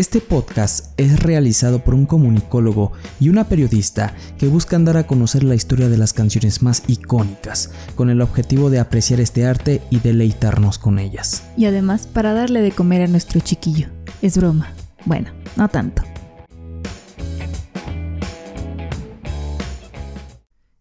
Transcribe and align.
Este 0.00 0.22
podcast 0.22 0.98
es 0.98 1.22
realizado 1.22 1.84
por 1.84 1.92
un 1.92 2.06
comunicólogo 2.06 2.92
y 3.20 3.28
una 3.28 3.50
periodista 3.50 4.16
que 4.38 4.48
buscan 4.48 4.86
dar 4.86 4.96
a 4.96 5.06
conocer 5.06 5.44
la 5.44 5.54
historia 5.54 5.90
de 5.90 5.98
las 5.98 6.14
canciones 6.14 6.62
más 6.62 6.84
icónicas, 6.86 7.70
con 7.96 8.08
el 8.08 8.22
objetivo 8.22 8.70
de 8.70 8.78
apreciar 8.78 9.20
este 9.20 9.44
arte 9.44 9.82
y 9.90 9.98
deleitarnos 9.98 10.78
con 10.78 10.98
ellas. 10.98 11.44
Y 11.54 11.66
además 11.66 12.06
para 12.06 12.32
darle 12.32 12.62
de 12.62 12.72
comer 12.72 13.02
a 13.02 13.08
nuestro 13.08 13.40
chiquillo. 13.40 13.88
Es 14.22 14.38
broma. 14.38 14.72
Bueno, 15.04 15.32
no 15.56 15.68
tanto. 15.68 16.02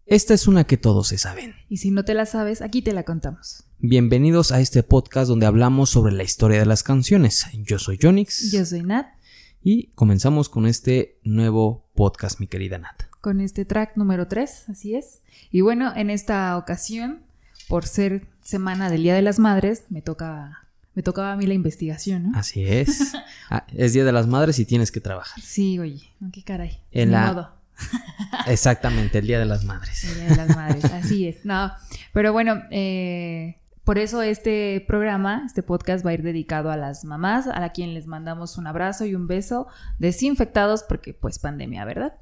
Esta 0.06 0.34
es 0.34 0.48
una 0.48 0.64
que 0.64 0.78
todos 0.78 1.10
se 1.10 1.18
saben. 1.18 1.56
Y 1.68 1.80
si 1.80 1.92
no 1.92 2.06
te 2.06 2.14
la 2.14 2.26
sabes, 2.26 2.62
aquí 2.62 2.82
te 2.82 2.94
la 2.94 3.04
contamos. 3.04 3.69
Bienvenidos 3.82 4.52
a 4.52 4.60
este 4.60 4.84
podcast 4.84 5.30
donde 5.30 5.46
hablamos 5.46 5.90
sobre 5.90 6.12
la 6.14 6.24
historia 6.24 6.60
de 6.60 6.66
las 6.66 6.84
canciones. 6.84 7.46
Yo 7.54 7.80
soy 7.80 7.98
Jonix. 8.02 8.52
Yo 8.52 8.66
soy 8.66 8.84
Nat. 8.84 9.08
Y 9.64 9.88
comenzamos 9.96 10.50
con 10.50 10.68
este 10.68 11.18
nuevo 11.24 11.86
podcast, 11.96 12.42
mi 12.42 12.48
querida 12.48 12.78
Nat. 12.78 13.04
Con 13.22 13.40
este 13.40 13.64
track 13.64 13.96
número 13.96 14.28
3, 14.28 14.70
así 14.70 14.96
es. 14.96 15.22
Y 15.50 15.62
bueno, 15.62 15.94
en 15.96 16.10
esta 16.10 16.58
ocasión, 16.58 17.22
por 17.70 17.86
ser 17.86 18.28
semana 18.42 18.90
del 18.90 19.04
Día 19.04 19.16
de 19.16 19.22
las 19.22 19.40
Madres, 19.40 19.86
me 19.90 20.02
toca 20.02 20.66
me 20.94 21.04
tocaba 21.04 21.32
a 21.32 21.38
mí 21.38 21.46
la 21.46 21.54
investigación, 21.54 22.32
¿no? 22.32 22.38
Así 22.38 22.66
es. 22.66 23.14
Ah, 23.52 23.66
es 23.74 23.94
Día 23.94 24.04
de 24.06 24.12
las 24.12 24.28
Madres 24.28 24.60
y 24.60 24.66
tienes 24.66 24.92
que 24.92 25.00
trabajar. 25.02 25.42
Sí, 25.42 25.80
oye, 25.80 26.12
qué 26.32 26.44
caray. 26.44 26.82
En 26.92 27.12
la- 27.12 27.34
modo. 27.34 27.50
Exactamente, 28.48 29.18
el 29.20 29.26
Día 29.28 29.40
de 29.40 29.46
las 29.46 29.64
Madres. 29.64 30.04
El 30.04 30.16
Día 30.16 30.28
de 30.28 30.36
las 30.36 30.56
Madres, 30.56 30.84
así 30.86 31.28
es. 31.28 31.46
No, 31.46 31.72
pero 32.14 32.32
bueno, 32.32 32.62
eh, 32.70 33.58
por 33.90 33.98
eso 33.98 34.22
este 34.22 34.86
programa, 34.88 35.42
este 35.48 35.64
podcast 35.64 36.06
va 36.06 36.12
a 36.12 36.14
ir 36.14 36.22
dedicado 36.22 36.70
a 36.70 36.78
las 36.78 37.06
mamás, 37.06 37.48
a 37.52 37.68
quien 37.70 37.96
les 37.96 38.06
mandamos 38.06 38.60
un 38.60 38.68
abrazo 38.68 39.04
y 39.04 39.16
un 39.16 39.26
beso 39.26 39.66
desinfectados 39.98 40.84
porque 40.84 41.16
pues 41.16 41.40
pandemia, 41.40 41.86
¿verdad? 41.86 42.14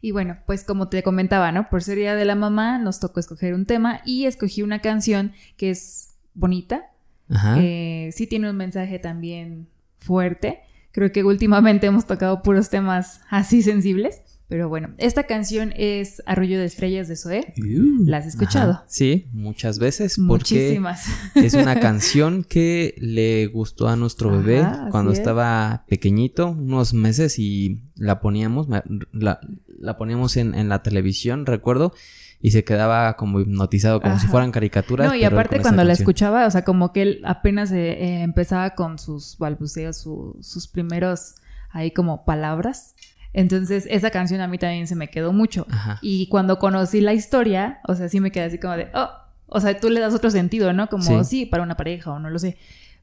Y 0.00 0.10
bueno, 0.10 0.38
pues 0.46 0.64
como 0.64 0.88
te 0.88 1.04
comentaba, 1.04 1.52
¿no? 1.52 1.68
Por 1.68 1.84
ser 1.84 1.96
Día 1.96 2.16
de 2.16 2.24
la 2.24 2.34
Mamá 2.34 2.78
nos 2.78 2.98
tocó 2.98 3.20
escoger 3.20 3.54
un 3.54 3.66
tema 3.66 4.00
y 4.04 4.24
escogí 4.24 4.62
una 4.62 4.80
canción 4.80 5.30
que 5.56 5.70
es 5.70 6.16
bonita, 6.34 6.90
Ajá. 7.30 7.54
eh, 7.60 8.10
sí 8.12 8.26
tiene 8.26 8.50
un 8.50 8.56
mensaje 8.56 8.98
también 8.98 9.68
fuerte. 10.00 10.58
Creo 10.90 11.12
que 11.12 11.22
últimamente 11.22 11.86
hemos 11.86 12.06
tocado 12.06 12.42
puros 12.42 12.68
temas 12.68 13.20
así 13.30 13.62
sensibles. 13.62 14.35
Pero 14.48 14.68
bueno, 14.68 14.90
esta 14.98 15.24
canción 15.24 15.72
es 15.76 16.22
Arroyo 16.24 16.58
de 16.60 16.66
Estrellas 16.66 17.08
de 17.08 17.16
Zoé. 17.16 17.52
¿La 17.56 18.18
has 18.18 18.26
escuchado? 18.26 18.72
Ajá. 18.72 18.84
Sí, 18.86 19.26
muchas 19.32 19.80
veces. 19.80 20.14
Porque 20.16 20.54
Muchísimas. 20.54 21.04
es 21.34 21.54
una 21.54 21.80
canción 21.80 22.44
que 22.44 22.94
le 22.98 23.46
gustó 23.48 23.88
a 23.88 23.96
nuestro 23.96 24.30
bebé 24.30 24.60
Ajá, 24.60 24.88
cuando 24.92 25.10
es. 25.10 25.18
estaba 25.18 25.84
pequeñito, 25.88 26.50
unos 26.50 26.94
meses, 26.94 27.40
y 27.40 27.82
la 27.96 28.20
poníamos, 28.20 28.68
la, 28.68 29.40
la 29.80 29.96
poníamos 29.96 30.36
en, 30.36 30.54
en 30.54 30.68
la 30.68 30.80
televisión, 30.84 31.44
recuerdo, 31.44 31.92
y 32.40 32.52
se 32.52 32.62
quedaba 32.62 33.16
como 33.16 33.40
hipnotizado, 33.40 34.00
como 34.00 34.16
si 34.20 34.28
fueran 34.28 34.52
caricaturas. 34.52 35.08
No, 35.08 35.16
y 35.16 35.24
aparte 35.24 35.60
cuando 35.60 35.82
la 35.82 35.92
escuchaba, 35.94 36.46
o 36.46 36.50
sea, 36.52 36.62
como 36.64 36.92
que 36.92 37.02
él 37.02 37.20
apenas 37.24 37.72
eh, 37.72 37.92
eh, 38.00 38.22
empezaba 38.22 38.76
con 38.76 39.00
sus 39.00 39.38
balbuceos, 39.38 39.96
su- 39.96 40.36
sus 40.40 40.68
primeros 40.68 41.34
ahí 41.70 41.90
como 41.90 42.24
palabras. 42.24 42.94
Entonces, 43.36 43.86
esa 43.90 44.10
canción 44.10 44.40
a 44.40 44.48
mí 44.48 44.56
también 44.56 44.86
se 44.86 44.96
me 44.96 45.08
quedó 45.08 45.30
mucho. 45.32 45.66
Ajá. 45.70 45.98
Y 46.00 46.26
cuando 46.28 46.58
conocí 46.58 47.02
la 47.02 47.12
historia, 47.12 47.80
o 47.86 47.94
sea, 47.94 48.08
sí 48.08 48.18
me 48.18 48.32
quedé 48.32 48.44
así 48.44 48.58
como 48.58 48.76
de, 48.78 48.88
oh, 48.94 49.10
o 49.46 49.60
sea, 49.60 49.78
tú 49.78 49.90
le 49.90 50.00
das 50.00 50.14
otro 50.14 50.30
sentido, 50.30 50.72
¿no? 50.72 50.88
Como, 50.88 51.02
Sí. 51.22 51.24
sí, 51.24 51.46
para 51.46 51.62
una 51.62 51.76
pareja 51.76 52.10
o 52.12 52.18
no 52.18 52.30
lo 52.30 52.38
sé. 52.38 52.56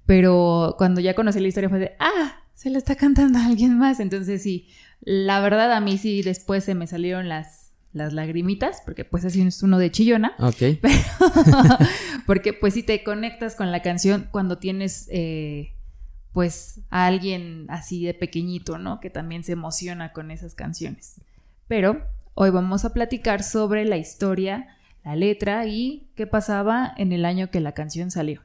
Pero 0.07 0.73
cuando 0.79 1.01
ya 1.01 1.13
conocí 1.13 1.39
la 1.39 1.47
historia 1.47 1.69
fue 1.69 1.77
de, 1.77 1.91
ah, 1.99 2.41
se 2.55 2.71
le 2.71 2.79
está 2.79 2.95
cantando 2.95 3.37
a 3.37 3.45
alguien 3.45 3.77
más. 3.77 3.99
Entonces, 3.99 4.41
sí, 4.41 4.67
la 5.01 5.39
verdad 5.39 5.71
a 5.71 5.79
mí 5.79 5.99
sí 5.99 6.23
después 6.23 6.63
se 6.63 6.73
me 6.73 6.87
salieron 6.87 7.29
las, 7.29 7.71
las 7.93 8.11
lagrimitas, 8.11 8.81
porque 8.83 9.05
pues 9.05 9.23
así 9.25 9.39
es 9.41 9.61
uno 9.61 9.77
de 9.77 9.91
chillona. 9.91 10.33
Ok. 10.39 10.79
Porque 12.25 12.53
pues 12.53 12.73
si 12.73 12.83
te 12.83 13.03
conectas 13.03 13.55
con 13.55 13.71
la 13.71 13.81
canción 13.81 14.29
cuando 14.31 14.57
tienes 14.57 15.07
eh, 15.11 15.73
pues 16.33 16.81
a 16.89 17.05
alguien 17.05 17.67
así 17.69 18.03
de 18.03 18.13
pequeñito, 18.13 18.77
¿no? 18.77 18.99
Que 18.99 19.09
también 19.09 19.43
se 19.43 19.53
emociona 19.53 20.11
con 20.11 20.31
esas 20.31 20.55
canciones. 20.55 21.21
Pero 21.67 22.01
hoy 22.33 22.49
vamos 22.49 22.85
a 22.85 22.93
platicar 22.93 23.43
sobre 23.43 23.85
la 23.85 23.97
historia, 23.97 24.67
la 25.05 25.15
letra 25.15 25.67
y 25.67 26.09
qué 26.15 26.27
pasaba 26.27 26.93
en 26.97 27.11
el 27.13 27.25
año 27.25 27.51
que 27.51 27.59
la 27.59 27.73
canción 27.73 28.11
salió. 28.11 28.41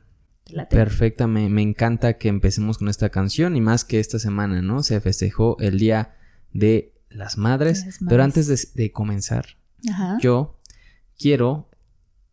Perfecta, 0.70 1.26
me, 1.26 1.48
me 1.48 1.62
encanta 1.62 2.16
que 2.16 2.28
empecemos 2.28 2.78
con 2.78 2.88
esta 2.88 3.10
canción 3.10 3.56
y 3.56 3.60
más 3.60 3.84
que 3.84 4.00
esta 4.00 4.18
semana, 4.18 4.62
¿no? 4.62 4.82
Se 4.82 5.00
festejó 5.00 5.58
el 5.58 5.78
Día 5.78 6.14
de 6.52 6.94
las 7.10 7.36
Madres. 7.36 7.98
Pero 8.08 8.22
antes 8.22 8.46
de, 8.46 8.82
de 8.82 8.92
comenzar, 8.92 9.44
Ajá. 9.90 10.16
yo 10.20 10.58
quiero 11.18 11.68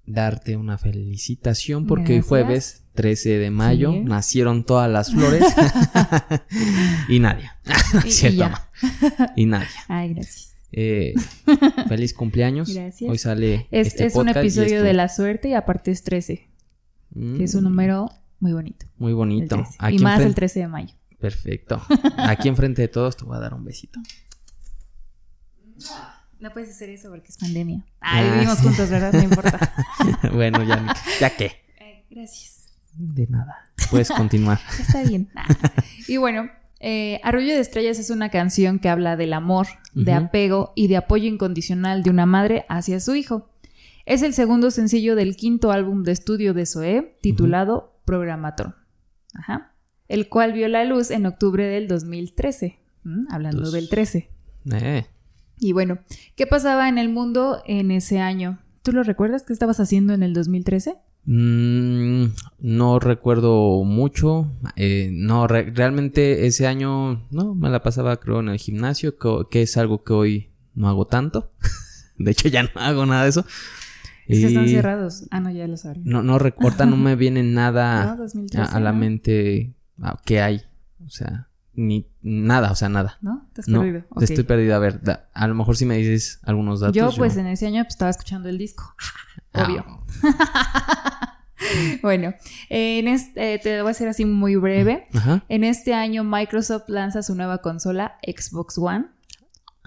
darte 0.05 0.55
una 0.55 0.77
felicitación 0.77 1.87
porque 1.87 2.13
hoy 2.13 2.21
jueves 2.21 2.84
13 2.95 3.37
de 3.37 3.51
mayo 3.51 3.91
Sí. 3.91 3.99
nacieron 3.99 4.63
todas 4.63 4.89
las 4.89 5.11
flores 5.11 5.43
y 7.09 7.19
Nadia. 7.19 7.57
Y- 8.03 8.07
y 8.07 8.11
Cierto, 8.11 8.49
ma. 8.49 8.69
y 9.35 9.45
Nadia. 9.45 9.67
Ay, 9.87 10.13
gracias. 10.13 10.55
Eh, 10.71 11.13
feliz 11.87 12.13
cumpleaños. 12.13 12.73
Gracias. 12.73 13.09
Hoy 13.09 13.17
sale 13.17 13.67
Es, 13.71 13.87
este 13.87 14.05
es 14.07 14.15
un 14.15 14.25
podcast 14.25 14.37
y 14.37 14.39
episodio 14.47 14.83
de 14.83 14.93
la 14.93 15.07
suerte 15.09 15.49
y 15.49 15.53
aparte 15.53 15.91
es 15.91 16.03
13, 16.03 16.49
que 17.37 17.43
es 17.43 17.53
un 17.55 17.61
Mm, 17.61 17.67
número 17.67 18.09
muy 18.39 18.53
bonito. 18.53 18.85
muy 18.97 19.13
bonito. 19.13 19.55
13. 19.57 19.75
Aquí 19.79 19.95
Y 19.97 19.99
más 19.99 20.19
el 20.21 20.35
13 20.35 20.59
de 20.61 20.67
mayo. 20.67 20.93
Perfecto. 21.19 21.81
Aquí 22.17 22.49
enfrente 22.49 22.81
de 22.81 22.87
todos 22.89 23.15
te 23.17 23.23
voy 23.25 23.37
a 23.37 23.39
dar 23.39 23.53
un 23.53 23.63
besito. 23.63 23.99
No 26.39 26.51
puedes 26.51 26.69
hacer 26.69 26.89
eso 26.89 27.09
porque 27.09 27.29
es 27.29 27.37
pandemia. 27.37 27.85
Ah, 28.01 28.21
vivimos 28.21 28.57
sí. 28.57 28.63
juntos, 28.65 28.89
¿verdad? 28.89 29.13
No 29.13 29.23
importa. 29.23 29.73
bueno, 30.33 30.63
ya, 30.63 30.93
ya 31.19 31.35
qué. 31.35 31.51
Ay, 31.79 32.03
gracias. 32.09 32.54
De 32.97 33.27
nada. 33.27 33.69
Puedes 33.89 34.09
continuar. 34.09 34.59
Está 34.79 35.03
bien. 35.03 35.29
Y 36.07 36.17
bueno, 36.17 36.49
eh, 36.79 37.19
Arroyo 37.23 37.53
de 37.53 37.59
Estrellas 37.59 37.97
es 37.97 38.09
una 38.11 38.29
canción 38.29 38.77
que 38.79 38.89
habla 38.89 39.15
del 39.17 39.33
amor, 39.33 39.67
de 39.93 40.13
apego 40.13 40.71
y 40.75 40.87
de 40.87 40.97
apoyo 40.97 41.27
incondicional 41.27 42.03
de 42.03 42.11
una 42.11 42.25
madre 42.27 42.65
hacia 42.69 42.99
su 42.99 43.15
hijo. 43.15 43.49
Es 44.05 44.21
el 44.21 44.33
segundo 44.33 44.69
sencillo 44.69 45.15
del 45.15 45.35
quinto 45.35 45.71
álbum 45.71 46.03
de 46.03 46.11
estudio 46.11 46.53
de 46.53 46.67
Zoé, 46.67 47.17
titulado 47.21 47.97
Programaton. 48.05 48.75
Ajá. 49.33 49.73
El 50.07 50.29
cual 50.29 50.53
vio 50.53 50.67
la 50.67 50.83
luz 50.85 51.09
en 51.09 51.25
octubre 51.25 51.65
del 51.65 51.87
2013. 51.87 52.77
¿Mm? 53.03 53.25
Hablando 53.31 53.61
Dos. 53.61 53.71
del 53.73 53.89
13. 53.89 54.29
Eh, 54.71 55.05
Y 55.57 55.71
bueno, 55.73 55.97
¿qué 56.35 56.45
pasaba 56.45 56.87
en 56.87 56.99
el 56.99 57.09
mundo 57.09 57.63
en 57.65 57.89
ese 57.89 58.19
año? 58.19 58.59
¿Tú 58.83 58.91
lo 58.91 59.01
recuerdas? 59.01 59.41
¿Qué 59.41 59.53
estabas 59.53 59.79
haciendo 59.79 60.13
en 60.13 60.21
el 60.21 60.33
2013? 60.35 60.97
Mm, 61.25 62.25
no 62.59 62.99
recuerdo 62.99 63.83
mucho. 63.83 64.51
eh, 64.75 65.09
no, 65.11 65.47
re- 65.47 65.71
realmente 65.71 66.45
ese 66.47 66.67
año 66.67 67.25
no 67.31 67.55
me 67.55 67.69
la 67.69 67.81
pasaba 67.83 68.17
creo 68.17 68.39
en 68.39 68.49
el 68.49 68.57
gimnasio, 68.57 69.17
que, 69.17 69.29
que 69.49 69.61
es 69.63 69.77
algo 69.77 70.03
que 70.03 70.13
hoy 70.13 70.49
no 70.73 70.87
hago 70.89 71.05
tanto. 71.05 71.51
de 72.17 72.31
hecho 72.31 72.47
ya 72.47 72.63
no 72.63 72.69
hago 72.75 73.05
nada 73.05 73.23
de 73.23 73.29
eso. 73.29 73.45
Es 74.27 74.39
que 74.39 74.47
están 74.47 74.67
cerrados. 74.67 75.25
Ah, 75.29 75.39
no, 75.39 75.51
ya 75.51 75.67
lo 75.67 75.77
sabía. 75.77 76.01
No, 76.05 76.23
no 76.23 76.39
recuerda, 76.39 76.85
no 76.87 76.97
me 76.97 77.15
viene 77.15 77.43
nada 77.43 78.05
No, 78.05 78.15
2013, 78.17 78.71
a, 78.71 78.75
a 78.75 78.79
la 78.79 78.91
¿no? 78.91 78.97
mente 78.99 79.73
ah, 80.01 80.19
que 80.25 80.41
hay. 80.41 80.63
O 81.05 81.09
sea, 81.09 81.49
ni 81.75 82.07
nada, 82.23 82.71
o 82.71 82.75
sea, 82.75 82.89
nada. 82.89 83.19
¿No? 83.21 83.47
¿Te 83.53 83.61
has 83.61 83.67
No, 83.67 83.81
perdido? 83.81 84.03
Estoy 84.21 84.43
perdido. 84.43 84.73
A 84.75 84.79
ver, 84.79 85.01
da- 85.03 85.29
a 85.33 85.47
lo 85.47 85.53
mejor 85.53 85.77
si 85.77 85.85
me 85.85 85.97
dices 85.97 86.39
algunos 86.41 86.79
datos. 86.79 86.95
Yo, 86.95 87.11
pues, 87.15 87.37
en 87.37 87.45
ese 87.45 87.67
año 87.67 87.83
pues, 87.83 87.93
estaba 87.93 88.09
escuchando 88.09 88.49
el 88.49 88.57
disco. 88.57 88.95
Ah, 89.55 89.65
obvio. 89.65 89.85
bueno, 92.01 92.33
en 92.69 93.07
este, 93.07 93.53
eh, 93.53 93.59
te 93.59 93.81
voy 93.81 93.89
a 93.89 93.91
hacer 93.91 94.07
así 94.07 94.25
muy 94.25 94.55
breve. 94.55 95.07
Ajá. 95.13 95.43
En 95.49 95.63
este 95.63 95.93
año, 95.93 96.23
Microsoft 96.23 96.87
lanza 96.87 97.23
su 97.23 97.35
nueva 97.35 97.59
consola, 97.59 98.17
Xbox 98.25 98.77
One. 98.77 99.05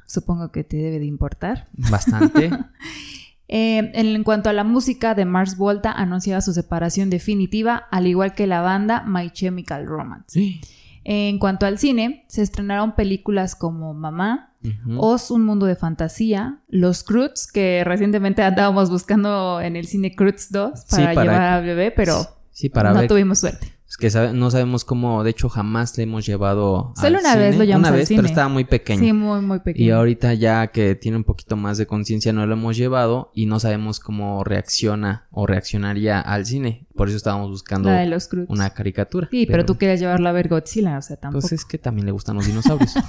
Supongo 0.07 0.51
que 0.51 0.65
te 0.65 0.77
debe 0.79 0.99
de 0.99 1.07
importar. 1.07 1.69
Bastante. 1.73 2.51
Eh, 3.51 3.91
en 3.95 4.25
cuanto 4.25 4.51
a 4.51 4.53
la 4.53 4.63
música, 4.63 5.15
de 5.15 5.25
Mars 5.25 5.57
Volta 5.57 5.91
anunciaba 5.91 6.43
su 6.43 6.53
separación 6.53 7.09
definitiva, 7.09 7.87
al 7.91 8.07
igual 8.07 8.35
que 8.35 8.47
la 8.47 8.61
banda 8.61 9.05
My 9.07 9.31
Chemical 9.31 9.87
Romance. 9.87 10.27
Sí. 10.29 10.61
En 11.11 11.39
cuanto 11.39 11.65
al 11.65 11.79
cine, 11.79 12.27
se 12.29 12.43
estrenaron 12.43 12.95
películas 12.95 13.55
como 13.55 13.95
Mamá, 13.95 14.53
Ujú. 14.63 15.01
Oz, 15.01 15.31
un 15.31 15.43
mundo 15.47 15.65
de 15.65 15.75
fantasía, 15.75 16.59
Los 16.69 17.03
Croods, 17.03 17.51
que 17.51 17.83
recientemente 17.83 18.43
andábamos 18.43 18.91
buscando 18.91 19.59
en 19.63 19.77
el 19.77 19.87
cine 19.87 20.15
Croods 20.15 20.53
2 20.53 20.81
Sí, 20.87 20.97
para, 20.97 21.15
para 21.15 21.23
llevar 21.23 21.41
que- 21.41 21.47
al 21.55 21.65
bebé, 21.65 21.91
pero 21.93 22.27
Sí, 22.51 22.69
para 22.69 22.93
no 22.93 22.99
ver. 23.01 23.09
tuvimos 23.09 23.39
suerte. 23.39 23.73
Es 23.89 23.97
que 23.97 24.11
sabe- 24.11 24.35
no 24.35 24.51
sabemos 24.51 24.85
cómo, 24.85 25.25
de 25.25 25.31
hecho 25.31 25.49
jamás 25.49 25.97
le 25.97 26.03
hemos 26.05 26.27
llevado 26.27 26.93
Solo 26.95 27.17
al 27.19 27.25
una 27.25 27.37
vez 27.37 27.57
lo 27.57 27.65
llevamos 27.65 27.89
Una 27.89 27.95
al 27.95 28.01
vez, 28.01 28.09
cine. 28.09 28.19
pero 28.19 28.29
estaba 28.29 28.49
muy 28.49 28.65
pequeño. 28.65 29.01
Sí, 29.01 29.13
muy, 29.15 29.41
muy 29.41 29.61
pequeño. 29.61 29.83
Y 29.87 29.91
ahorita 29.91 30.35
ya 30.35 30.67
que 30.67 30.95
tiene 30.95 31.17
un 31.17 31.25
poquito 31.25 31.57
más 31.57 31.79
de 31.79 31.87
conciencia 31.87 32.35
no 32.35 32.45
lo 32.47 32.53
hemos 32.53 32.77
llevado 32.77 33.31
y 33.35 33.47
no 33.47 33.59
sabemos 33.61 33.99
cómo 33.99 34.45
reacciona 34.45 35.27
o 35.31 35.47
reaccionaría 35.47 36.21
al 36.21 36.45
cine. 36.45 36.87
Por 36.95 37.09
eso 37.09 37.17
estábamos 37.17 37.49
buscando 37.49 37.89
La 37.89 38.01
de 38.01 38.07
los 38.09 38.29
Croods. 38.29 38.51
una 38.51 38.71
caricatura. 38.71 39.27
Sí, 39.31 39.47
pero, 39.47 39.65
tú 39.65 39.79
querías 39.79 40.01
llevarlo 40.01 40.29
a 40.29 40.33
ver 40.33 40.49
Godzilla, 40.49 40.99
o 40.99 41.03
sea, 41.03 41.17
tampoco. 41.17 41.41
Pues 41.41 41.53
es 41.53 41.65
que 41.65 41.79
también 41.79 42.05
le 42.05 42.13
gustan 42.13 42.37
los 42.37 42.47
dinosaurios. 42.47 42.93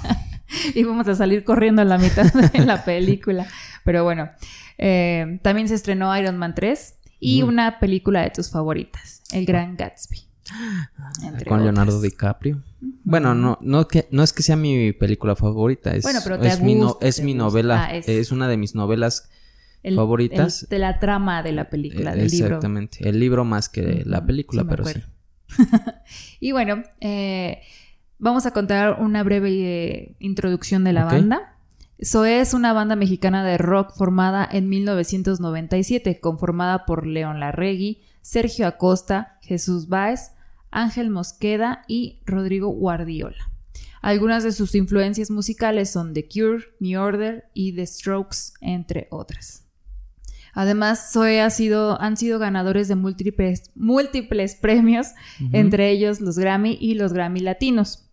Y 0.74 0.82
vamos 0.82 1.06
a 1.06 1.14
salir 1.14 1.44
corriendo 1.44 1.80
a 1.82 1.84
la 1.84 1.96
mitad 1.96 2.24
de 2.32 2.58
la 2.66 2.84
película. 2.84 3.46
Pero 3.84 4.02
bueno, 4.02 4.30
eh, 4.78 5.38
también 5.42 5.68
se 5.68 5.74
estrenó 5.74 6.16
Iron 6.18 6.38
Man 6.38 6.54
3 6.56 6.96
y 7.20 7.42
Mm. 7.42 7.48
una 7.48 7.78
película 7.78 8.22
de 8.22 8.30
tus 8.30 8.50
favoritas, 8.50 9.22
El 9.30 9.44
Gran 9.46 9.76
Gatsby. 9.76 10.26
Entre 11.22 11.44
Con 11.46 11.62
Leonardo. 11.62 12.00
DiCaprio. 12.00 12.62
Bueno, 13.04 13.34
no, 13.34 13.58
no, 13.60 13.86
que, 13.88 14.08
no 14.10 14.22
es 14.22 14.32
que 14.32 14.42
sea 14.42 14.56
mi 14.56 14.92
película 14.92 15.36
favorita. 15.36 15.94
Es, 15.94 16.02
Bueno, 16.02 16.20
pero 16.24 16.38
mi, 16.62 16.74
no- 16.74 16.98
es 17.00 17.22
mi 17.22 17.34
novela. 17.34 17.84
Ah, 17.86 17.94
es- 17.96 18.08
es. 18.08 18.32
una 18.32 18.48
de 18.48 18.56
mis 18.56 18.74
novelas 18.74 19.28
El- 19.82 19.96
favoritas. 19.96 20.62
el- 20.64 20.68
de 20.70 20.78
la 20.78 20.98
trama 20.98 21.42
de 21.42 21.52
la 21.52 21.68
película, 21.70 22.12
Eh, 22.14 22.16
del 22.16 22.28
libro. 22.30 22.46
Exactamente. 22.46 23.08
El 23.08 23.20
libro 23.20 23.44
más 23.44 23.68
que 23.68 24.02
la 24.06 24.24
película, 24.24 24.62
sí 24.62 24.68
pero 24.68 24.84
sí. 24.86 25.02
Y 26.40 26.52
bueno, 26.52 26.82
eh, 27.00 27.60
vamos 28.18 28.46
a 28.46 28.52
contar 28.52 29.00
una 29.00 29.22
breve 29.22 29.50
eh, 29.52 30.16
introducción 30.20 30.84
de 30.84 30.92
la 30.92 31.04
banda. 31.04 31.56
Zoé 32.02 32.40
es 32.40 32.54
una 32.54 32.72
banda 32.72 32.96
mexicana 32.96 33.44
de 33.44 33.58
rock 33.58 33.92
formada 33.94 34.48
en 34.50 34.70
1997, 34.70 36.18
conformada 36.20 36.86
por 36.86 37.06
León 37.06 37.40
Larregui, 37.40 38.00
Sergio 38.22 38.66
Acosta, 38.66 39.38
Jesús 39.42 39.88
Báez, 39.88 40.32
Ángel 40.70 41.10
Mosqueda 41.10 41.84
y 41.88 42.20
Rodrigo 42.26 42.68
Guardiola. 42.68 43.50
Algunas 44.02 44.44
de 44.44 44.52
sus 44.52 44.74
influencias 44.74 45.30
musicales 45.30 45.90
son 45.90 46.14
The 46.14 46.26
Cure, 46.26 46.64
New 46.80 47.00
Order 47.00 47.44
y 47.54 47.74
The 47.74 47.86
Strokes, 47.86 48.52
entre 48.60 49.08
otras. 49.10 49.66
Además, 50.52 51.12
Zoe 51.12 51.40
ha 51.40 51.50
sido, 51.50 52.00
han 52.00 52.16
sido 52.16 52.38
ganadores 52.38 52.88
de 52.88 52.96
múltiples, 52.96 53.70
múltiples 53.74 54.56
premios, 54.56 55.08
entre 55.52 55.90
ellos 55.90 56.20
los 56.20 56.38
Grammy 56.38 56.76
y 56.80 56.94
los 56.94 57.12
Grammy 57.12 57.40
Latinos. 57.40 58.10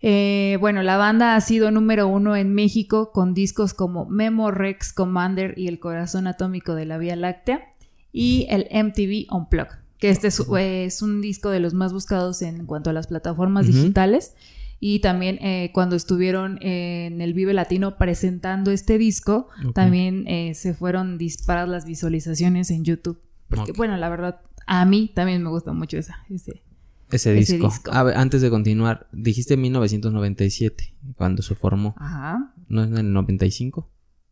Eh, 0.00 0.56
bueno, 0.60 0.82
la 0.82 0.96
banda 0.96 1.34
ha 1.34 1.40
sido 1.40 1.70
número 1.70 2.06
uno 2.06 2.36
en 2.36 2.54
México 2.54 3.10
con 3.12 3.34
discos 3.34 3.74
como 3.74 4.06
Memo 4.06 4.50
Rex 4.50 4.92
Commander 4.92 5.54
y 5.58 5.68
El 5.68 5.80
Corazón 5.80 6.26
Atómico 6.26 6.74
de 6.74 6.86
la 6.86 6.98
Vía 6.98 7.16
Láctea 7.16 7.74
y 8.12 8.46
el 8.48 8.68
MTV 8.70 9.34
Unplugged, 9.34 9.78
que 9.98 10.10
este 10.10 10.28
es, 10.28 10.40
es 10.58 11.02
un 11.02 11.20
disco 11.20 11.50
de 11.50 11.60
los 11.60 11.74
más 11.74 11.92
buscados 11.92 12.42
en 12.42 12.66
cuanto 12.66 12.90
a 12.90 12.92
las 12.92 13.06
plataformas 13.06 13.66
digitales. 13.66 14.34
Y 14.80 15.00
también 15.00 15.38
eh, 15.40 15.70
cuando 15.74 15.96
estuvieron 15.96 16.58
en 16.62 17.20
el 17.20 17.34
Vive 17.34 17.52
Latino 17.52 17.98
presentando 17.98 18.70
este 18.70 18.96
disco, 18.96 19.48
también 19.74 20.26
eh, 20.28 20.54
se 20.54 20.72
fueron 20.72 21.18
disparadas 21.18 21.68
las 21.68 21.84
visualizaciones 21.84 22.70
en 22.70 22.84
YouTube. 22.84 23.20
Porque, 23.48 23.72
bueno, 23.72 23.96
la 23.96 24.08
verdad, 24.08 24.40
a 24.66 24.84
mí 24.84 25.10
también 25.12 25.42
me 25.42 25.48
gusta 25.48 25.72
mucho 25.72 25.98
esa. 25.98 26.24
Ese. 26.30 26.62
Ese 27.10 27.36
ese 27.38 27.54
disco. 27.54 27.68
disco. 27.68 27.90
A 27.92 28.02
ver, 28.04 28.16
antes 28.16 28.40
de 28.40 28.50
continuar, 28.50 29.08
dijiste 29.12 29.56
1997, 29.56 30.94
cuando 31.16 31.42
se 31.42 31.54
formó. 31.54 31.94
Ajá. 31.98 32.54
¿No 32.68 32.84
es 32.84 32.90
en 32.90 32.98
el 32.98 33.12
95? 33.12 33.90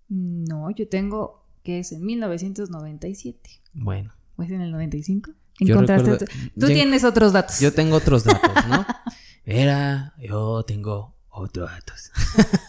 No, 0.09 0.71
yo 0.71 0.87
tengo 0.89 1.47
que 1.65 1.81
es 1.81 1.91
en 1.91 2.05
1997. 2.05 3.51
Bueno. 3.73 4.13
¿O 4.37 4.43
es 4.43 4.51
en 4.51 4.61
el 4.61 4.71
95? 4.71 5.33
Encontraste. 5.61 6.11
recuerdo- 6.11 6.27
Tú 6.59 6.67
yo- 6.69 6.75
tienes 6.75 7.05
otros 7.05 7.33
datos. 7.33 7.59
Yo 7.61 7.73
tengo 7.73 7.97
otros 7.97 8.25
datos, 8.25 8.67
¿no? 8.69 8.87
Era, 9.45 10.15
yo 10.19 10.65
tengo 10.65 11.17
otros 11.29 11.71
datos. 11.71 12.11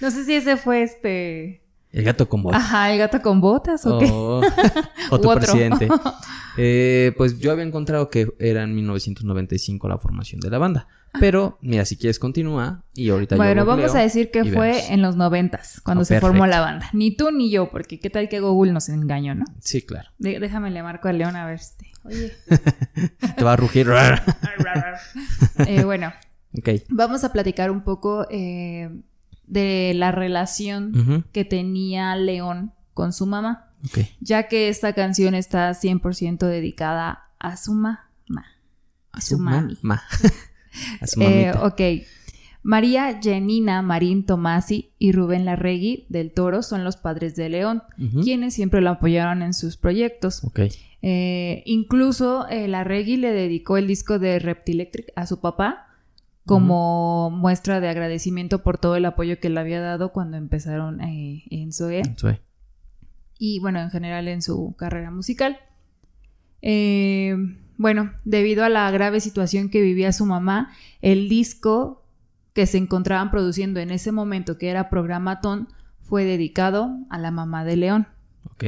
No 0.00 0.10
sé 0.10 0.24
si 0.24 0.34
ese 0.34 0.56
fue 0.56 0.82
este. 0.82 1.62
El 1.96 2.04
gato 2.04 2.28
con 2.28 2.42
botas. 2.42 2.60
Ajá, 2.62 2.92
el 2.92 2.98
gato 2.98 3.22
con 3.22 3.40
botas 3.40 3.86
o 3.86 3.98
qué. 3.98 4.04
O, 4.10 4.40
o 5.10 5.20
tu 5.20 5.28
U 5.28 5.30
otro. 5.30 5.36
presidente. 5.40 5.88
Eh, 6.58 7.12
pues 7.18 7.38
yo 7.38 7.52
había 7.52 7.64
encontrado 7.64 8.08
que 8.08 8.28
era 8.38 8.62
en 8.62 8.74
1995 8.74 9.88
la 9.90 9.98
formación 9.98 10.40
de 10.40 10.48
la 10.48 10.56
banda. 10.56 10.88
Pero, 11.20 11.58
mira, 11.60 11.84
si 11.84 11.98
quieres 11.98 12.18
continúa 12.18 12.82
y 12.94 13.10
ahorita 13.10 13.34
yo 13.36 13.42
Bueno, 13.42 13.66
vamos 13.66 13.94
a 13.94 13.98
decir 13.98 14.30
que 14.30 14.42
fue 14.42 14.68
vemos. 14.70 14.88
en 14.90 15.02
los 15.02 15.16
noventas, 15.16 15.82
cuando 15.84 16.00
Oh, 16.00 16.04
se 16.06 16.18
formó 16.18 16.46
la 16.46 16.60
banda. 16.62 16.88
Ni 16.94 17.14
tú 17.14 17.30
ni 17.30 17.50
yo, 17.50 17.68
porque 17.68 18.00
qué 18.00 18.08
tal 18.08 18.30
que 18.30 18.40
Google 18.40 18.72
nos 18.72 18.88
engañó, 18.88 19.34
¿no? 19.34 19.44
Sí, 19.60 19.82
claro. 19.82 20.08
De- 20.18 20.40
déjame 20.40 20.70
le 20.70 20.82
marco 20.82 21.08
a 21.08 21.12
León 21.12 21.36
a 21.36 21.44
ver 21.44 21.56
este. 21.56 21.92
Oye. 22.04 22.32
Te 23.36 23.44
va 23.44 23.52
a 23.52 23.56
rugir. 23.56 23.86
Eh, 25.66 25.84
bueno, 25.84 26.12
ok. 26.58 26.68
vamos 26.88 27.22
a 27.24 27.32
platicar 27.32 27.70
un 27.70 27.82
poco 27.84 28.26
eh, 28.30 28.88
de 29.46 29.92
la 29.94 30.12
relación 30.12 31.24
que 31.32 31.44
tenía 31.44 32.14
León 32.16 32.72
con 32.94 33.12
su 33.12 33.26
mamá, 33.26 33.70
ya 34.20 34.48
que 34.48 34.68
esta 34.68 34.92
canción 34.94 35.34
está 35.34 35.70
100% 35.70 36.38
dedicada 36.46 37.24
a 37.38 37.56
su 37.56 37.72
mamá. 37.74 38.02
A 39.12 39.20
su 39.20 39.38
ma- 39.38 39.50
mami. 39.62 39.78
ma. 39.82 40.02
A 41.00 41.06
su 41.06 41.22
Eh, 41.22 41.52
ok. 41.62 41.80
María 42.62 43.18
Janina 43.22 43.80
Marín 43.80 44.26
Tomasi 44.26 44.92
y 44.98 45.12
Rubén 45.12 45.44
Larregui 45.46 46.04
del 46.10 46.32
Toro 46.32 46.62
son 46.62 46.84
los 46.84 46.96
padres 46.96 47.34
de 47.36 47.48
León, 47.48 47.82
quienes 48.22 48.54
siempre 48.54 48.80
lo 48.80 48.90
apoyaron 48.90 49.40
en 49.42 49.54
sus 49.54 49.76
proyectos. 49.76 50.42
Ok. 50.44 50.60
Eh, 51.02 51.62
incluso 51.64 52.46
eh, 52.48 52.66
Larregui 52.68 53.16
le 53.16 53.30
dedicó 53.30 53.76
el 53.78 53.86
disco 53.86 54.18
de 54.18 54.38
Reptilectric 54.40 55.12
a 55.16 55.26
su 55.26 55.40
papá 55.40 55.85
como 56.46 57.30
muestra 57.30 57.80
de 57.80 57.88
agradecimiento 57.88 58.62
por 58.62 58.78
todo 58.78 58.94
el 58.96 59.04
apoyo 59.04 59.40
que 59.40 59.50
le 59.50 59.58
había 59.58 59.80
dado 59.80 60.12
cuando 60.12 60.36
empezaron 60.36 61.00
eh, 61.00 61.42
en 61.50 61.72
Zoe 61.72 62.02
Soy. 62.16 62.40
y 63.36 63.58
bueno, 63.58 63.80
en 63.80 63.90
general 63.90 64.28
en 64.28 64.42
su 64.42 64.74
carrera 64.78 65.10
musical. 65.10 65.58
Eh, 66.62 67.36
bueno, 67.76 68.12
debido 68.24 68.64
a 68.64 68.68
la 68.68 68.90
grave 68.92 69.20
situación 69.20 69.68
que 69.68 69.82
vivía 69.82 70.12
su 70.12 70.24
mamá, 70.24 70.72
el 71.02 71.28
disco 71.28 72.04
que 72.52 72.66
se 72.66 72.78
encontraban 72.78 73.30
produciendo 73.30 73.80
en 73.80 73.90
ese 73.90 74.12
momento, 74.12 74.56
que 74.56 74.70
era 74.70 74.88
Programatón, 74.88 75.68
fue 76.00 76.24
dedicado 76.24 76.96
a 77.10 77.18
la 77.18 77.30
mamá 77.30 77.64
de 77.64 77.76
León. 77.76 78.08
Ok. 78.44 78.64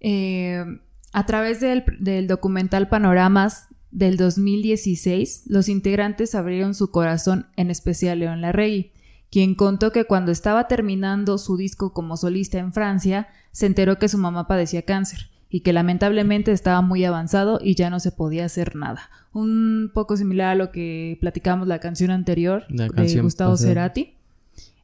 Eh, 0.00 0.64
a 1.12 1.26
través 1.26 1.60
del, 1.60 1.84
del 1.98 2.28
documental 2.28 2.88
Panoramas 2.88 3.68
del 3.94 4.16
2016, 4.16 5.44
los 5.46 5.68
integrantes 5.68 6.34
abrieron 6.34 6.74
su 6.74 6.90
corazón, 6.90 7.46
en 7.56 7.70
especial 7.70 8.18
León 8.18 8.40
Larregui, 8.40 8.90
quien 9.30 9.54
contó 9.54 9.92
que 9.92 10.04
cuando 10.04 10.32
estaba 10.32 10.66
terminando 10.66 11.38
su 11.38 11.56
disco 11.56 11.92
como 11.92 12.16
solista 12.16 12.58
en 12.58 12.72
Francia, 12.72 13.28
se 13.52 13.66
enteró 13.66 13.98
que 14.00 14.08
su 14.08 14.18
mamá 14.18 14.48
padecía 14.48 14.82
cáncer 14.82 15.30
y 15.48 15.60
que 15.60 15.72
lamentablemente 15.72 16.50
estaba 16.50 16.82
muy 16.82 17.04
avanzado 17.04 17.60
y 17.62 17.76
ya 17.76 17.88
no 17.88 18.00
se 18.00 18.10
podía 18.10 18.44
hacer 18.44 18.74
nada. 18.74 19.10
Un 19.32 19.92
poco 19.94 20.16
similar 20.16 20.48
a 20.48 20.54
lo 20.56 20.72
que 20.72 21.16
platicamos 21.20 21.68
la 21.68 21.78
canción 21.78 22.10
anterior 22.10 22.64
La 22.68 22.88
de 22.88 23.20
Gustavo 23.20 23.52
pasada. 23.52 23.68
Cerati. 23.68 24.14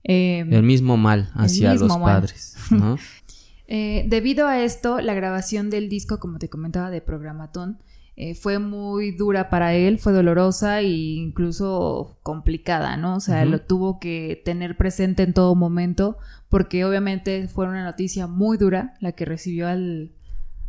Eh, 0.05 0.47
El 0.49 0.63
mismo 0.63 0.97
mal 0.97 1.33
hacia 1.35 1.73
mismo 1.73 1.89
los 1.89 1.99
mal. 1.99 2.15
padres, 2.21 2.55
¿no? 2.71 2.97
Eh, 3.73 4.05
debido 4.09 4.49
a 4.49 4.61
esto, 4.65 5.01
la 5.01 5.15
grabación 5.15 5.71
del 5.71 5.89
disco, 5.89 6.19
como 6.19 6.41
te 6.41 6.49
comentaba, 6.49 6.91
de 6.91 7.01
Programatón, 7.01 7.79
eh, 8.23 8.35
fue 8.35 8.59
muy 8.59 9.13
dura 9.13 9.49
para 9.49 9.73
él, 9.75 9.99
fue 9.99 10.13
dolorosa 10.13 10.81
e 10.81 10.89
incluso 10.91 12.19
complicada, 12.23 12.97
¿no? 12.99 13.17
O 13.17 13.21
sea, 13.21 13.45
lo 13.47 13.61
tuvo 13.63 13.99
que 13.99 14.43
tener 14.45 14.77
presente 14.77 15.23
en 15.23 15.33
todo 15.33 15.55
momento, 15.55 16.19
porque 16.51 16.85
obviamente 16.85 17.49
fue 17.49 17.67
una 17.67 17.83
noticia 17.85 18.27
muy 18.27 18.59
dura 18.59 18.95
la 19.01 19.13
que 19.13 19.25
recibió 19.25 19.69
al, 19.69 20.11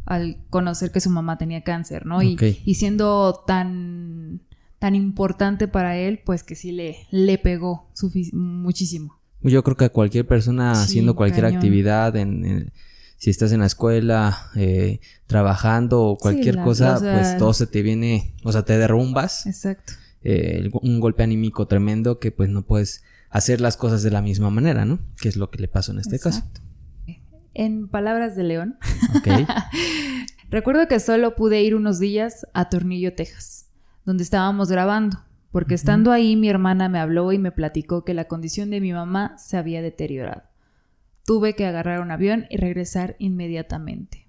al 0.05 0.37
conocer 0.49 0.91
que 0.91 1.01
su 1.01 1.09
mamá 1.09 1.37
tenía 1.37 1.61
cáncer, 1.63 2.05
¿no? 2.05 2.21
Y, 2.23 2.37
y 2.65 2.75
siendo 2.75 3.43
tan, 3.45 4.39
tan 4.79 4.95
importante 4.95 5.67
para 5.67 5.97
él, 5.97 6.21
pues 6.25 6.43
que 6.43 6.55
sí 6.55 6.71
le, 6.71 6.95
le 7.11 7.37
pegó 7.37 7.89
muchísimo. 8.31 9.19
Yo 9.41 9.61
creo 9.63 9.75
que 9.75 9.85
a 9.85 9.89
cualquier 9.89 10.25
persona 10.25 10.73
Sí, 10.75 10.83
haciendo 10.83 11.15
cualquier 11.15 11.45
cañón. 11.45 11.57
actividad, 11.57 12.15
en, 12.15 12.45
en- 12.45 12.71
si 13.21 13.29
estás 13.29 13.51
en 13.51 13.59
la 13.59 13.67
escuela, 13.67 14.49
eh, 14.55 14.99
trabajando 15.27 16.01
o 16.01 16.17
cualquier 16.17 16.55
la- 16.55 16.63
cosa, 16.63 16.95
o 16.95 16.99
sea- 16.99 17.13
pues 17.13 17.37
todo 17.37 17.53
se 17.53 17.67
te 17.67 17.83
viene, 17.83 18.33
o 18.43 18.51
sea, 18.51 18.63
te 18.65 18.75
derrumbas, 18.79 19.45
Exacto. 19.45 19.93
eh, 20.23 20.71
un 20.81 20.99
golpe 20.99 21.21
anímico 21.21 21.67
tremendo 21.67 22.17
que 22.17 22.31
pues 22.31 22.49
no 22.49 22.63
puedes 22.63 23.03
hacer 23.29 23.61
las 23.61 23.77
cosas 23.77 24.01
de 24.01 24.09
la 24.09 24.23
misma 24.23 24.49
manera, 24.49 24.85
¿no? 24.85 24.97
Que 25.21 25.29
es 25.29 25.35
lo 25.37 25.51
que 25.51 25.59
le 25.59 25.67
pasó 25.67 25.91
en 25.91 25.99
este 25.99 26.15
Exacto. 26.15 26.61
En 27.53 27.87
palabras 27.89 28.35
de 28.35 28.43
León, 28.43 28.77
caso. 29.23 29.45
Recuerdo 30.49 30.87
que 30.87 30.99
solo 30.99 31.35
pude 31.35 31.61
ir 31.61 31.75
unos 31.75 31.99
días 31.99 32.47
a 32.53 32.69
Tornillo, 32.69 33.13
Texas, 33.13 33.67
donde 34.03 34.23
estábamos 34.23 34.69
grabando, 34.71 35.19
porque 35.51 35.75
estando 35.75 36.11
ahí 36.11 36.35
mi 36.35 36.49
hermana 36.49 36.89
me 36.89 36.97
habló 36.99 37.31
y 37.33 37.37
me 37.37 37.51
platicó 37.51 38.03
que 38.03 38.13
la 38.15 38.25
condición 38.25 38.69
de 38.71 38.81
mi 38.81 38.93
mamá 38.93 39.35
se 39.37 39.57
había 39.57 39.81
deteriorado. 39.83 40.43
Tuve 41.25 41.55
que 41.55 41.65
agarrar 41.65 42.01
un 42.01 42.11
avión 42.11 42.45
y 42.49 42.57
regresar 42.57 43.15
inmediatamente. 43.19 44.27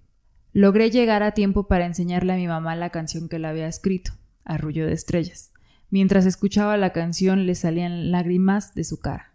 Logré 0.53 0.91
llegar 0.91 1.23
a 1.23 1.33
tiempo 1.33 1.67
para 1.67 1.87
enseñarle 1.87 2.35
a 2.35 2.37
mi 2.37 2.47
mamá 2.47 2.77
la 2.77 2.91
canción 2.91 3.29
que 3.29 3.39
le 3.39 3.49
había 3.49 3.69
escrito. 3.69 4.13
Arrullo 4.45 4.87
de 4.87 4.93
Estrellas. 4.93 5.53
Mientras 5.91 6.27
escuchaba 6.27 6.77
la 6.77 6.93
canción 6.93 7.47
le 7.47 7.55
salían 7.55 8.11
lágrimas 8.11 8.75
de 8.75 8.85
su 8.85 9.01
cara. 9.01 9.33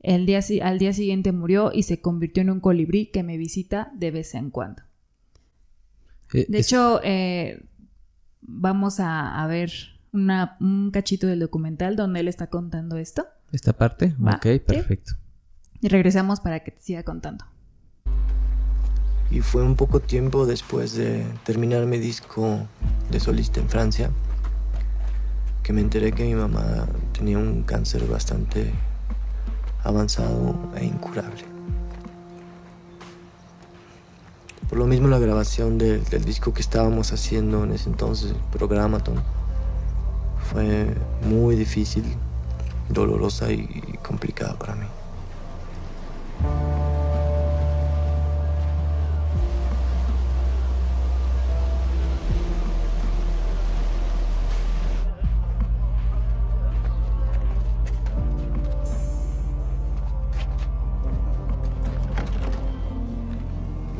El 0.00 0.26
día, 0.26 0.40
al 0.62 0.78
día 0.78 0.92
siguiente 0.92 1.32
murió 1.32 1.72
y 1.74 1.82
se 1.82 2.00
convirtió 2.00 2.40
en 2.42 2.50
un 2.50 2.60
colibrí 2.60 3.06
que 3.06 3.24
me 3.24 3.36
visita 3.36 3.90
de 3.94 4.12
vez 4.12 4.34
en 4.34 4.50
cuando. 4.50 4.82
Eh, 6.32 6.46
de 6.48 6.58
hecho, 6.58 7.00
eh, 7.02 7.64
vamos 8.40 9.00
a, 9.00 9.44
ver 9.48 9.72
un 10.12 10.90
cachito 10.92 11.26
del 11.26 11.40
documental 11.40 11.96
donde 11.96 12.20
él 12.20 12.28
está 12.28 12.46
contando 12.46 12.96
esto. 12.96 13.26
¿Esta 13.50 13.72
parte? 13.72 14.14
ok, 14.20 14.64
perfecto. 14.64 15.14
Y 15.80 15.88
regresamos 15.88 16.40
para 16.40 16.60
que 16.60 16.70
te 16.70 16.82
siga 16.82 17.02
contando. 17.02 17.44
Y 19.30 19.40
fue 19.40 19.62
un 19.62 19.76
poco 19.76 20.00
tiempo 20.00 20.46
después 20.46 20.94
de 20.94 21.26
terminar 21.44 21.84
mi 21.86 21.98
disco 21.98 22.66
de 23.10 23.20
solista 23.20 23.60
en 23.60 23.68
Francia 23.68 24.10
que 25.62 25.74
me 25.74 25.82
enteré 25.82 26.12
que 26.12 26.24
mi 26.24 26.34
mamá 26.34 26.86
tenía 27.12 27.36
un 27.36 27.62
cáncer 27.62 28.06
bastante 28.06 28.72
avanzado 29.84 30.56
e 30.74 30.86
incurable. 30.86 31.44
Por 34.70 34.78
lo 34.78 34.86
mismo 34.86 35.08
la 35.08 35.18
grabación 35.18 35.76
del, 35.76 36.04
disco 36.24 36.54
que 36.54 36.62
estábamos 36.62 37.12
haciendo 37.12 37.64
en 37.64 37.72
ese 37.72 37.90
entonces, 37.90 38.32
Programaton, 38.50 39.22
fue 40.50 40.94
muy 41.28 41.54
difícil, 41.54 42.04
dolorosa 42.88 43.52
y 43.52 43.68
complicada 44.02 44.58
para 44.58 44.74
mí. 44.74 44.86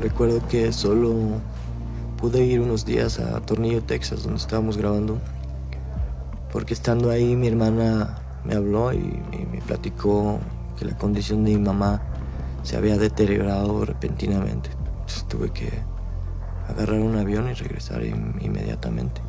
Recuerdo 0.00 0.40
que 0.48 0.72
solo 0.72 1.14
pude 2.20 2.44
ir 2.44 2.60
unos 2.60 2.84
días 2.84 3.20
a 3.20 3.40
Tornillo, 3.40 3.82
Texas, 3.82 4.22
donde 4.22 4.38
estábamos 4.38 4.76
grabando, 4.76 5.18
porque 6.52 6.74
estando 6.74 7.10
ahí 7.10 7.36
mi 7.36 7.46
hermana 7.46 8.18
me 8.44 8.54
habló 8.54 8.92
y, 8.92 9.20
me 9.52 9.60
platicó 9.60 10.40
que 10.78 10.86
la 10.86 10.96
condición 10.96 11.44
de 11.44 11.52
mi 11.52 11.58
mamá 11.58 12.00
se 12.62 12.76
había 12.76 12.96
deteriorado 12.96 13.84
repentinamente. 13.84 14.70
Entonces 14.70 15.24
tuve 15.28 15.50
que 15.50 15.70
agarrar 16.68 17.00
un 17.00 17.16
avión 17.16 17.48
y 17.48 17.54
regresar 17.54 18.02
inmediatamente. 18.04 19.20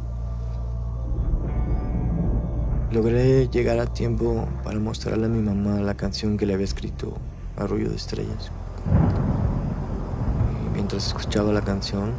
Logré 2.92 3.48
llegar 3.50 3.80
a 3.80 3.86
tiempo 3.86 4.48
para 4.64 4.80
mostrarle 4.80 5.28
a 5.28 5.30
mi 5.30 5.42
mamá 5.42 5.80
la 5.80 5.94
canción 5.94 6.38
que 6.38 6.46
le 6.46 6.54
había 6.56 6.66
escrito 6.66 7.14
Arroyo 7.56 7.90
de 7.90 7.96
Estrellas 7.96 8.52
mientras 10.80 11.08
escuchaba 11.08 11.52
la 11.52 11.62
canción, 11.62 12.14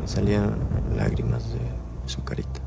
me 0.00 0.06
salían 0.06 0.54
lágrimas 0.96 1.52
de 1.52 1.58
su 2.06 2.22
carita. 2.22 2.59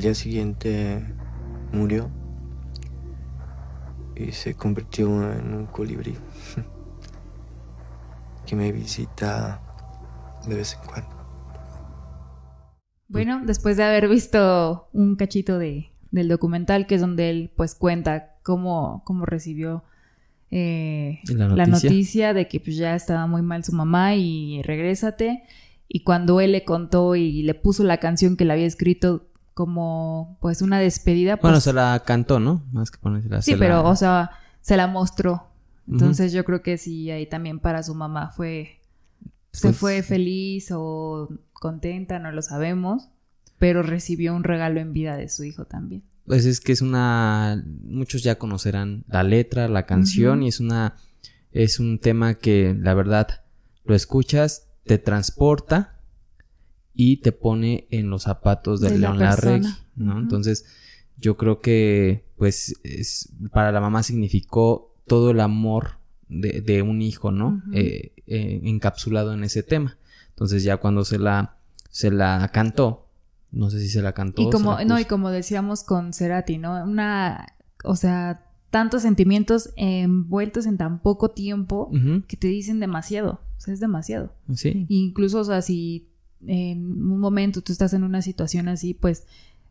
Al 0.00 0.04
día 0.04 0.14
siguiente 0.14 1.04
murió 1.72 2.10
y 4.16 4.32
se 4.32 4.54
convirtió 4.54 5.30
en 5.30 5.52
un 5.52 5.66
colibrí 5.66 6.14
que 8.46 8.56
me 8.56 8.72
visita 8.72 9.60
de 10.48 10.54
vez 10.54 10.72
en 10.72 10.88
cuando. 10.88 11.10
Bueno, 13.08 13.42
después 13.44 13.76
de 13.76 13.84
haber 13.84 14.08
visto 14.08 14.88
un 14.94 15.16
cachito 15.16 15.58
de 15.58 15.90
del 16.10 16.28
documental, 16.28 16.86
que 16.86 16.94
es 16.94 17.02
donde 17.02 17.28
él 17.28 17.52
pues 17.54 17.74
cuenta 17.74 18.38
cómo, 18.42 19.02
cómo 19.04 19.26
recibió 19.26 19.84
eh, 20.50 21.20
¿La, 21.26 21.66
noticia? 21.66 22.32
de 22.32 22.48
que 22.48 22.58
pues 22.58 22.78
ya 22.78 22.94
estaba 22.94 23.26
muy 23.26 23.42
mal 23.42 23.64
su 23.64 23.72
mamá 23.72 24.14
y 24.14 24.62
regrésate. 24.62 25.42
Y 25.88 26.04
cuando 26.04 26.40
él 26.40 26.52
le 26.52 26.64
contó 26.64 27.16
y 27.16 27.42
le 27.42 27.52
puso 27.52 27.84
la 27.84 27.98
canción 27.98 28.38
que 28.38 28.46
le 28.46 28.54
había 28.54 28.66
escrito 28.66 29.29
como 29.60 30.38
pues 30.40 30.62
una 30.62 30.78
despedida. 30.78 31.36
Pues, 31.36 31.42
bueno, 31.42 31.60
se 31.60 31.72
la 31.72 32.02
cantó, 32.06 32.40
¿no? 32.40 32.64
Más 32.72 32.90
que 32.90 32.98
ponerse 32.98 33.42
Sí, 33.42 33.56
pero 33.58 33.86
o 33.86 33.94
sea, 33.94 34.30
se 34.60 34.76
la 34.76 34.86
mostró. 34.86 35.48
Entonces 35.86 36.32
yo 36.32 36.44
creo 36.44 36.62
que 36.62 36.78
sí, 36.78 37.10
ahí 37.10 37.26
también 37.26 37.58
para 37.58 37.82
su 37.82 37.94
mamá 37.94 38.30
fue... 38.30 38.80
Se 39.52 39.68
pues 39.68 39.76
fue 39.76 40.02
feliz 40.02 40.70
o 40.72 41.28
contenta, 41.52 42.20
no 42.20 42.30
lo 42.30 42.40
sabemos 42.40 43.08
pero 43.60 43.82
recibió 43.82 44.34
un 44.34 44.42
regalo 44.42 44.80
en 44.80 44.94
vida 44.94 45.18
de 45.18 45.28
su 45.28 45.44
hijo 45.44 45.66
también. 45.66 46.02
Pues 46.24 46.46
es 46.46 46.60
que 46.60 46.72
es 46.72 46.80
una, 46.80 47.62
muchos 47.84 48.22
ya 48.22 48.38
conocerán 48.38 49.04
la 49.06 49.22
letra, 49.22 49.68
la 49.68 49.84
canción 49.84 50.42
y 50.42 50.48
es 50.48 50.60
una, 50.60 50.96
es 51.52 51.78
un 51.78 51.98
tema 51.98 52.34
que 52.34 52.74
la 52.80 52.94
verdad 52.94 53.44
lo 53.84 53.94
escuchas, 53.94 54.68
te 54.86 54.96
transporta 54.96 55.99
y 57.02 57.16
te 57.16 57.32
pone 57.32 57.86
en 57.90 58.10
los 58.10 58.24
zapatos 58.24 58.82
de, 58.82 58.98
León 58.98 59.18
Larregui, 59.18 59.66
¿no? 59.96 60.18
Entonces 60.18 60.66
yo 61.16 61.38
creo 61.38 61.62
que 61.62 62.26
pues 62.36 62.78
es, 62.84 63.32
para 63.52 63.72
la 63.72 63.80
mamá 63.80 64.02
significó 64.02 64.94
todo 65.06 65.30
el 65.30 65.40
amor 65.40 65.92
de, 66.28 66.82
un 66.82 67.00
hijo, 67.00 67.30
¿no? 67.30 67.62
Eh, 67.72 68.12
eh, 68.26 68.60
encapsulado 68.64 69.32
en 69.32 69.44
ese 69.44 69.62
tema. 69.62 69.96
Entonces 70.28 70.62
ya 70.62 70.76
cuando 70.76 71.06
se 71.06 71.18
la, 71.18 71.56
se 71.88 72.10
la 72.10 72.50
cantó, 72.52 73.08
no 73.50 73.70
sé 73.70 73.80
si 73.80 73.88
se 73.88 74.02
la 74.02 74.12
cantó. 74.12 74.42
Y 74.42 74.50
como, 74.50 74.76
no, 74.84 75.00
y 75.00 75.06
como 75.06 75.30
decíamos 75.30 75.84
con 75.84 76.12
Cerati, 76.12 76.58
¿no? 76.58 76.84
Una, 76.84 77.54
o 77.82 77.96
sea, 77.96 78.44
tantos 78.68 79.00
sentimientos 79.00 79.70
envueltos 79.76 80.66
en 80.66 80.76
tan 80.76 81.00
poco 81.00 81.30
tiempo 81.30 81.90
que 82.28 82.36
te 82.36 82.48
dicen 82.48 82.78
demasiado. 82.78 83.40
O 83.56 83.60
sea, 83.62 83.72
es 83.72 83.80
demasiado. 83.80 84.34
Sí. 84.54 84.84
incluso, 84.90 85.40
o 85.40 85.44
sea, 85.44 85.62
si 85.62 86.09
en 86.46 87.02
un 87.02 87.18
momento 87.18 87.62
tú 87.62 87.72
estás 87.72 87.92
en 87.92 88.04
una 88.04 88.22
situación 88.22 88.68
así, 88.68 88.94
pues 88.94 89.26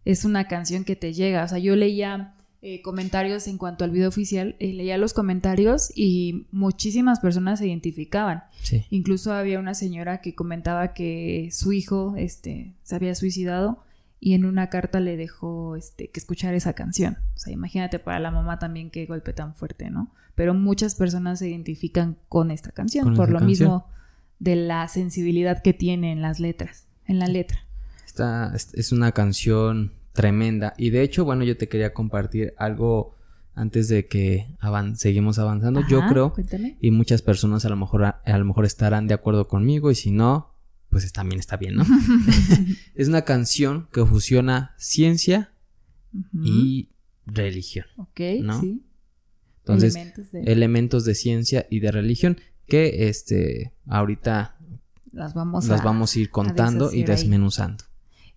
es 0.05 0.25
una 0.25 0.47
canción 0.47 0.83
que 0.83 0.95
te 0.95 1.13
llega. 1.13 1.43
O 1.43 1.47
sea, 1.47 1.59
yo 1.59 1.75
leía 1.75 2.35
eh, 2.61 2.81
comentarios 2.81 3.47
en 3.47 3.57
cuanto 3.57 3.85
al 3.85 3.91
video 3.91 4.09
oficial, 4.09 4.55
eh, 4.59 4.73
leía 4.73 4.97
los 4.97 5.13
comentarios 5.13 5.91
y 5.95 6.45
muchísimas 6.51 7.19
personas 7.19 7.59
se 7.59 7.67
identificaban. 7.67 8.43
Incluso 8.89 9.33
había 9.33 9.59
una 9.59 9.73
señora 9.73 10.21
que 10.21 10.35
comentaba 10.35 10.93
que 10.93 11.49
su 11.51 11.71
hijo 11.71 12.15
este, 12.17 12.73
se 12.83 12.95
había 12.95 13.15
suicidado 13.15 13.83
y 14.19 14.33
en 14.33 14.43
una 14.43 14.69
carta 14.69 14.99
le 14.99 15.15
dejó 15.15 15.77
este, 15.77 16.09
que 16.09 16.19
escuchar 16.19 16.53
esa 16.53 16.73
canción. 16.73 17.17
O 17.35 17.39
sea, 17.39 17.53
imagínate 17.53 17.99
para 17.99 18.19
la 18.19 18.31
mamá 18.31 18.59
también 18.59 18.89
qué 18.89 19.05
golpe 19.05 19.31
tan 19.31 19.55
fuerte, 19.55 19.89
¿no? 19.89 20.11
Pero 20.35 20.53
muchas 20.53 20.95
personas 20.95 21.39
se 21.39 21.49
identifican 21.49 22.17
con 22.27 22.51
esta 22.51 22.71
canción, 22.71 23.15
por 23.15 23.29
lo 23.29 23.39
mismo 23.39 23.87
de 24.39 24.55
la 24.55 24.87
sensibilidad 24.87 25.61
que 25.61 25.73
tiene 25.73 26.11
en 26.11 26.21
las 26.21 26.39
letras, 26.39 26.87
en 27.05 27.19
la 27.19 27.27
letra. 27.27 27.65
Esta 28.05 28.53
es 28.73 28.91
una 28.91 29.11
canción 29.11 29.93
tremenda. 30.13 30.73
Y 30.77 30.89
de 30.89 31.03
hecho, 31.03 31.25
bueno, 31.25 31.43
yo 31.43 31.57
te 31.57 31.67
quería 31.67 31.93
compartir 31.93 32.53
algo 32.57 33.15
antes 33.55 33.89
de 33.89 34.07
que 34.07 34.47
seguimos 34.95 35.37
avanzando. 35.39 35.81
yo 35.87 36.01
creo, 36.07 36.33
y 36.79 36.91
muchas 36.91 37.21
personas 37.21 37.65
a 37.65 37.69
lo 37.69 37.75
mejor 37.75 38.05
a, 38.05 38.37
lo 38.37 38.45
mejor 38.45 38.65
estarán 38.65 39.07
de 39.07 39.13
acuerdo 39.13 39.47
conmigo 39.47 39.91
y 39.91 39.95
si 39.95 40.11
no, 40.11 40.53
pues 40.89 41.11
también 41.11 41.39
está 41.39 41.57
bien, 41.57 41.75
¿no? 41.75 41.85
es 42.95 43.07
una 43.07 43.23
canción 43.23 43.87
que 43.91 44.05
fusiona 44.05 44.75
ciencia 44.77 45.51
y 46.33 46.89
religión. 47.25 47.85
Ok, 47.97 48.21
sí. 48.61 48.83
Entonces, 49.59 49.95
elementos 49.95 50.31
de... 50.31 50.43
elementos 50.43 51.05
de... 51.05 51.15
ciencia 51.15 51.67
y 51.69 51.79
de 51.79 51.91
religión 51.91 52.37
que 52.69 53.09
este 53.09 53.73
ahorita 53.87 54.55
las 55.11 55.33
vamos, 55.33 55.67
las 55.67 55.83
vamos 55.83 56.15
a 56.15 56.19
ir 56.19 56.29
contando 56.29 56.93
y 56.93 57.03
desmenuzando. 57.03 57.83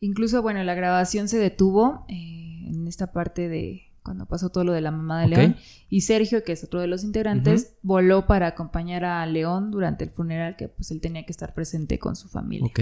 Incluso, 0.00 0.42
bueno, 0.42 0.64
la 0.64 0.74
grabación 0.74 1.28
se 1.28 1.38
detuvo 1.38 2.04
eh, 2.08 2.64
en 2.66 2.88
esta 2.88 3.12
parte 3.12 3.48
de 3.48 3.92
cuando 4.02 4.26
pasó 4.26 4.50
todo 4.50 4.64
lo 4.64 4.72
de 4.72 4.80
la 4.80 4.90
mamá 4.90 5.20
de 5.20 5.28
León. 5.28 5.56
Y 5.88 6.00
Sergio, 6.00 6.42
que 6.42 6.52
es 6.52 6.64
otro 6.64 6.80
de 6.80 6.88
los 6.88 7.04
integrantes, 7.04 7.74
voló 7.82 8.26
para 8.26 8.48
acompañar 8.48 9.04
a 9.04 9.24
León 9.26 9.70
durante 9.70 10.04
el 10.04 10.10
funeral, 10.10 10.56
que 10.56 10.68
pues 10.68 10.90
él 10.90 11.00
tenía 11.00 11.24
que 11.24 11.30
estar 11.30 11.54
presente 11.54 11.98
con 12.00 12.16
su 12.16 12.28
familia. 12.28 12.72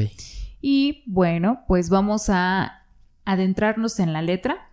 Y 0.62 1.02
bueno, 1.06 1.64
pues 1.68 1.90
vamos 1.90 2.30
a 2.30 2.86
adentrarnos 3.26 4.00
en 4.00 4.12
la 4.12 4.22
letra. 4.22 4.70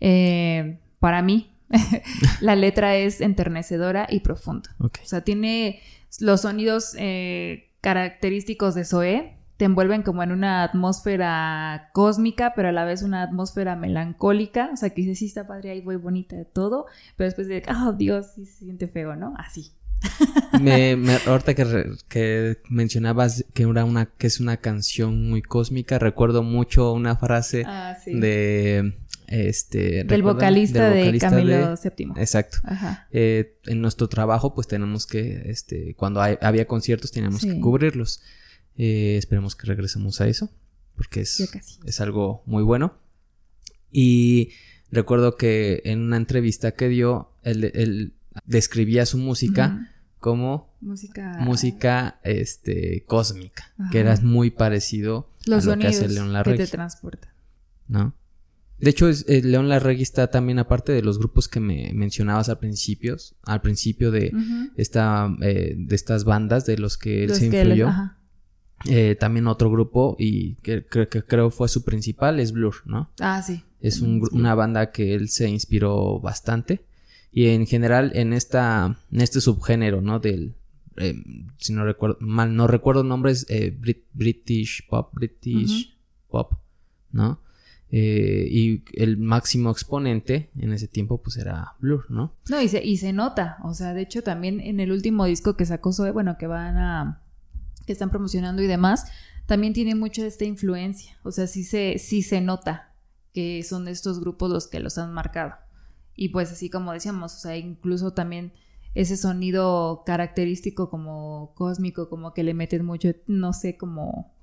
Eh, 0.00 0.80
para 0.98 1.22
mí, 1.22 1.50
la 2.40 2.56
letra 2.56 2.96
es 2.96 3.20
enternecedora 3.20 4.06
y 4.10 4.20
profunda. 4.20 4.74
O 4.78 4.90
sea, 5.04 5.22
tiene 5.22 5.80
los 6.18 6.42
sonidos 6.42 6.94
eh, 6.98 7.70
característicos 7.80 8.74
de 8.74 8.84
Zoé, 8.84 9.36
te 9.56 9.66
envuelven 9.66 10.02
como 10.02 10.22
en 10.22 10.32
una 10.32 10.62
atmósfera 10.62 11.90
cósmica, 11.92 12.54
pero 12.56 12.68
a 12.68 12.72
la 12.72 12.86
vez 12.86 13.02
una 13.02 13.22
atmósfera 13.22 13.76
melancólica. 13.76 14.70
O 14.72 14.76
sea, 14.76 14.88
que 14.88 15.02
dices, 15.02 15.18
sí, 15.18 15.26
está 15.26 15.46
padre, 15.46 15.70
ahí 15.70 15.82
voy 15.82 15.96
bonita 15.96 16.34
de 16.34 16.46
todo, 16.46 16.86
pero 17.16 17.26
después 17.26 17.46
de, 17.46 17.62
oh 17.68 17.92
Dios, 17.92 18.28
sí 18.34 18.46
se 18.46 18.64
siente 18.64 18.88
feo, 18.88 19.16
¿no? 19.16 19.34
Así. 19.36 19.72
Me, 20.60 20.96
me, 20.96 21.16
ahorita 21.26 21.54
que, 21.54 21.64
re- 21.64 21.90
que 22.08 22.58
mencionabas 22.68 23.44
que, 23.54 23.62
era 23.64 23.84
una, 23.84 24.06
que 24.06 24.26
es 24.26 24.40
una 24.40 24.56
canción 24.58 25.28
muy 25.30 25.42
cósmica, 25.42 25.98
recuerdo 25.98 26.42
mucho 26.42 26.92
una 26.92 27.16
frase 27.16 27.64
Ah, 27.66 27.96
sí. 28.04 28.14
de 28.18 28.94
este 29.28 30.04
Del 30.04 30.22
vocalista, 30.22 30.90
Del 30.90 31.12
de 31.12 31.18
Camilo 31.18 31.76
de- 31.76 31.90
VII. 31.96 32.12
Exacto. 32.16 32.58
Ajá. 32.64 33.06
Eh, 33.12 33.58
en 33.66 33.80
nuestro 33.80 34.08
trabajo, 34.08 34.54
pues 34.54 34.66
tenemos 34.66 35.06
que, 35.06 35.42
este, 35.50 35.94
cuando 35.94 36.20
hay- 36.20 36.38
había 36.40 36.66
conciertos, 36.66 37.12
teníamos 37.12 37.42
Sí. 37.42 37.48
que 37.50 37.60
cubrirlos. 37.60 38.22
Eh, 38.76 39.16
esperemos 39.18 39.54
que 39.56 39.66
regresemos 39.66 40.20
a 40.20 40.26
eso, 40.28 40.50
porque 40.96 41.20
es, 41.20 41.48
es 41.84 42.00
algo 42.00 42.42
muy 42.46 42.62
bueno. 42.62 42.98
Y 43.92 44.50
recuerdo 44.90 45.36
que 45.36 45.82
en 45.84 46.00
una 46.00 46.16
entrevista 46.16 46.72
que 46.72 46.88
dio, 46.88 47.32
él, 47.42 47.70
él 47.74 48.14
describía 48.44 49.06
su 49.06 49.18
música 49.18 49.88
como 50.18 50.74
Música. 50.80 51.38
música 51.40 52.20
este, 52.24 53.04
cósmica, 53.06 53.72
Ajá. 53.78 53.90
que 53.90 54.00
era 54.00 54.16
muy 54.22 54.50
parecido 54.50 55.30
Los 55.46 55.66
a 55.66 55.70
lo 55.76 55.78
que 55.78 55.86
hace 55.88 56.08
León 56.08 56.26
que 56.28 56.32
Larregui, 56.34 56.58
te 56.58 56.66
transportan. 56.66 57.30
¿no? 57.88 58.14
De 58.78 58.90
hecho, 58.90 59.08
es- 59.08 59.24
eh, 59.28 59.42
León 59.42 59.68
Larregui 59.68 60.02
está 60.02 60.28
también 60.30 60.58
aparte 60.58 60.92
de 60.92 61.02
los 61.02 61.18
grupos 61.18 61.48
que 61.48 61.60
me 61.60 61.92
mencionabas 61.94 62.48
al 62.48 62.58
principio, 62.58 63.16
al 63.42 63.60
principio 63.60 64.10
de 64.10 64.32
esta, 64.76 65.34
eh, 65.42 65.74
de 65.76 65.94
estas 65.96 66.24
bandas 66.24 66.64
de 66.66 66.78
los 66.78 66.96
que 66.96 67.24
él 67.24 67.28
Los 67.30 67.38
se 67.38 67.50
que 67.50 67.60
influyó. 67.62 67.88
Eh, 68.86 69.14
también 69.20 69.46
otro 69.46 69.70
grupo 69.70 70.16
y 70.18 70.54
que, 70.56 70.86
que- 70.86 71.08
que 71.08 71.22
creo 71.22 71.50
fue 71.50 71.68
su 71.68 71.84
principal 71.84 72.40
es 72.40 72.52
Blur, 72.52 72.76
¿no? 72.86 73.10
Ah, 73.20 73.42
sí. 73.42 73.62
Es 73.82 74.00
un 74.00 74.22
una 74.32 74.54
banda 74.54 74.90
que 74.90 75.14
él 75.14 75.28
se 75.28 75.48
inspiró 75.50 76.18
bastante. 76.20 76.86
Y 77.32 77.46
en 77.48 77.66
general, 77.66 78.12
en 78.14 78.32
esta. 78.32 78.98
En 79.12 79.20
este 79.20 79.40
subgénero, 79.40 80.00
¿no? 80.00 80.18
Del. 80.18 80.54
eh, 80.96 81.14
si 81.58 81.72
no 81.72 81.84
recuerdo. 81.84 82.16
Mal, 82.20 82.54
no 82.56 82.66
recuerdo 82.66 83.04
nombres. 83.04 83.46
eh, 83.48 83.76
Brit- 83.78 84.04
British 84.12 84.86
Pop. 84.88 85.10
British 85.14 85.96
Pop. 86.28 86.54
¿No? 87.12 87.40
Eh, 87.92 88.46
y 88.48 88.84
el 88.94 89.16
máximo 89.16 89.70
exponente 89.72 90.50
en 90.56 90.72
ese 90.72 90.86
tiempo, 90.86 91.20
pues 91.20 91.36
era 91.36 91.72
Blur, 91.80 92.08
¿no? 92.08 92.34
No, 92.48 92.60
y 92.62 92.68
se, 92.68 92.84
y 92.84 92.98
se 92.98 93.12
nota. 93.12 93.58
O 93.64 93.74
sea, 93.74 93.94
de 93.94 94.02
hecho, 94.02 94.22
también 94.22 94.60
en 94.60 94.78
el 94.78 94.92
último 94.92 95.24
disco 95.24 95.56
que 95.56 95.66
sacó 95.66 95.92
Zoe, 95.92 96.12
bueno, 96.12 96.36
que 96.38 96.46
van 96.46 96.76
a. 96.76 97.22
que 97.86 97.92
están 97.92 98.10
promocionando 98.10 98.62
y 98.62 98.68
demás, 98.68 99.06
también 99.46 99.72
tiene 99.72 99.96
mucho 99.96 100.22
de 100.22 100.28
esta 100.28 100.44
influencia. 100.44 101.16
O 101.24 101.32
sea, 101.32 101.48
sí 101.48 101.64
se, 101.64 101.98
sí 101.98 102.22
se 102.22 102.40
nota 102.40 102.92
que 103.34 103.62
son 103.64 103.88
estos 103.88 104.20
grupos 104.20 104.50
los 104.50 104.68
que 104.68 104.78
los 104.80 104.96
han 104.98 105.12
marcado. 105.12 105.54
Y 106.22 106.28
pues 106.28 106.52
así 106.52 106.68
como 106.68 106.92
decíamos, 106.92 107.34
o 107.34 107.38
sea, 107.38 107.56
incluso 107.56 108.12
también 108.12 108.52
ese 108.94 109.16
sonido 109.16 110.02
característico 110.04 110.90
como 110.90 111.54
cósmico, 111.54 112.10
como 112.10 112.34
que 112.34 112.42
le 112.42 112.52
meten 112.52 112.84
mucho, 112.84 113.08
no 113.26 113.54
sé, 113.54 113.78
como 113.78 114.34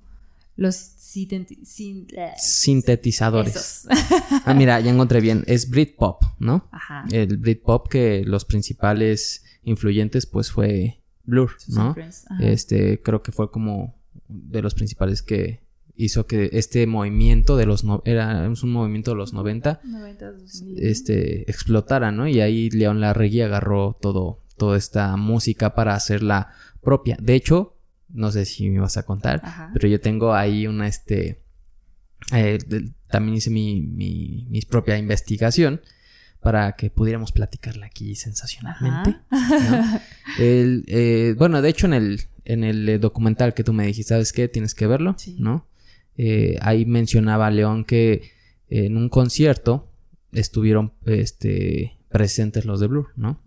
los 0.56 0.74
sinteti- 0.74 1.64
sin- 1.64 2.08
Sintetizadores. 2.36 3.54
esos. 3.54 3.86
Ah, 4.44 4.54
mira, 4.54 4.80
ya 4.80 4.90
encontré 4.90 5.20
bien. 5.20 5.44
Es 5.46 5.70
Britpop, 5.70 6.22
¿no? 6.40 6.68
Ajá. 6.72 7.04
El 7.12 7.36
Britpop 7.36 7.88
que 7.88 8.24
los 8.24 8.44
principales 8.44 9.44
influyentes, 9.62 10.26
pues 10.26 10.50
fue 10.50 11.02
Blur, 11.22 11.52
¿no? 11.68 11.94
Este, 12.40 13.00
creo 13.02 13.22
que 13.22 13.30
fue 13.30 13.52
como 13.52 13.94
de 14.26 14.62
los 14.62 14.74
principales 14.74 15.22
que 15.22 15.62
hizo 15.98 16.26
que 16.26 16.48
este 16.52 16.86
movimiento 16.86 17.56
de 17.56 17.66
los 17.66 17.84
no, 17.84 18.02
era 18.06 18.48
un 18.48 18.70
movimiento 18.72 19.10
de 19.10 19.16
los 19.16 19.32
90 19.34 19.80
90, 19.84 20.32
2000. 20.32 20.78
este 20.78 21.42
explotara, 21.50 22.12
¿no? 22.12 22.26
Y 22.28 22.40
ahí 22.40 22.70
León 22.70 23.00
Larregui 23.00 23.40
agarró 23.42 23.98
todo 24.00 24.40
toda 24.56 24.78
esta 24.78 25.16
música 25.16 25.74
para 25.74 25.94
hacerla 25.94 26.52
propia. 26.82 27.16
De 27.20 27.34
hecho, 27.34 27.76
no 28.08 28.30
sé 28.32 28.44
si 28.44 28.70
me 28.70 28.80
vas 28.80 28.96
a 28.96 29.02
contar, 29.04 29.40
Ajá. 29.44 29.70
pero 29.74 29.88
yo 29.88 30.00
tengo 30.00 30.34
ahí 30.34 30.66
una 30.66 30.86
este 30.88 31.42
eh, 32.32 32.58
también 33.10 33.36
hice 33.36 33.50
mi, 33.50 33.80
mi, 33.82 34.46
mi 34.50 34.60
propia 34.62 34.98
investigación 34.98 35.80
para 36.40 36.72
que 36.72 36.90
pudiéramos 36.90 37.32
platicarla 37.32 37.86
aquí 37.86 38.14
sensacionalmente. 38.14 39.16
El, 40.38 40.84
eh, 40.86 41.34
bueno, 41.38 41.62
de 41.62 41.68
hecho 41.68 41.86
en 41.86 41.94
el, 41.94 42.20
en 42.44 42.64
el 42.64 42.88
eh, 42.88 42.98
documental 42.98 43.54
que 43.54 43.64
tú 43.64 43.72
me 43.72 43.86
dijiste, 43.86 44.10
¿sabes 44.10 44.32
qué? 44.32 44.46
Tienes 44.48 44.74
que 44.74 44.86
verlo, 44.86 45.14
Sí. 45.18 45.36
¿no? 45.38 45.66
Eh, 46.18 46.58
ahí 46.60 46.84
mencionaba 46.84 47.50
León 47.50 47.84
que 47.84 48.32
en 48.68 48.96
un 48.96 49.08
concierto 49.08 49.88
estuvieron 50.32 50.92
este, 51.06 51.96
presentes 52.10 52.64
los 52.64 52.80
de 52.80 52.88
Blur, 52.88 53.08
¿no? 53.16 53.40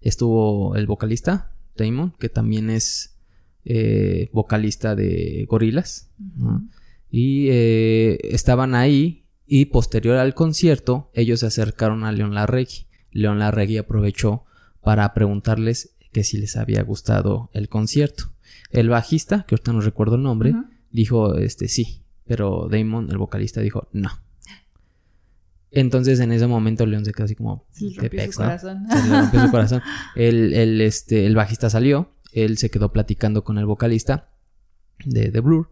Estuvo 0.00 0.74
el 0.74 0.86
vocalista, 0.86 1.52
Damon, 1.76 2.14
que 2.18 2.28
también 2.28 2.70
es 2.70 3.16
eh, 3.64 4.30
vocalista 4.32 4.96
de 4.96 5.46
Gorilas, 5.48 6.10
¿no? 6.36 6.66
Y 7.10 7.48
eh, 7.50 8.18
estaban 8.22 8.74
ahí 8.74 9.26
y 9.46 9.66
posterior 9.66 10.16
al 10.16 10.34
concierto 10.34 11.10
ellos 11.12 11.40
se 11.40 11.46
acercaron 11.46 12.04
a 12.04 12.12
León 12.12 12.34
Larregui. 12.34 12.86
León 13.10 13.38
Larregui 13.38 13.76
aprovechó 13.76 14.44
para 14.80 15.12
preguntarles 15.12 15.94
que 16.10 16.24
si 16.24 16.38
les 16.38 16.56
había 16.56 16.82
gustado 16.82 17.50
el 17.52 17.68
concierto. 17.68 18.32
El 18.70 18.88
bajista, 18.88 19.44
que 19.46 19.54
ahorita 19.54 19.74
no 19.74 19.82
recuerdo 19.82 20.16
el 20.16 20.22
nombre. 20.22 20.54
Dijo 20.92 21.36
este 21.38 21.68
sí, 21.68 22.02
pero 22.26 22.68
Damon, 22.70 23.10
el 23.10 23.18
vocalista, 23.18 23.60
dijo 23.60 23.88
no. 23.92 24.10
Entonces 25.70 26.20
en 26.20 26.32
ese 26.32 26.46
momento 26.46 26.84
León 26.84 27.04
se 27.04 27.12
quedó 27.12 27.24
así 27.24 27.34
como 27.34 27.66
Se 27.70 27.86
le 27.86 27.92
"¿Qué 27.94 28.00
rompió 28.02 28.20
su 28.20 28.26
pex, 28.26 28.38
no?". 28.38 28.44
corazón. 28.44 28.86
Se 28.90 29.08
le 29.08 29.20
rompió 29.20 29.40
su 29.42 29.50
corazón. 29.50 29.82
El, 30.14 30.52
el, 30.54 30.80
este, 30.82 31.24
el 31.26 31.34
bajista 31.34 31.70
salió, 31.70 32.12
él 32.32 32.58
se 32.58 32.70
quedó 32.70 32.92
platicando 32.92 33.42
con 33.44 33.58
el 33.58 33.66
vocalista 33.66 34.28
de, 35.04 35.30
de 35.30 35.40
Blur 35.40 35.70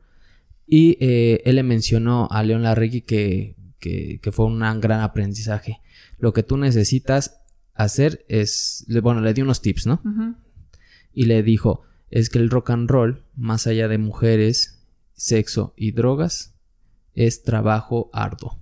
y 0.67 0.97
eh, 1.01 1.43
él 1.45 1.57
le 1.57 1.63
mencionó 1.63 2.29
a 2.31 2.43
León 2.43 2.63
Larregui 2.63 3.03
que, 3.03 3.57
que, 3.79 4.21
que 4.23 4.33
fue 4.33 4.47
un 4.47 4.61
gran 4.81 5.01
aprendizaje. 5.01 5.81
Lo 6.19 6.33
que 6.33 6.43
tú 6.43 6.57
necesitas 6.57 7.41
hacer 7.75 8.25
es, 8.29 8.87
bueno, 9.03 9.21
le 9.21 9.35
dio 9.35 9.45
unos 9.45 9.63
tips, 9.63 9.87
¿no? 9.87 10.01
Y 11.13 11.25
le 11.25 11.43
dijo, 11.43 11.83
es 12.11 12.31
que 12.31 12.39
el 12.39 12.51
rock 12.51 12.71
and 12.71 12.89
roll, 12.89 13.25
más 13.37 13.67
allá 13.67 13.89
de 13.89 13.99
mujeres, 13.99 14.80
sexo 15.21 15.75
y 15.77 15.93
drogas, 15.93 16.55
es 17.15 17.43
trabajo 17.43 18.09
arduo. 18.15 18.59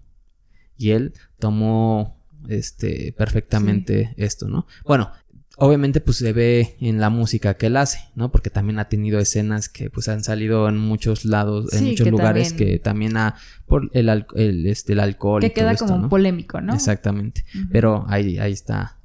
Y 0.77 0.91
él 0.91 1.13
tomó 1.39 2.21
este 2.49 3.13
perfectamente 3.17 4.15
esto, 4.17 4.49
¿no? 4.49 4.67
Bueno, 4.85 5.11
obviamente 5.57 6.01
pues 6.01 6.17
se 6.19 6.33
ve 6.33 6.77
en 6.81 6.99
la 7.01 7.11
música 7.11 7.55
que 7.55 7.67
él 7.67 7.77
hace, 7.77 8.01
¿no? 8.17 8.31
Porque 8.33 8.51
también 8.51 8.79
ha 8.81 8.89
tenido 8.89 9.21
escenas 9.21 9.69
que 9.69 9.89
pues 9.91 10.09
han 10.09 10.25
salido 10.25 10.69
en 10.69 10.79
muchos 10.79 11.25
lados, 11.25 11.73
en 11.73 11.79
Sí, 11.81 11.85
muchos 11.91 12.05
que 12.05 12.11
lugares 12.11 12.49
también- 12.51 12.71
que 12.71 12.79
también 12.81 13.17
ha 13.17 13.35
por 13.67 13.91
el, 13.93 14.09
al- 14.09 14.27
el, 14.35 14.67
este, 14.67 14.95
el 14.95 15.01
alcohol 15.01 15.45
y 15.45 15.49
Que 15.49 15.55
todo 15.55 15.63
queda 15.65 15.73
esto, 15.73 15.87
como 15.87 15.99
¿no? 15.99 16.09
polémico, 16.09 16.61
¿no? 16.61 16.75
Exactamente. 16.75 17.45
Pero 17.71 18.05
ahí, 18.09 18.39
ahí 18.39 18.53
está. 18.53 18.99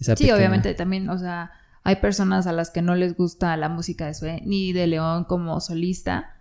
esa 0.00 0.14
Sí, 0.14 0.24
pequeña- 0.24 0.36
obviamente 0.36 0.74
también, 0.74 1.08
o 1.10 1.18
sea, 1.18 1.50
hay 1.82 1.96
personas 1.96 2.46
a 2.46 2.52
las 2.52 2.70
que 2.70 2.82
no 2.82 2.94
les 2.94 3.16
gusta 3.16 3.56
la 3.56 3.68
música 3.68 4.06
de 4.06 4.14
Sue, 4.14 4.42
ni 4.46 4.72
de 4.72 4.86
León 4.86 5.24
como 5.24 5.60
solista, 5.60 6.34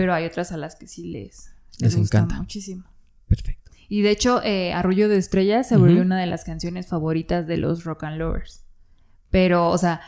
pero 0.00 0.12
hay 0.12 0.26
otras 0.26 0.52
a 0.52 0.58
las 0.58 0.76
que 0.76 0.86
sí 0.86 1.10
les, 1.10 1.50
Les 1.78 1.96
gusta 1.96 2.18
encanta. 2.18 2.36
muchísimo. 2.40 2.84
Perfecto. 3.26 3.70
Y 3.88 4.02
de 4.02 4.10
hecho, 4.10 4.42
eh, 4.42 4.72
Arrullo 4.74 5.08
de 5.08 5.16
Estrellas 5.16 5.66
se 5.68 5.76
volvió 5.78 6.02
una 6.02 6.18
de 6.18 6.26
las 6.26 6.44
canciones 6.44 6.86
favoritas 6.88 7.46
de 7.46 7.56
los 7.56 7.84
rock 7.84 8.04
and 8.04 8.18
lovers. 8.18 8.64
Pero, 9.30 9.70
o 9.70 9.78
sea, 9.78 10.00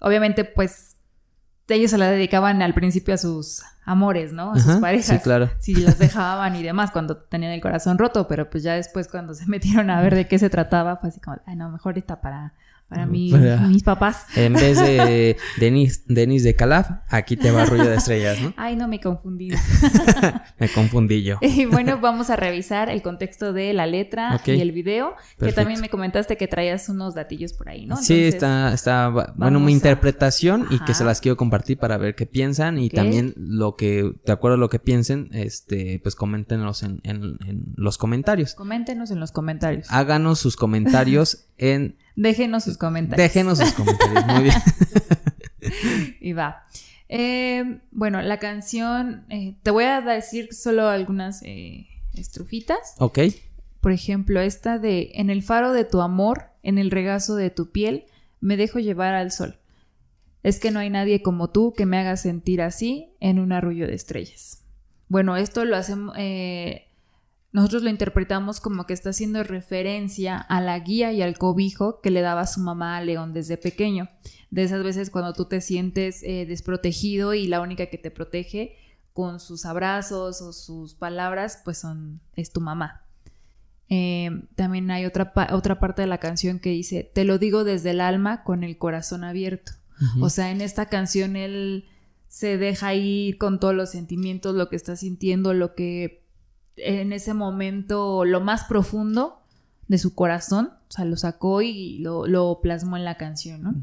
obviamente, 0.00 0.44
pues, 0.44 0.96
ellos 1.68 1.90
se 1.92 1.98
la 1.98 2.10
dedicaban 2.10 2.60
al 2.62 2.74
principio 2.74 3.14
a 3.14 3.18
sus 3.18 3.62
amores, 3.84 4.32
¿no? 4.32 4.52
A 4.52 4.58
sus 4.58 4.68
Ajá, 4.70 4.80
parejas. 4.80 5.06
sí, 5.06 5.18
claro. 5.22 5.50
Si 5.60 5.74
las 5.74 5.98
dejaban 5.98 6.56
y 6.56 6.62
demás 6.64 6.90
cuando 6.90 7.16
tenían 7.18 7.52
el 7.52 7.60
corazón 7.60 7.98
roto, 7.98 8.26
pero 8.26 8.50
pues 8.50 8.62
ya 8.64 8.74
después 8.74 9.06
cuando 9.06 9.32
se 9.34 9.46
metieron 9.46 9.90
a 9.90 10.00
ver 10.00 10.14
de 10.16 10.26
qué 10.26 10.38
se 10.40 10.50
trataba, 10.50 10.96
fue 10.96 11.10
así 11.10 11.20
como, 11.20 11.36
ay, 11.46 11.54
no, 11.56 11.70
mejor 11.70 11.98
esta 11.98 12.20
para, 12.20 12.54
para 12.88 13.04
mí, 13.06 13.32
mis 13.68 13.82
papás. 13.82 14.26
En 14.36 14.52
vez 14.54 14.78
de 14.78 15.36
Denis, 15.58 16.02
Denis 16.06 16.44
de 16.44 16.54
Calaf, 16.54 16.88
aquí 17.08 17.36
te 17.36 17.50
va 17.50 17.64
Rollo 17.64 17.84
de 17.88 17.96
Estrellas, 17.96 18.40
¿no? 18.40 18.54
Ay, 18.56 18.76
no 18.76 18.86
me 18.88 19.00
confundí. 19.00 19.50
Me 20.58 20.68
confundí 20.68 21.22
yo. 21.22 21.36
y 21.42 21.66
bueno, 21.66 21.98
vamos 22.00 22.30
a 22.30 22.36
revisar 22.36 22.88
el 22.88 23.02
contexto 23.02 23.52
de 23.52 23.72
la 23.74 23.86
letra 23.86 24.40
y 24.46 24.60
el 24.60 24.72
video, 24.72 25.14
que 25.38 25.52
también 25.52 25.80
me 25.80 25.88
comentaste 25.88 26.36
que 26.36 26.48
traías 26.48 26.88
unos 26.88 27.14
datillos 27.14 27.52
por 27.52 27.68
ahí, 27.68 27.86
¿no? 27.86 27.96
sí, 27.96 28.14
Entonces, 28.14 28.34
está, 28.34 28.72
está, 28.72 29.32
bueno, 29.36 29.60
mi 29.60 29.72
a- 29.72 29.76
interpretación 29.76 30.66
y 30.70 30.78
que 30.80 30.94
se 30.94 31.04
las 31.04 31.20
quiero 31.20 31.36
compartir 31.36 31.78
para 31.78 31.98
ver 31.98 32.14
qué 32.14 32.26
piensan 32.26 32.78
y 32.78 32.88
también 32.88 33.34
lo 33.36 33.76
que, 33.76 34.12
de 34.24 34.32
acuerdo 34.32 34.54
a 34.54 34.58
lo 34.58 34.68
que 34.70 34.78
piensen, 34.78 35.28
este, 35.32 36.00
pues 36.02 36.14
coméntenos 36.14 36.82
en, 36.82 37.00
en, 37.04 37.36
en 37.46 37.64
los 37.76 37.98
comentarios. 37.98 38.54
Coméntenos 38.54 39.10
en 39.10 39.20
los 39.20 39.32
comentarios. 39.32 39.86
Háganos 39.90 40.38
sus 40.38 40.56
comentarios 40.56 41.46
en... 41.58 41.96
Déjenos 42.16 42.64
sus 42.64 42.78
comentarios. 42.78 43.28
Déjenos 43.28 43.58
sus 43.58 43.72
comentarios, 43.72 44.26
muy 44.26 44.42
bien. 44.44 44.56
Y 46.20 46.32
va. 46.32 46.62
Eh, 47.08 47.80
bueno, 47.90 48.22
la 48.22 48.38
canción, 48.38 49.26
eh, 49.28 49.56
te 49.62 49.70
voy 49.70 49.84
a 49.84 50.00
decir 50.00 50.52
solo 50.52 50.88
algunas 50.88 51.42
eh, 51.42 51.86
estrufitas. 52.14 52.94
Ok, 52.98 53.18
Por 53.80 53.92
ejemplo, 53.92 54.40
esta 54.40 54.78
de 54.78 55.12
En 55.14 55.30
el 55.30 55.42
faro 55.42 55.72
de 55.72 55.84
tu 55.84 56.00
amor, 56.00 56.46
en 56.62 56.78
el 56.78 56.90
regazo 56.90 57.36
de 57.36 57.50
tu 57.50 57.70
piel, 57.70 58.06
me 58.40 58.56
dejo 58.56 58.78
llevar 58.78 59.14
al 59.14 59.30
sol. 59.30 59.58
Es 60.42 60.60
que 60.60 60.70
no 60.70 60.78
hay 60.78 60.90
nadie 60.90 61.22
como 61.22 61.50
tú 61.50 61.74
que 61.76 61.86
me 61.86 61.98
haga 61.98 62.16
sentir 62.16 62.62
así 62.62 63.08
en 63.20 63.38
un 63.38 63.52
arrullo 63.52 63.86
de 63.86 63.94
estrellas. 63.94 64.62
Bueno, 65.08 65.36
esto 65.36 65.64
lo 65.64 65.76
hacemos, 65.76 66.14
eh, 66.18 66.85
nosotros 67.56 67.84
lo 67.84 67.88
interpretamos 67.88 68.60
como 68.60 68.84
que 68.84 68.92
está 68.92 69.08
haciendo 69.08 69.42
referencia 69.42 70.36
a 70.36 70.60
la 70.60 70.78
guía 70.78 71.12
y 71.12 71.22
al 71.22 71.38
cobijo 71.38 72.02
que 72.02 72.10
le 72.10 72.20
daba 72.20 72.46
su 72.46 72.60
mamá 72.60 72.98
a 72.98 73.00
León 73.00 73.32
desde 73.32 73.56
pequeño. 73.56 74.10
De 74.50 74.62
esas 74.62 74.84
veces 74.84 75.08
cuando 75.08 75.32
tú 75.32 75.46
te 75.46 75.62
sientes 75.62 76.22
eh, 76.22 76.44
desprotegido 76.44 77.32
y 77.32 77.46
la 77.46 77.62
única 77.62 77.86
que 77.86 77.96
te 77.96 78.10
protege 78.10 78.76
con 79.14 79.40
sus 79.40 79.64
abrazos 79.64 80.42
o 80.42 80.52
sus 80.52 80.96
palabras, 80.96 81.62
pues 81.64 81.78
son, 81.78 82.20
es 82.34 82.52
tu 82.52 82.60
mamá. 82.60 83.06
Eh, 83.88 84.32
también 84.54 84.90
hay 84.90 85.06
otra, 85.06 85.32
otra 85.50 85.80
parte 85.80 86.02
de 86.02 86.08
la 86.08 86.18
canción 86.18 86.58
que 86.58 86.72
dice, 86.72 87.10
te 87.10 87.24
lo 87.24 87.38
digo 87.38 87.64
desde 87.64 87.92
el 87.92 88.02
alma 88.02 88.44
con 88.44 88.64
el 88.64 88.76
corazón 88.76 89.24
abierto. 89.24 89.72
O 90.20 90.28
sea, 90.28 90.50
en 90.50 90.60
esta 90.60 90.90
canción 90.90 91.36
él 91.36 91.86
se 92.28 92.58
deja 92.58 92.92
ir 92.92 93.38
con 93.38 93.58
todos 93.58 93.74
los 93.74 93.92
sentimientos, 93.92 94.54
lo 94.54 94.68
que 94.68 94.76
está 94.76 94.94
sintiendo, 94.94 95.54
lo 95.54 95.74
que 95.74 96.25
en 96.76 97.12
ese 97.12 97.34
momento, 97.34 98.24
lo 98.24 98.40
más 98.40 98.64
profundo 98.64 99.42
de 99.88 99.98
su 99.98 100.14
corazón, 100.14 100.72
o 100.88 100.92
sea, 100.92 101.04
lo 101.04 101.16
sacó 101.16 101.62
y 101.62 101.98
lo, 101.98 102.60
plasmó 102.62 102.96
en 102.96 103.04
la 103.04 103.16
canción, 103.16 103.62
¿no? 103.62 103.74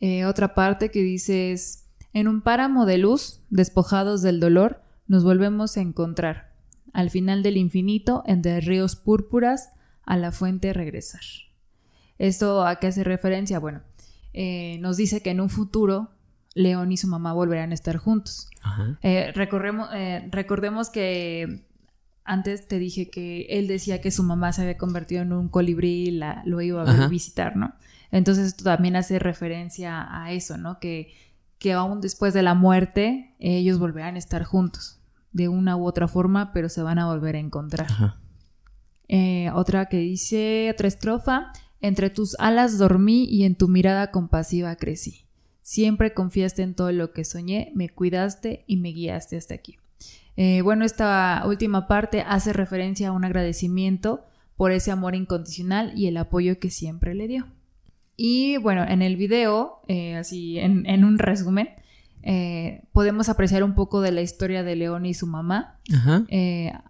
Eh, 0.00 0.24
otra 0.24 0.54
parte 0.54 0.90
que 0.90 1.02
dice 1.02 1.52
es, 1.52 1.84
en 2.12 2.26
un 2.26 2.40
páramo 2.40 2.86
de 2.86 2.98
luz, 2.98 3.40
despojados 3.50 4.22
del 4.22 4.40
dolor, 4.40 4.82
nos 5.06 5.24
volvemos 5.24 5.76
a 5.76 5.80
encontrar. 5.80 6.52
Al 6.92 7.10
final 7.10 7.42
del 7.42 7.56
infinito, 7.56 8.22
entre 8.26 8.60
ríos 8.60 8.96
púrpuras, 8.96 9.70
a 10.04 10.16
la 10.16 10.32
fuente 10.32 10.72
regresar. 10.72 11.20
¿Esto 12.18 12.66
a 12.66 12.76
qué 12.80 12.88
hace 12.88 13.04
referencia? 13.04 13.58
Bueno, 13.60 13.82
eh, 14.32 14.78
nos 14.80 14.96
dice 14.96 15.22
que 15.22 15.30
en 15.30 15.40
un 15.40 15.50
futuro 15.50 16.10
León 16.54 16.92
y 16.92 16.96
su 16.96 17.06
mamá 17.06 17.32
volverán 17.32 17.70
a 17.70 17.74
estar 17.74 17.96
juntos. 17.96 18.48
Eh, 19.02 19.32
eh, 19.32 20.28
recordemos 20.30 20.90
que 20.90 21.64
antes 22.24 22.68
te 22.68 22.78
dije 22.78 23.10
que 23.10 23.46
él 23.50 23.66
decía 23.66 24.00
que 24.00 24.10
su 24.10 24.22
mamá 24.22 24.52
se 24.52 24.62
había 24.62 24.76
convertido 24.76 25.22
en 25.22 25.32
un 25.32 25.48
colibrí 25.48 26.08
y 26.08 26.10
la, 26.10 26.42
lo 26.44 26.60
iba 26.60 26.82
a 26.82 27.08
visitar, 27.08 27.56
¿no? 27.56 27.74
Entonces 28.10 28.48
esto 28.48 28.64
también 28.64 28.96
hace 28.96 29.18
referencia 29.18 30.06
a 30.10 30.32
eso, 30.32 30.56
¿no? 30.58 30.80
Que, 30.80 31.14
que 31.58 31.72
aún 31.72 32.00
después 32.00 32.34
de 32.34 32.42
la 32.42 32.54
muerte 32.54 33.34
ellos 33.38 33.78
volverán 33.78 34.16
a 34.16 34.18
estar 34.18 34.42
juntos, 34.44 35.00
de 35.32 35.48
una 35.48 35.76
u 35.76 35.86
otra 35.86 36.08
forma, 36.08 36.52
pero 36.52 36.68
se 36.68 36.82
van 36.82 36.98
a 36.98 37.06
volver 37.06 37.36
a 37.36 37.38
encontrar. 37.38 37.88
otra 39.54 39.86
que 39.86 39.98
dice, 39.98 40.70
otra 40.72 40.88
estrofa, 40.88 41.52
entre 41.80 42.10
tus 42.10 42.36
alas 42.38 42.78
dormí 42.78 43.24
y 43.24 43.44
en 43.44 43.54
tu 43.54 43.68
mirada 43.68 44.10
compasiva 44.10 44.74
crecí. 44.76 45.29
Siempre 45.70 46.14
confiaste 46.14 46.62
en 46.62 46.74
todo 46.74 46.90
lo 46.90 47.12
que 47.12 47.24
soñé, 47.24 47.70
me 47.76 47.88
cuidaste 47.88 48.64
y 48.66 48.76
me 48.76 48.88
guiaste 48.88 49.36
hasta 49.36 49.54
aquí. 49.54 49.78
Eh, 50.36 50.62
bueno, 50.62 50.84
esta 50.84 51.44
última 51.46 51.86
parte 51.86 52.24
hace 52.26 52.52
referencia 52.52 53.06
a 53.06 53.12
un 53.12 53.24
agradecimiento 53.24 54.24
por 54.56 54.72
ese 54.72 54.90
amor 54.90 55.14
incondicional 55.14 55.92
y 55.94 56.08
el 56.08 56.16
apoyo 56.16 56.58
que 56.58 56.70
siempre 56.70 57.14
le 57.14 57.28
dio. 57.28 57.46
Y 58.16 58.56
bueno, 58.56 58.82
en 58.82 59.00
el 59.00 59.14
video, 59.14 59.82
eh, 59.86 60.16
así 60.16 60.58
en, 60.58 61.04
un 61.04 61.18
resumen, 61.20 61.68
eh, 62.24 62.82
podemos 62.90 63.28
apreciar 63.28 63.62
un 63.62 63.76
poco 63.76 64.00
de 64.00 64.10
la 64.10 64.22
historia 64.22 64.64
de 64.64 64.74
León 64.74 65.06
y 65.06 65.14
su 65.14 65.28
mamá, 65.28 65.78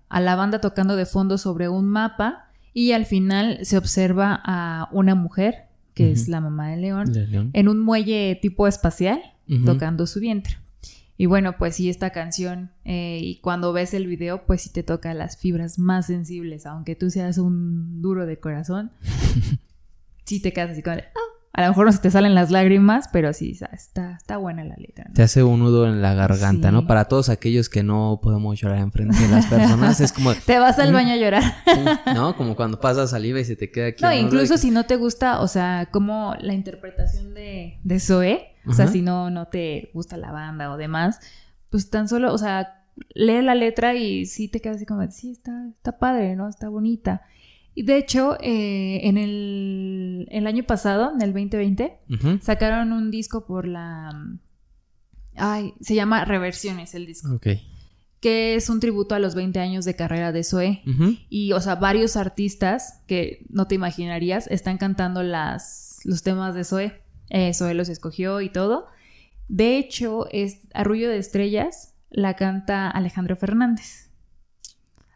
a 0.09 0.21
la 0.23 0.37
banda 0.37 0.63
tocando 0.63 0.97
de 0.97 1.05
fondo 1.05 1.37
sobre 1.37 1.69
un 1.69 1.85
mapa 1.85 2.49
y 2.73 2.93
al 2.93 3.05
final 3.05 3.59
se 3.61 3.77
observa 3.77 4.41
a 4.43 4.89
una 4.91 5.15
mujer, 5.15 5.67
que 6.01 6.13
es 6.13 6.29
la 6.29 6.41
mamá 6.41 6.71
de 6.71 6.77
León, 6.77 7.51
en 7.53 7.69
un 7.69 7.81
muelle 7.81 8.39
tipo 8.41 8.67
espacial, 8.67 9.21
tocando 9.65 10.07
su 10.07 10.21
vientre. 10.21 10.57
Y 11.17 11.27
bueno, 11.27 11.59
pues 11.59 11.77
sí, 11.77 11.91
esta 11.91 12.11
canción, 12.11 12.71
eh, 12.87 13.19
y 13.23 13.41
cuando 13.41 13.75
ves 13.75 13.93
el 13.93 14.07
video, 14.07 14.47
pues 14.47 14.63
sí 14.63 14.71
te 14.71 14.83
toca 14.83 15.13
las 15.13 15.37
fibras 15.37 15.79
más 15.79 16.07
sensibles, 16.07 16.65
aunque 16.65 16.97
tú 16.97 17.11
seas 17.11 17.37
un 17.37 18.01
duro 18.01 18.25
de 18.25 18.41
corazón, 18.41 18.91
sí 20.25 20.41
te 20.41 20.55
quedas 20.55 20.71
así 20.71 20.83
como 20.83 20.97
de, 20.97 21.03
ah, 21.03 21.40
a 21.53 21.63
lo 21.63 21.69
mejor 21.69 21.87
no 21.87 21.93
se 21.93 21.99
te 21.99 22.11
salen 22.13 22.35
las 22.35 22.51
lágrimas, 22.51 23.09
pero 23.13 23.33
sí, 23.33 23.59
está, 23.73 24.13
está 24.17 24.37
buena 24.37 24.63
la 24.65 24.77
letra. 24.77 25.11
Te 25.13 25.23
hace 25.23 25.43
un 25.43 25.59
nudo 25.59 25.87
en 25.87 26.01
la 26.01 26.15
garganta, 26.15 26.71
¿no? 26.71 26.87
Para 26.87 27.07
todos 27.07 27.29
aquellos 27.29 27.69
que 27.69 27.83
no 27.83 28.21
podemos 28.23 28.61
llorar 28.61 28.79
enfrente 28.79 29.19
de 29.19 29.29
las 29.29 29.47
personas, 29.47 30.01
es 30.01 30.13
como... 30.13 30.33
te 30.47 30.61
vas 30.61 30.79
al 30.79 30.93
baño 30.93 31.13
a 31.13 31.17
llorar. 31.17 31.43
¿No? 32.15 32.37
Como 32.37 32.55
cuando 32.55 32.79
pasas 32.79 33.11
saliva 33.11 33.41
y 33.41 33.45
se 33.45 33.57
te 33.57 33.71
queda 33.73 33.89
aquí. 33.89 34.03
No, 34.03 34.13
incluso 34.13 34.59
si 34.59 34.71
no 34.71 34.87
te 34.87 34.95
gusta, 34.95 35.41
o 35.41 35.49
sea, 35.49 35.89
como 35.91 36.37
la 36.39 36.55
interpretación 36.55 37.35
de, 37.35 37.81
de 37.83 38.01
Zoe, 38.01 38.55
o 38.67 38.73
sea, 38.73 38.87
si 38.87 39.03
no, 39.03 39.31
no 39.31 39.49
te 39.49 39.91
gusta 39.93 40.17
la 40.17 40.31
banda 40.31 40.71
o 40.71 40.77
demás, 40.77 41.19
pues 41.69 41.91
tan 41.91 42.09
solo, 42.09 42.33
o 42.33 42.39
sea, 42.39 42.85
lee 43.15 43.43
la 43.43 43.57
letra 43.57 43.95
y 43.95 44.27
sí 44.27 44.47
te 44.47 44.61
quedas 44.61 44.77
así 44.77 44.87
como, 44.87 45.09
sí, 45.11 45.33
está, 45.33 45.67
está 45.69 45.99
padre, 45.99 46.37
¿no? 46.37 46.49
Está 46.49 46.69
bonita. 46.69 47.23
Y 47.75 47.85
de 47.85 47.99
hecho, 47.99 48.37
eh, 48.41 49.01
en 49.05 49.17
el, 49.17 50.47
año 50.47 50.65
pasado, 50.65 51.13
en 51.15 51.23
el 51.23 51.33
2020, 51.33 51.99
sacaron 52.41 52.93
un 52.93 53.11
disco 53.11 53.47
por 53.47 53.67
la... 53.67 54.11
Ay, 55.37 55.75
se 55.81 55.95
llama 55.95 56.25
Reversiones 56.25 56.95
el 56.95 57.07
disco. 57.07 57.33
Ok. 57.35 57.47
Que 58.21 58.55
es 58.55 58.69
un 58.69 58.81
tributo 58.81 59.15
a 59.15 59.19
los 59.19 59.35
20 59.35 59.61
años 59.61 59.85
de 59.85 59.97
carrera 59.97 60.33
de 60.33 60.45
Zoe. 60.45 60.83
Y, 61.31 61.53
o 61.53 61.61
sea, 61.61 61.77
varios 61.77 62.17
artistas 62.17 63.03
que 63.07 63.47
no 63.49 63.67
te 63.67 63.77
imaginarías 63.77 64.47
están 64.49 64.77
cantando 64.77 65.23
las, 65.23 66.01
los 66.05 66.23
temas 66.23 66.55
de 66.55 66.65
Zoe. 66.65 67.01
Eh, 67.31 67.55
Zoe 67.55 67.75
los 67.75 67.89
escogió 67.89 68.41
y 68.41 68.51
todo. 68.51 68.89
De 69.49 69.79
hecho, 69.79 70.29
es 70.33 70.61
Arrullo 70.75 71.09
de 71.09 71.19
Estrellas 71.19 71.91
la 72.11 72.35
canta 72.35 72.91
Alejandro 72.91 73.37
Fernández. 73.37 74.10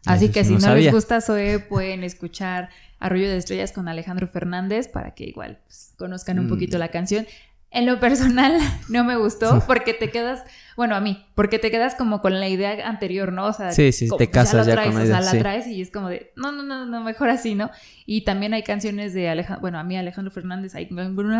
Así 0.05 0.29
que 0.29 0.43
si 0.43 0.55
no, 0.55 0.75
les 0.75 0.91
gusta 0.91 1.21
Zoe, 1.21 1.59
pueden 1.59 2.03
escuchar 2.03 2.69
Arroyo 2.99 3.29
de 3.29 3.37
Estrellas 3.37 3.71
con 3.71 3.87
Alejandro 3.87 4.27
Fernández 4.27 4.87
para 4.87 5.11
que 5.11 5.25
igual 5.25 5.59
pues, 5.65 5.93
conozcan 5.97 6.39
un 6.39 6.45
mm. 6.45 6.49
poquito 6.49 6.77
la 6.77 6.89
canción. 6.89 7.25
En 7.71 7.85
lo 7.85 7.99
personal 7.99 8.57
no 8.89 9.03
me 9.03 9.17
gustó 9.17 9.61
porque 9.67 9.93
te 9.93 10.09
quedas, 10.09 10.43
bueno, 10.77 10.95
a 10.95 11.01
mí, 11.01 11.25
porque 11.35 11.59
te 11.59 11.71
quedas 11.71 11.95
como 11.95 12.21
con 12.21 12.39
la 12.39 12.47
idea 12.47 12.87
anterior, 12.87 13.33
¿no? 13.33 13.47
O 13.47 13.53
sea, 13.53 13.71
sí, 13.71 13.91
sí, 13.91 14.07
te 14.17 14.29
casas 14.29 14.65
ya, 14.65 14.75
con 14.75 14.95
la 14.95 15.03
idea, 15.03 15.19
o 15.19 15.23
sea, 15.23 15.33
la 15.33 15.39
traes 15.39 15.67
y 15.67 15.81
es 15.81 15.91
como 15.91 16.09
de, 16.09 16.31
no, 16.35 16.51
no, 16.51 16.63
no, 16.63 16.85
no, 16.85 17.03
mejor 17.03 17.29
así, 17.29 17.53
¿no? 17.53 17.69
Y 18.05 18.21
también 18.21 18.53
hay 18.53 18.63
canciones 18.63 19.13
de 19.13 19.27
Alejandro, 19.29 19.61
bueno, 19.61 19.77
a 19.77 19.83
mí 19.83 19.97
Alejandro 19.97 20.31
Fernández 20.31 20.73
hay 20.75 20.89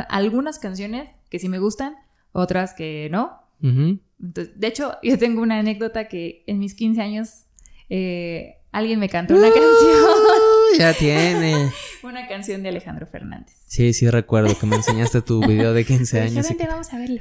algunas 0.09 0.59
canciones 0.59 1.09
que 1.29 1.39
sí 1.39 1.47
me 1.47 1.59
gustan, 1.59 1.95
otras 2.33 2.73
que 2.73 3.07
no. 3.11 3.41
Entonces, 3.61 4.59
de 4.59 4.67
hecho, 4.67 4.97
yo 5.01 5.17
tengo 5.17 5.41
una 5.41 5.57
anécdota 5.57 6.07
que 6.07 6.43
en 6.45 6.59
mis 6.59 6.75
15 6.75 7.01
años 7.01 7.44
eh, 7.89 8.57
alguien 8.71 8.99
me 8.99 9.09
cantó 9.09 9.35
una 9.35 9.47
canción. 9.47 10.05
Ya 10.77 10.93
tiene. 10.93 11.71
una 12.03 12.27
canción 12.27 12.61
de 12.63 12.69
Alejandro 12.69 13.07
Fernández. 13.07 13.55
Sí, 13.67 13.93
sí 13.93 14.09
recuerdo 14.09 14.57
que 14.57 14.65
me 14.65 14.75
enseñaste 14.75 15.21
tu 15.21 15.45
video 15.45 15.73
de 15.73 15.85
15 15.85 16.21
años. 16.21 16.51
Y... 16.51 16.65
vamos 16.65 16.93
a 16.93 16.97
verlo. 16.97 17.19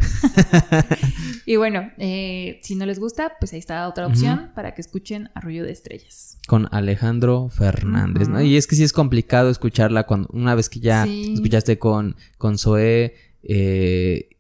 y 1.46 1.56
bueno, 1.56 1.90
eh, 1.98 2.58
si 2.62 2.74
no 2.74 2.86
les 2.86 2.98
gusta, 2.98 3.36
pues 3.38 3.52
ahí 3.52 3.58
está 3.58 3.88
otra 3.88 4.06
opción 4.06 4.52
para 4.54 4.74
que 4.74 4.80
escuchen 4.80 5.30
Arroyo 5.34 5.64
de 5.64 5.72
Estrellas. 5.72 6.38
Con 6.46 6.68
Alejandro 6.72 7.48
Fernández, 7.48 8.28
¿no? 8.28 8.42
Y 8.42 8.56
es 8.56 8.66
que 8.66 8.76
sí 8.76 8.82
es 8.82 8.92
complicado 8.92 9.50
escucharla 9.50 10.04
cuando 10.04 10.28
una 10.32 10.54
vez 10.54 10.68
que 10.68 10.80
ya 10.80 11.06
escuchaste 11.06 11.78
con, 11.78 12.16
con 12.38 12.58
Zoé. 12.58 13.14
Eh, 13.42 14.30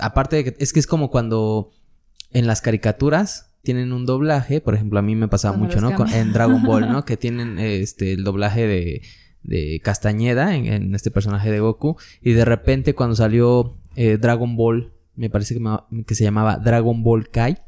aparte 0.00 0.36
de 0.36 0.44
que 0.44 0.56
es 0.58 0.72
que 0.72 0.80
es 0.80 0.86
como 0.86 1.10
cuando 1.10 1.70
en 2.30 2.46
las 2.46 2.60
caricaturas 2.60 3.51
tienen 3.62 3.92
un 3.92 4.06
doblaje, 4.06 4.60
por 4.60 4.74
ejemplo, 4.74 4.98
a 4.98 5.02
mí 5.02 5.14
me 5.14 5.28
pasaba 5.28 5.56
mucho, 5.56 5.80
¿no? 5.80 5.90
en 6.12 6.32
Dragon 6.32 6.62
Ball, 6.62 6.88
¿no? 6.88 7.04
que 7.06 7.16
tienen 7.16 7.58
este 7.58 8.12
el 8.12 8.24
doblaje 8.24 8.66
de, 8.66 9.02
de 9.42 9.80
Castañeda 9.82 10.56
en, 10.56 10.94
este 10.94 11.10
personaje 11.10 11.50
de 11.50 11.60
Goku 11.60 11.96
y 12.20 12.32
de 12.32 12.44
repente 12.44 12.94
cuando 12.94 13.16
salió 13.16 13.78
eh, 13.96 14.18
Dragon 14.20 14.56
Ball, 14.56 14.92
me 15.14 15.30
parece 15.30 15.54
que, 15.54 16.04
que, 16.04 16.14
se 16.14 16.24
llamaba 16.24 16.56
Dragon 16.56 17.02
Ball 17.02 17.28
Kai, 17.28 17.58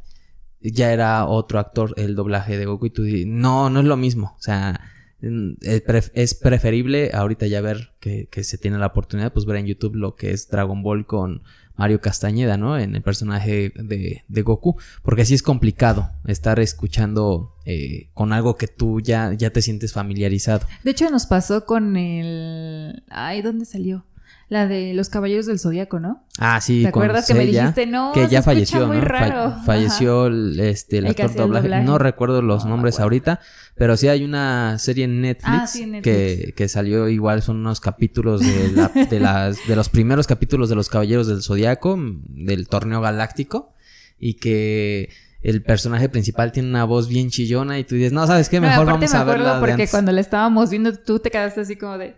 ya 0.60 0.92
era 0.92 1.26
otro 1.26 1.58
actor 1.58 1.94
el 1.96 2.16
doblaje 2.16 2.58
de 2.58 2.66
Goku 2.66 2.86
y 2.86 2.90
tú 2.90 3.02
dices, 3.04 3.26
no, 3.26 3.70
no 3.70 3.80
es 3.80 3.86
lo 3.86 3.96
mismo, 3.96 4.34
o 4.36 4.42
sea, 4.42 4.80
es 5.20 6.34
preferible 6.34 7.10
ahorita 7.14 7.46
ya 7.46 7.60
ver 7.60 7.92
que, 8.00 8.26
que 8.30 8.44
se 8.44 8.58
tiene 8.58 8.78
la 8.78 8.86
oportunidad, 8.86 9.32
pues 9.32 9.46
ver 9.46 9.56
en 9.56 9.66
YouTube 9.66 9.94
lo 9.94 10.16
que 10.16 10.32
es 10.32 10.48
Dragon 10.48 10.82
Ball 10.82 11.06
con 11.06 11.42
Mario 11.76 12.00
Castañeda, 12.00 12.56
¿no? 12.56 12.78
En 12.78 12.94
el 12.94 13.02
personaje 13.02 13.72
de, 13.74 14.42
Goku, 14.42 14.76
porque 15.02 15.22
así 15.22 15.34
es 15.34 15.42
complicado 15.42 16.10
estar 16.26 16.60
escuchando 16.60 17.54
eh, 17.64 18.08
con 18.14 18.32
algo 18.32 18.56
que 18.56 18.68
tú 18.68 19.00
ya, 19.00 19.32
ya 19.32 19.50
te 19.50 19.62
sientes 19.62 19.92
familiarizado. 19.92 20.66
De 20.84 20.92
hecho, 20.92 21.10
nos 21.10 21.26
pasó 21.26 21.66
con 21.66 21.96
el... 21.96 23.02
Ay, 23.08 23.42
¿dónde 23.42 23.64
salió? 23.64 24.04
La 24.54 24.68
de 24.68 24.94
los 24.94 25.08
Caballeros 25.08 25.46
del 25.46 25.58
Zodíaco, 25.58 25.98
¿no? 25.98 26.24
Ah, 26.38 26.60
sí. 26.60 26.82
¿Te 26.82 26.88
acuerdas 26.88 27.26
que 27.26 27.34
me 27.34 27.44
dijiste, 27.44 27.86
no, 27.86 28.12
que 28.14 28.28
ya 28.28 28.38
se 28.38 28.42
falleció, 28.44 28.86
muy 28.86 28.98
¿no? 28.98 29.04
raro. 29.04 29.50
Fa- 29.50 29.62
falleció 29.64 30.26
el, 30.28 30.60
este, 30.60 30.98
el 30.98 31.06
El 31.06 31.10
actor 31.10 31.34
doblaje. 31.34 31.64
doblaje. 31.68 31.84
No 31.84 31.98
recuerdo 31.98 32.40
los 32.40 32.64
No 32.64 32.70
nombres 32.70 32.94
acuerdo. 32.94 33.04
ahorita, 33.06 33.40
pero 33.74 33.96
sí 33.96 34.06
hay 34.06 34.22
una 34.22 34.78
serie 34.78 35.06
en 35.06 35.20
Netflix, 35.22 35.58
Ah, 35.60 35.66
sí, 35.66 35.82
en 35.82 35.90
Netflix. 35.90 36.04
Que, 36.16 36.52
que 36.56 36.68
salió 36.68 37.08
igual, 37.08 37.42
son 37.42 37.56
unos 37.56 37.80
capítulos 37.80 38.42
de, 38.42 38.70
la- 38.72 38.88
de, 39.10 39.18
las, 39.20 39.58
de 39.66 39.74
los 39.74 39.88
primeros 39.88 40.26
capítulos 40.28 40.68
de 40.68 40.76
los 40.76 40.88
Caballeros 40.88 41.26
del 41.26 41.42
Zodiaco, 41.42 41.98
del 42.28 42.68
torneo 42.68 43.00
galáctico, 43.00 43.72
y 44.20 44.34
que 44.34 45.08
el 45.42 45.62
personaje 45.62 46.08
principal 46.08 46.52
tiene 46.52 46.68
una 46.70 46.84
voz 46.84 47.08
bien 47.08 47.28
chillona 47.30 47.78
y 47.78 47.84
tú 47.84 47.96
dices, 47.96 48.12
no, 48.12 48.24
¿sabes 48.26 48.48
qué? 48.48 48.60
Mejor 48.60 48.86
vamos 48.86 49.12
me 49.12 49.18
a 49.18 49.24
verla 49.24 49.54
de 49.54 49.58
porque 49.58 49.72
antes". 49.72 49.90
cuando 49.90 50.12
la 50.12 50.20
estábamos 50.20 50.70
viendo 50.70 50.94
tú 50.96 51.18
te 51.18 51.30
quedaste 51.30 51.60
así 51.62 51.76
como 51.76 51.98
de 51.98 52.14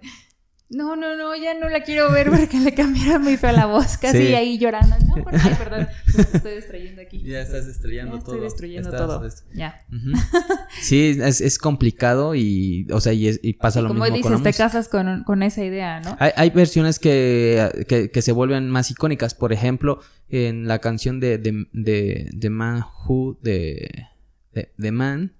no, 0.69 0.97
no, 0.97 1.17
no, 1.17 1.37
ya 1.37 1.55
no 1.55 1.69
la 1.69 1.83
quiero 1.85 2.11
ver 2.11 2.29
porque 2.31 2.59
le 2.59 2.75
cambiaron 2.75 3.23
muy 3.23 3.37
fea 3.37 3.53
la 3.53 3.67
voz, 3.67 3.97
casi 3.99 4.19
Sí. 4.27 4.35
ahí 4.35 4.59
llorando. 4.59 4.97
No, 5.07 5.23
por 5.23 5.35
ay, 5.35 5.55
perdón, 5.59 5.89
me 6.17 6.23
estoy 6.23 6.55
distrayendo 6.57 7.03
aquí. 7.03 7.23
Ya 7.23 7.41
estás 7.43 7.67
estrellando 7.67 8.17
Ya 8.19 8.23
todo. 8.25 8.33
estoy 8.35 8.45
destruyendo 8.45 8.89
Estás- 8.91 9.07
todo. 9.07 9.29
Ya. 9.55 9.85
Sí, 10.81 11.19
es, 11.23 11.41
es 11.41 11.59
complicado 11.59 12.35
y, 12.35 12.87
o 12.93 13.01
sea, 13.01 13.13
y, 13.13 13.29
es- 13.29 13.41
y 13.43 13.55
pasa 13.55 13.81
lo 13.81 13.89
Como 13.89 14.05
mismo 14.05 14.21
con 14.23 14.33
la 14.33 14.39
dices, 14.39 14.57
te 14.57 14.63
casas 14.63 14.89
con, 14.89 15.25
con 15.25 15.43
esa 15.43 15.65
idea, 15.65 16.01
¿no? 16.01 16.17
Hay, 16.19 16.33
hay 16.37 16.51
versiones 16.51 16.99
que, 16.99 17.85
que, 17.89 18.11
que 18.11 18.23
se 18.23 18.33
vuelven 18.33 18.69
más 18.69 18.91
icónicas. 18.91 19.35
Por 19.35 19.53
ejemplo, 19.53 20.01
en 20.29 20.67
la 20.69 20.81
canción 20.81 21.21
de 21.21 21.39
de, 21.39 21.67
de, 21.73 22.29
de 22.33 22.51
Man 22.51 22.85
Who 23.07 23.39
de, 23.43 24.07
de, 24.53 24.73
de 24.77 24.93
Man 24.93 25.33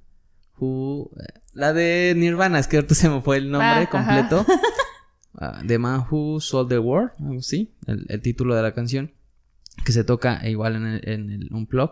Who 0.59 1.11
la 1.53 1.73
de 1.73 2.15
Nirvana, 2.17 2.59
es 2.59 2.67
que 2.69 2.77
ahorita 2.77 2.95
se 2.95 3.09
me 3.09 3.21
fue 3.23 3.39
el 3.39 3.51
nombre 3.51 3.69
Ah, 3.69 3.89
ajá. 3.91 4.29
completo. 5.37 5.57
Ah, 5.59 5.63
The 5.67 5.79
Man 5.79 6.05
Who 6.11 6.41
Sold 6.41 6.69
the 6.69 6.79
World, 6.79 7.11
algo 7.21 7.39
así, 7.39 7.71
el, 7.87 8.07
el 8.09 8.21
título 8.21 8.55
de 8.55 8.63
la 8.63 8.73
canción, 8.73 9.13
que 9.85 9.93
se 9.93 10.05
toca 10.05 10.49
igual 10.49 10.77
en 10.77 10.87
el, 10.87 11.01
en 11.09 11.31
el 11.31 11.49
Unplug 11.53 11.91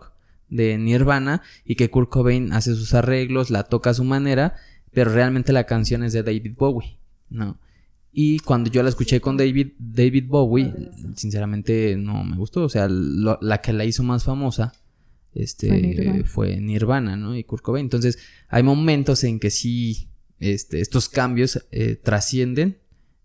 de 0.49 0.77
Nirvana 0.77 1.41
y 1.63 1.75
que 1.75 1.89
Kurt 1.89 2.09
Cobain 2.09 2.53
hace 2.53 2.75
sus 2.75 2.93
arreglos, 2.93 3.49
la 3.49 3.63
toca 3.63 3.91
a 3.91 3.93
su 3.93 4.03
manera, 4.03 4.55
pero 4.93 5.11
realmente 5.11 5.53
la 5.53 5.65
canción 5.65 6.03
es 6.03 6.13
de 6.13 6.23
David 6.23 6.53
Bowie, 6.57 6.97
¿no? 7.29 7.57
Y 8.17 8.39
cuando 8.39 8.69
yo 8.71 8.81
la 8.81 8.87
escuché 8.89 9.19
con 9.19 9.35
David, 9.35 9.73
David 9.77 10.25
Bowie, 10.27 10.71
sinceramente 11.15 11.97
no 11.97 12.23
me 12.23 12.37
gustó, 12.37 12.63
o 12.63 12.69
sea, 12.69 12.87
lo- 12.89 13.37
la 13.41 13.59
que 13.61 13.73
la 13.73 13.83
hizo 13.85 14.03
más 14.03 14.23
famosa 14.23 14.73
este, 15.33 15.67
Fue 15.67 15.81
Nirvana. 15.81 16.23
fue 16.23 16.55
Nirvana, 16.61 17.15
¿no? 17.17 17.35
Y 17.35 17.43
Kurt 17.43 17.61
Cobain. 17.61 17.85
Entonces, 17.85 18.17
hay 18.47 18.63
momentos 18.63 19.25
en 19.25 19.39
que 19.41 19.49
sí, 19.51 20.07
este, 20.39 20.79
estos 20.79 21.09
cambios 21.09 21.67
eh, 21.71 21.97
trascienden 22.01 22.77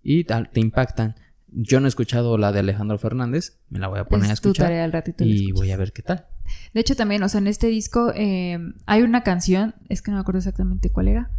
y 0.03 0.25
tal- 0.25 0.51
te 0.51 0.61
impactan. 0.61 1.15
Yo 1.53 1.81
no 1.81 1.87
he 1.87 1.89
escuchado 1.89 2.39
la 2.39 2.53
de 2.53 2.61
Alejandro 2.61 2.97
Fernández, 2.99 3.59
me 3.71 3.79
la 3.81 3.89
voy 3.89 3.99
a 3.99 4.05
poner 4.05 4.31
a 4.31 4.33
es 4.35 4.41
tu 4.41 4.51
escuchar 4.51 4.67
tarea 4.69 4.85
al 4.85 4.93
ratito. 4.93 5.25
la 5.25 5.31
y 5.31 5.51
voy 5.53 5.71
a 5.73 5.77
ver 5.77 5.93
qué 5.93 6.03
tal. 6.03 6.27
De 6.75 6.81
hecho, 6.81 6.95
también, 6.97 7.23
o 7.25 7.29
sea, 7.29 7.41
en 7.41 7.47
este 7.49 7.67
disco 7.69 8.13
eh, 8.15 8.59
hay 8.87 9.03
una 9.03 9.23
canción, 9.23 9.75
es 9.89 10.01
que 10.03 10.11
no 10.11 10.17
me 10.17 10.21
acuerdo 10.21 10.39
exactamente 10.39 10.91
cuál 10.91 11.09
era, 11.09 11.31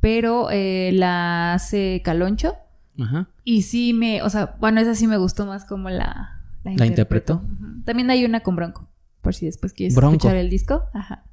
pero 0.00 0.48
eh, 0.50 0.90
la 0.92 1.54
hace 1.54 2.02
Caloncho. 2.04 2.54
Ajá. 2.98 3.28
Y 3.44 3.62
sí 3.62 3.92
me, 3.94 4.22
o 4.22 4.28
sea, 4.30 4.56
bueno, 4.58 4.80
esa 4.80 4.94
sí 4.94 5.06
me 5.06 5.16
gustó 5.16 5.46
más 5.46 5.64
como 5.64 5.88
la, 5.88 6.40
¿La 6.64 6.86
interpretó? 6.86 7.36
Ujú. 7.36 7.82
También 7.84 8.10
hay 8.10 8.24
una 8.24 8.40
con 8.40 8.56
Bronco, 8.56 8.88
por 9.22 9.34
si 9.34 9.46
después 9.46 9.72
quieres 9.72 9.94
Bronco. 9.94 10.16
escuchar 10.16 10.36
el 10.36 10.50
disco. 10.50 10.84
Ajá. 10.92 11.24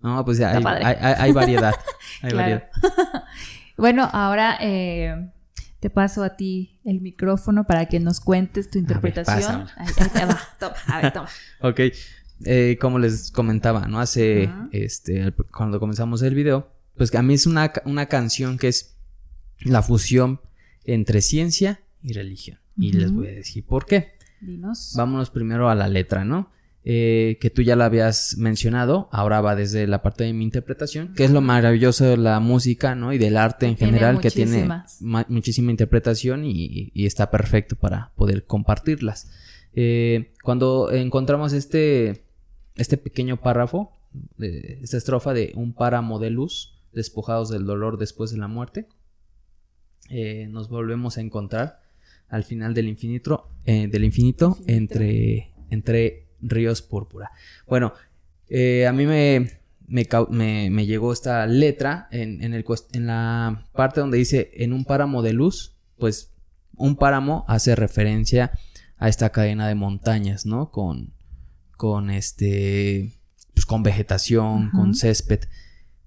No, 0.00 0.24
pues 0.24 0.38
ya 0.38 0.52
hay, 0.56 0.64
hay- 0.64 0.96
hay- 1.00 1.14
hay 1.18 1.32
variedad. 1.32 1.74
Hay 2.22 2.30
Claro. 2.30 2.36
variedad. 2.36 2.70
bueno, 3.76 4.08
ahora 4.12 4.56
eh, 4.60 5.28
te 5.82 5.90
paso 5.90 6.22
a 6.22 6.36
ti 6.36 6.78
el 6.84 7.00
micrófono 7.00 7.64
para 7.64 7.86
que 7.86 7.98
nos 7.98 8.20
cuentes 8.20 8.70
tu 8.70 8.78
interpretación. 8.78 9.66
pásamelo. 9.66 9.70
Ahí- 9.76 9.88
ahí 9.98 10.08
te 10.10 10.24
va. 10.24 10.40
Toma, 10.60 10.74
a 10.86 11.02
ver, 11.02 11.12
toma. 11.12 11.28
Ok. 11.60 11.80
Eh, 12.44 12.78
como 12.80 13.00
les 13.00 13.32
comentaba, 13.32 13.88
¿no? 13.88 13.98
Hace, 13.98 14.48
este, 14.70 15.20
el- 15.22 15.34
cuando 15.34 15.80
comenzamos 15.80 16.22
el 16.22 16.36
video, 16.36 16.70
pues 16.96 17.10
que 17.10 17.18
a 17.18 17.22
mí 17.22 17.34
es 17.34 17.46
una, 17.48 17.72
una 17.84 18.06
canción 18.06 18.58
que 18.58 18.68
es 18.68 18.94
la 19.64 19.82
fusión 19.82 20.40
entre 20.84 21.20
ciencia 21.20 21.80
y 22.00 22.12
religión. 22.12 22.58
Y 22.76 22.92
les 22.92 23.10
voy 23.12 23.26
a 23.26 23.32
decir 23.32 23.64
por 23.66 23.84
qué. 23.84 24.12
Dinos. 24.40 24.94
Vámonos 24.96 25.30
primero 25.30 25.68
a 25.68 25.74
la 25.74 25.88
letra, 25.88 26.24
¿no? 26.24 26.50
Eh, 26.84 27.38
que 27.40 27.48
tú 27.48 27.62
ya 27.62 27.76
la 27.76 27.84
habías 27.84 28.36
mencionado, 28.38 29.08
ahora 29.12 29.40
va 29.40 29.54
desde 29.54 29.86
la 29.86 30.02
parte 30.02 30.24
de 30.24 30.32
mi 30.32 30.42
interpretación, 30.42 31.14
que 31.14 31.24
es 31.24 31.30
lo 31.30 31.40
maravilloso 31.40 32.04
de 32.06 32.16
la 32.16 32.40
música, 32.40 32.96
¿no? 32.96 33.12
Y 33.12 33.18
del 33.18 33.36
arte 33.36 33.66
en 33.66 33.76
Tiene 33.76 33.92
general, 33.92 34.20
que 34.20 34.32
tiene 34.32 34.68
muchísima 35.28 35.70
interpretación 35.70 36.44
y, 36.44 36.90
y 36.92 37.06
está 37.06 37.30
perfecto 37.30 37.76
para 37.76 38.10
poder 38.16 38.46
compartirlas. 38.46 39.30
Eh, 39.74 40.32
cuando 40.42 40.90
encontramos 40.90 41.52
este, 41.52 42.24
este 42.74 42.96
pequeño 42.96 43.36
párrafo, 43.40 43.92
esta 44.38 44.96
estrofa 44.96 45.32
de 45.34 45.52
un 45.54 45.74
páramo 45.74 46.18
de 46.18 46.30
luz, 46.30 46.74
despojados 46.92 47.48
del 47.48 47.64
dolor 47.64 47.96
después 47.96 48.32
de 48.32 48.38
la 48.38 48.48
muerte, 48.48 48.88
eh, 50.10 50.48
nos 50.50 50.68
volvemos 50.68 51.16
a 51.16 51.20
encontrar 51.20 51.80
al 52.28 52.42
final 52.42 52.74
del 52.74 52.88
infinito, 52.88 53.48
del 53.64 54.04
infinito 54.04 54.56
Infinito. 54.58 54.64
entre, 54.66 55.52
entre 55.70 56.21
ríos 56.42 56.82
púrpura. 56.82 57.30
Bueno, 57.66 57.94
eh, 58.48 58.86
a 58.86 58.92
mí 58.92 59.06
me, 59.06 59.60
me, 59.86 60.06
cau- 60.08 60.28
me- 60.28 60.68
me 60.70 60.84
llegó 60.86 61.12
esta 61.12 61.46
letra 61.46 62.08
en, 62.10 62.42
en 62.42 62.52
el, 62.54 62.64
en 62.92 63.06
la 63.06 63.66
parte 63.72 64.00
donde 64.00 64.18
dice 64.18 64.50
en 64.54 64.72
un 64.72 64.84
páramo 64.84 65.22
de 65.22 65.32
luz, 65.32 65.76
pues 65.98 66.32
un 66.76 66.96
páramo 66.96 67.44
hace 67.48 67.74
referencia 67.76 68.52
a 68.98 69.08
esta 69.08 69.30
cadena 69.30 69.68
de 69.68 69.74
montañas, 69.74 70.46
¿no? 70.46 70.70
Con, 70.70 71.12
con 71.76 72.10
este, 72.10 73.12
pues 73.54 73.66
con 73.66 73.82
vegetación, 73.82 74.70
con 74.70 74.94
césped. 74.94 75.40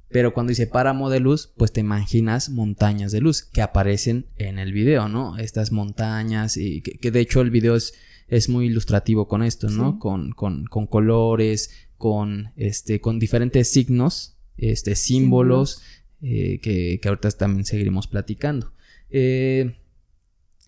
Pero 0.09 0.33
cuando 0.33 0.51
dice 0.51 0.67
páramo 0.67 1.09
de 1.09 1.19
luz, 1.19 1.51
pues 1.57 1.73
te 1.73 1.81
imaginas 1.81 2.49
montañas 2.49 3.11
de 3.11 3.19
luz 3.21 3.41
que 3.43 3.61
aparecen 3.61 4.27
en 4.37 4.59
el 4.59 4.71
video, 4.71 5.09
¿no? 5.09 5.37
Estas 5.37 5.71
montañas 5.71 6.55
y 6.57 6.81
que, 6.81 6.93
que 6.99 7.11
de 7.11 7.19
hecho 7.19 7.41
el 7.41 7.49
video 7.51 7.75
es, 7.75 7.93
es 8.27 8.49
muy 8.49 8.65
ilustrativo 8.67 9.27
con 9.27 9.43
esto, 9.43 9.69
¿no? 9.69 9.93
Sí. 9.93 9.99
Con, 9.99 10.31
con, 10.31 10.65
con 10.65 10.87
colores, 10.87 11.69
con, 11.97 12.51
este, 12.55 13.01
con 13.01 13.19
diferentes 13.19 13.71
signos, 13.71 14.37
este, 14.57 14.95
símbolos, 14.95 15.81
eh, 16.21 16.59
que, 16.61 16.99
que 17.01 17.07
ahorita 17.07 17.29
también 17.31 17.65
seguiremos 17.65 18.07
platicando. 18.07 18.71
Eh, 19.09 19.75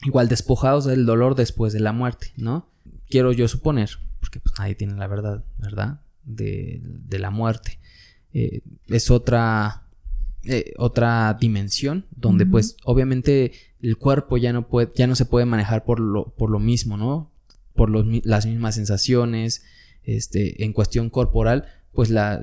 igual 0.04 0.30
despojados 0.30 0.86
del 0.86 1.06
dolor 1.06 1.36
después 1.36 1.74
de 1.74 1.80
la 1.80 1.93
muerte, 1.93 2.32
¿no? 2.38 2.70
Quiero 3.10 3.32
yo 3.32 3.48
suponer, 3.48 3.89
porque 4.20 4.39
pues 4.39 4.54
nadie 4.60 4.76
tiene 4.76 4.96
la 4.96 5.08
verdad, 5.08 5.43
¿verdad? 5.58 6.02
De, 6.24 6.82
de 6.84 7.20
la 7.20 7.32
muerte. 7.32 7.80
Eh, 8.34 8.62
es 8.88 9.10
otra 9.10 9.88
eh, 10.43 10.74
otra 10.78 11.36
dimensión 11.39 12.06
donde 12.15 12.46
pues 12.46 12.78
obviamente 12.84 13.54
el 13.82 13.98
cuerpo 13.98 14.38
ya 14.38 14.54
no 14.54 14.67
puede 14.67 14.91
ya 14.96 15.08
no 15.08 15.15
se 15.15 15.26
puede 15.26 15.46
manejar 15.46 15.84
por 15.86 16.00
lo 16.00 16.36
por 16.36 16.50
lo 16.50 16.60
mismo 16.60 16.98
no 16.98 17.32
por 17.78 17.90
los 17.90 18.06
las 18.26 18.46
mismas 18.46 18.76
sensaciones 18.76 19.63
este 20.04 20.66
en 20.66 20.74
cuestión 20.74 21.10
corporal 21.10 21.63
pues 21.94 22.10
la 22.10 22.42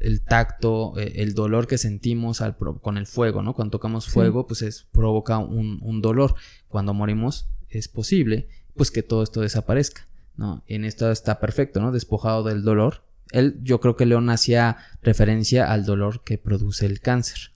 el 0.00 0.22
tacto 0.22 0.94
eh, 0.98 1.12
el 1.16 1.34
dolor 1.34 1.66
que 1.66 1.76
sentimos 1.76 2.40
al 2.40 2.56
con 2.56 2.96
el 2.96 3.06
fuego 3.06 3.42
no 3.42 3.52
cuando 3.52 3.72
tocamos 3.72 4.04
Sí. 4.06 4.12
fuego 4.12 4.46
pues 4.46 4.62
es 4.62 4.86
provoca 4.90 5.36
un, 5.38 5.78
un 5.82 6.00
dolor. 6.00 6.34
Cuando 6.68 6.94
morimos 6.94 7.46
es 7.68 7.88
posible 7.88 8.48
pues 8.74 8.90
que 8.90 9.02
todo 9.02 9.22
esto 9.22 9.42
desaparezca 9.42 10.06
no 10.38 10.62
en 10.66 10.86
esto 10.86 11.10
está 11.10 11.38
perfecto 11.38 11.80
no 11.82 11.92
despojado 11.92 12.42
del 12.44 12.62
dolor 12.62 13.02
él, 13.32 13.58
yo 13.62 13.80
creo 13.80 13.96
que 13.96 14.06
León 14.06 14.30
hacía 14.30 14.76
referencia 15.02 15.72
al 15.72 15.84
dolor 15.84 16.22
que 16.22 16.36
produce 16.38 16.84
el 16.86 17.00
cáncer, 17.00 17.52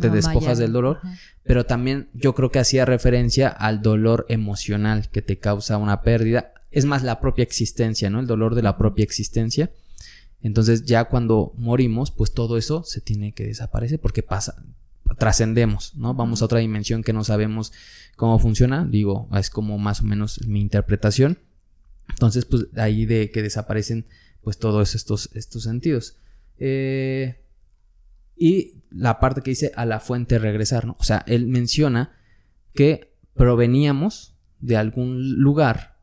Te 0.00 0.10
despojas 0.10 0.58
ya, 0.58 0.64
del 0.64 0.72
dolor, 0.72 0.98
ajá. 1.02 1.16
pero 1.42 1.64
también 1.64 2.08
yo 2.12 2.34
creo 2.34 2.50
que 2.50 2.58
hacía 2.58 2.84
referencia 2.84 3.48
al 3.48 3.80
dolor 3.82 4.26
emocional 4.28 5.08
que 5.10 5.22
te 5.22 5.38
causa 5.38 5.78
una 5.78 6.02
pérdida. 6.02 6.52
Es 6.70 6.84
más, 6.84 7.02
la 7.02 7.20
propia 7.20 7.44
existencia, 7.44 8.10
¿no? 8.10 8.20
El 8.20 8.26
dolor 8.26 8.54
de 8.54 8.62
la 8.62 8.76
propia 8.76 9.04
existencia. 9.04 9.70
Entonces, 10.42 10.84
ya 10.84 11.04
cuando 11.04 11.54
morimos, 11.56 12.10
pues 12.10 12.32
todo 12.32 12.58
eso 12.58 12.84
se 12.84 13.00
tiene 13.00 13.32
que 13.32 13.46
desaparecer 13.46 13.98
porque 13.98 14.22
pasa, 14.22 14.62
trascendemos, 15.18 15.94
¿no? 15.94 16.12
Vamos 16.14 16.42
a 16.42 16.44
otra 16.44 16.58
dimensión 16.58 17.02
que 17.02 17.14
no 17.14 17.24
sabemos 17.24 17.72
cómo 18.16 18.38
funciona. 18.38 18.84
Digo, 18.84 19.28
es 19.34 19.48
como 19.48 19.78
más 19.78 20.02
o 20.02 20.04
menos 20.04 20.46
mi 20.46 20.60
interpretación. 20.60 21.38
Entonces, 22.10 22.44
pues 22.44 22.66
ahí 22.76 23.06
de 23.06 23.30
que 23.30 23.42
desaparecen 23.42 24.04
pues 24.42 24.58
todos 24.58 24.94
estos, 24.94 25.30
estos 25.32 25.62
sentidos. 25.62 26.16
Eh, 26.58 27.40
y 28.36 28.82
la 28.94 29.18
parte 29.20 29.42
que 29.42 29.50
dice 29.50 29.72
a 29.76 29.84
la 29.86 30.00
fuente 30.00 30.38
regresar, 30.38 30.86
¿no? 30.86 30.96
O 30.98 31.04
sea, 31.04 31.24
él 31.26 31.46
menciona 31.46 32.12
que 32.74 33.12
proveníamos 33.34 34.34
de 34.60 34.76
algún 34.76 35.34
lugar, 35.40 35.96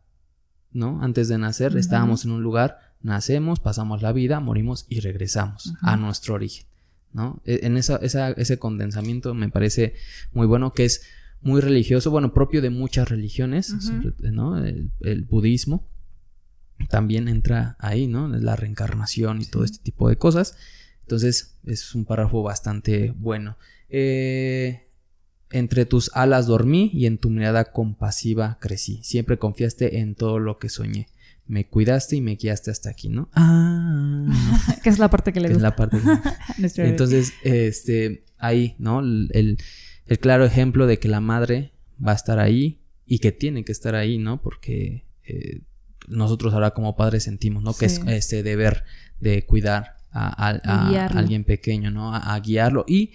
¿no? 0.74 1.02
Antes 1.02 1.28
de 1.28 1.38
nacer, 1.38 1.72
estábamos 1.78 2.26
en 2.26 2.32
un 2.32 2.44
lugar, 2.44 2.78
nacemos, 3.02 3.60
pasamos 3.60 4.02
la 4.02 4.12
vida, 4.12 4.40
morimos 4.40 4.86
y 4.90 5.00
regresamos 5.00 5.74
a 5.82 5.96
nuestro 5.98 6.36
origen, 6.36 6.66
¿no? 7.14 7.42
E- 7.46 7.62
En 7.64 7.78
esa, 7.78 7.96
esa- 7.98 8.32
ese 8.32 8.60
condensamiento 8.60 9.34
me 9.34 9.50
parece 9.50 9.96
muy 10.34 10.46
bueno, 10.48 10.74
que 10.74 10.86
es 10.86 11.02
muy 11.42 11.60
religioso, 11.62 12.12
bueno, 12.12 12.34
propio 12.34 12.62
de 12.62 12.70
muchas 12.70 13.10
religiones, 13.10 13.74
¿no? 14.32 14.58
El, 14.64 14.92
budismo 15.24 15.88
también 16.90 17.28
entra 17.28 17.76
ahí, 17.80 18.08
¿no? 18.08 18.28
La 18.28 18.56
reencarnación 18.56 19.42
y 19.42 19.46
todo 19.46 19.64
este 19.64 19.80
tipo 19.80 20.10
de 20.10 20.18
cosas. 20.18 20.56
Entonces, 21.12 21.58
es 21.66 21.94
un 21.94 22.06
párrafo 22.06 22.42
bastante 22.42 23.14
bueno. 23.18 23.58
Eh, 23.90 24.88
entre 25.50 25.86
tus 25.86 26.10
alas 26.14 26.48
dormí 26.48 26.90
y 26.94 27.06
en 27.06 27.18
tu 27.18 27.30
mirada 27.30 27.74
compasiva 27.74 28.58
crecí. 28.62 29.02
Siempre 29.04 29.38
confiaste 29.38 30.00
en 30.00 30.16
todo 30.16 30.40
lo 30.40 30.58
que 30.58 30.70
soñé. 30.70 31.10
Me 31.48 31.68
cuidaste 31.68 32.16
y 32.16 32.22
me 32.22 32.38
guiaste 32.38 32.72
hasta 32.72 32.90
aquí, 32.92 33.10
¿no? 33.10 33.28
Ah. 33.34 34.26
que 34.84 34.90
es 34.90 35.00
la 35.00 35.10
parte 35.10 35.34
que 35.34 35.42
le 35.42 35.50
gusta. 35.50 35.58
Es 35.58 35.62
la 35.64 35.76
parte 35.76 35.98
Entonces, 36.88 37.34
este, 37.44 38.24
ahí, 38.38 38.76
¿no? 38.80 39.02
El, 39.02 39.58
claro 40.22 40.46
ejemplo 40.46 40.88
de 40.88 40.98
que 40.98 41.10
la 41.10 41.20
madre 41.20 41.74
va 42.02 42.14
a 42.14 42.16
estar 42.16 42.40
ahí 42.40 42.80
y 43.06 43.20
que 43.20 43.34
tiene 43.34 43.66
que 43.66 43.74
estar 43.74 43.96
ahí, 43.96 44.18
¿no? 44.18 44.42
Porque 44.42 45.04
eh, 45.26 45.60
nosotros 46.08 46.54
ahora 46.54 46.72
como 46.72 46.96
padres 46.96 47.24
sentimos, 47.24 47.64
¿no? 47.64 47.74
Que 47.74 47.88
es 47.88 48.00
este 48.08 48.44
deber 48.44 48.86
de 49.20 49.46
cuidar 49.46 50.00
a, 50.12 50.50
alguien 51.14 51.44
pequeño, 51.44 51.92
¿no? 51.92 52.14
A, 52.14 52.40
guiarlo 52.40 52.86
y 52.88 53.12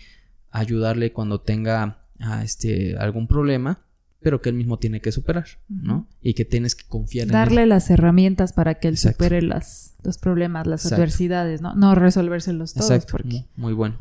ayudarle 0.50 1.12
cuando 1.12 1.40
tenga 1.40 1.98
este, 2.42 2.96
algún 2.98 3.26
problema, 3.26 3.80
pero 4.20 4.40
que 4.40 4.48
él 4.48 4.56
mismo 4.56 4.78
tiene 4.78 5.00
que 5.00 5.12
superar, 5.12 5.46
¿no? 5.68 6.08
Y 6.20 6.34
que 6.34 6.44
tienes 6.44 6.74
que 6.74 6.84
confiar 6.88 7.28
Darle 7.28 7.56
en 7.56 7.62
él. 7.64 7.68
las 7.68 7.90
herramientas 7.90 8.52
para 8.52 8.74
que 8.74 8.88
él 8.88 8.98
supere 8.98 9.42
las, 9.42 9.94
los 10.02 10.18
problemas, 10.18 10.66
las 10.66 10.90
adversidades, 10.90 11.60
¿no? 11.60 11.74
No 11.74 11.94
resolvérselos 11.94 12.74
todos. 12.74 12.90
Exacto. 12.90 13.18
Muy, 13.56 13.72
bueno. 13.72 13.98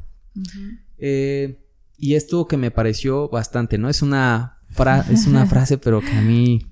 Eh, 0.97 1.61
y 1.97 2.15
esto 2.15 2.47
que 2.47 2.57
me 2.57 2.71
pareció 2.71 3.29
bastante, 3.29 3.77
¿no? 3.77 3.89
Es 3.89 4.01
una, 4.01 4.57
es 5.09 5.27
una 5.27 5.45
frase, 5.47 5.77
pero 5.77 6.01
que 6.01 6.11
a 6.11 6.21
mí 6.21 6.65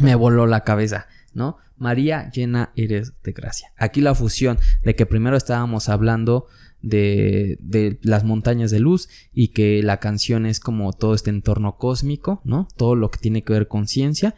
me 0.00 0.14
voló 0.14 0.46
la 0.46 0.64
cabeza, 0.64 1.06
¿no? 1.34 1.58
María 1.76 2.30
llena 2.30 2.72
eres 2.76 3.12
de 3.22 3.32
gracia. 3.32 3.72
Aquí 3.76 4.00
la 4.00 4.14
fusión 4.14 4.58
de 4.82 4.94
que 4.94 5.06
primero 5.06 5.36
estábamos 5.36 5.88
hablando 5.88 6.46
de, 6.80 7.58
de, 7.60 7.98
las 8.02 8.24
montañas 8.24 8.70
de 8.70 8.80
luz 8.80 9.08
y 9.32 9.48
que 9.48 9.82
la 9.82 10.00
canción 10.00 10.46
es 10.46 10.60
como 10.60 10.92
todo 10.92 11.14
este 11.14 11.30
entorno 11.30 11.76
cósmico, 11.76 12.40
¿no? 12.44 12.68
Todo 12.76 12.94
lo 12.94 13.10
que 13.10 13.18
tiene 13.18 13.42
que 13.42 13.54
ver 13.54 13.68
con 13.68 13.88
ciencia 13.88 14.34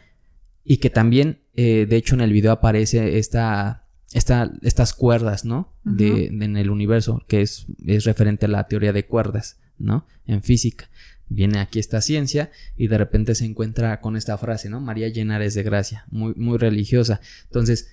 y 0.63 0.77
que 0.77 0.89
también, 0.89 1.39
eh, 1.55 1.85
de 1.87 1.95
hecho, 1.95 2.15
en 2.15 2.21
el 2.21 2.33
video 2.33 2.51
aparece 2.51 3.17
esta, 3.17 3.85
esta 4.11 4.51
estas 4.61 4.93
cuerdas, 4.93 5.45
¿no? 5.45 5.73
de, 5.85 6.27
en 6.27 6.57
el 6.57 6.69
universo, 6.69 7.23
que 7.27 7.41
es, 7.41 7.67
es 7.85 8.03
referente 8.03 8.47
a 8.47 8.49
la 8.49 8.67
teoría 8.67 8.91
de 8.91 9.05
cuerdas, 9.05 9.59
¿no? 9.77 10.05
En 10.25 10.43
física. 10.43 10.89
Viene 11.29 11.59
aquí 11.59 11.79
esta 11.79 12.01
ciencia 12.01 12.51
y 12.75 12.87
de 12.87 12.97
repente 12.97 13.35
se 13.35 13.45
encuentra 13.45 13.99
con 13.99 14.15
esta 14.15 14.37
frase, 14.37 14.69
¿no? 14.69 14.79
María 14.79 15.09
llenares 15.09 15.53
de 15.53 15.63
gracia, 15.63 16.05
muy, 16.09 16.33
muy 16.35 16.57
religiosa. 16.57 17.19
Entonces, 17.45 17.89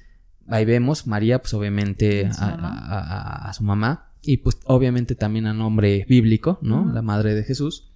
ahí 0.46 0.64
vemos, 0.64 1.06
María, 1.06 1.40
pues 1.40 1.54
obviamente 1.54 2.30
a, 2.38 3.48
a, 3.48 3.52
su 3.52 3.64
mamá, 3.64 4.12
y 4.22 4.38
pues 4.38 4.58
obviamente 4.64 5.14
también 5.14 5.46
a 5.46 5.52
nombre 5.52 6.06
bíblico, 6.08 6.58
¿no? 6.62 6.90
La 6.92 7.02
madre 7.02 7.34
de 7.34 7.44
Jesús. 7.44 7.92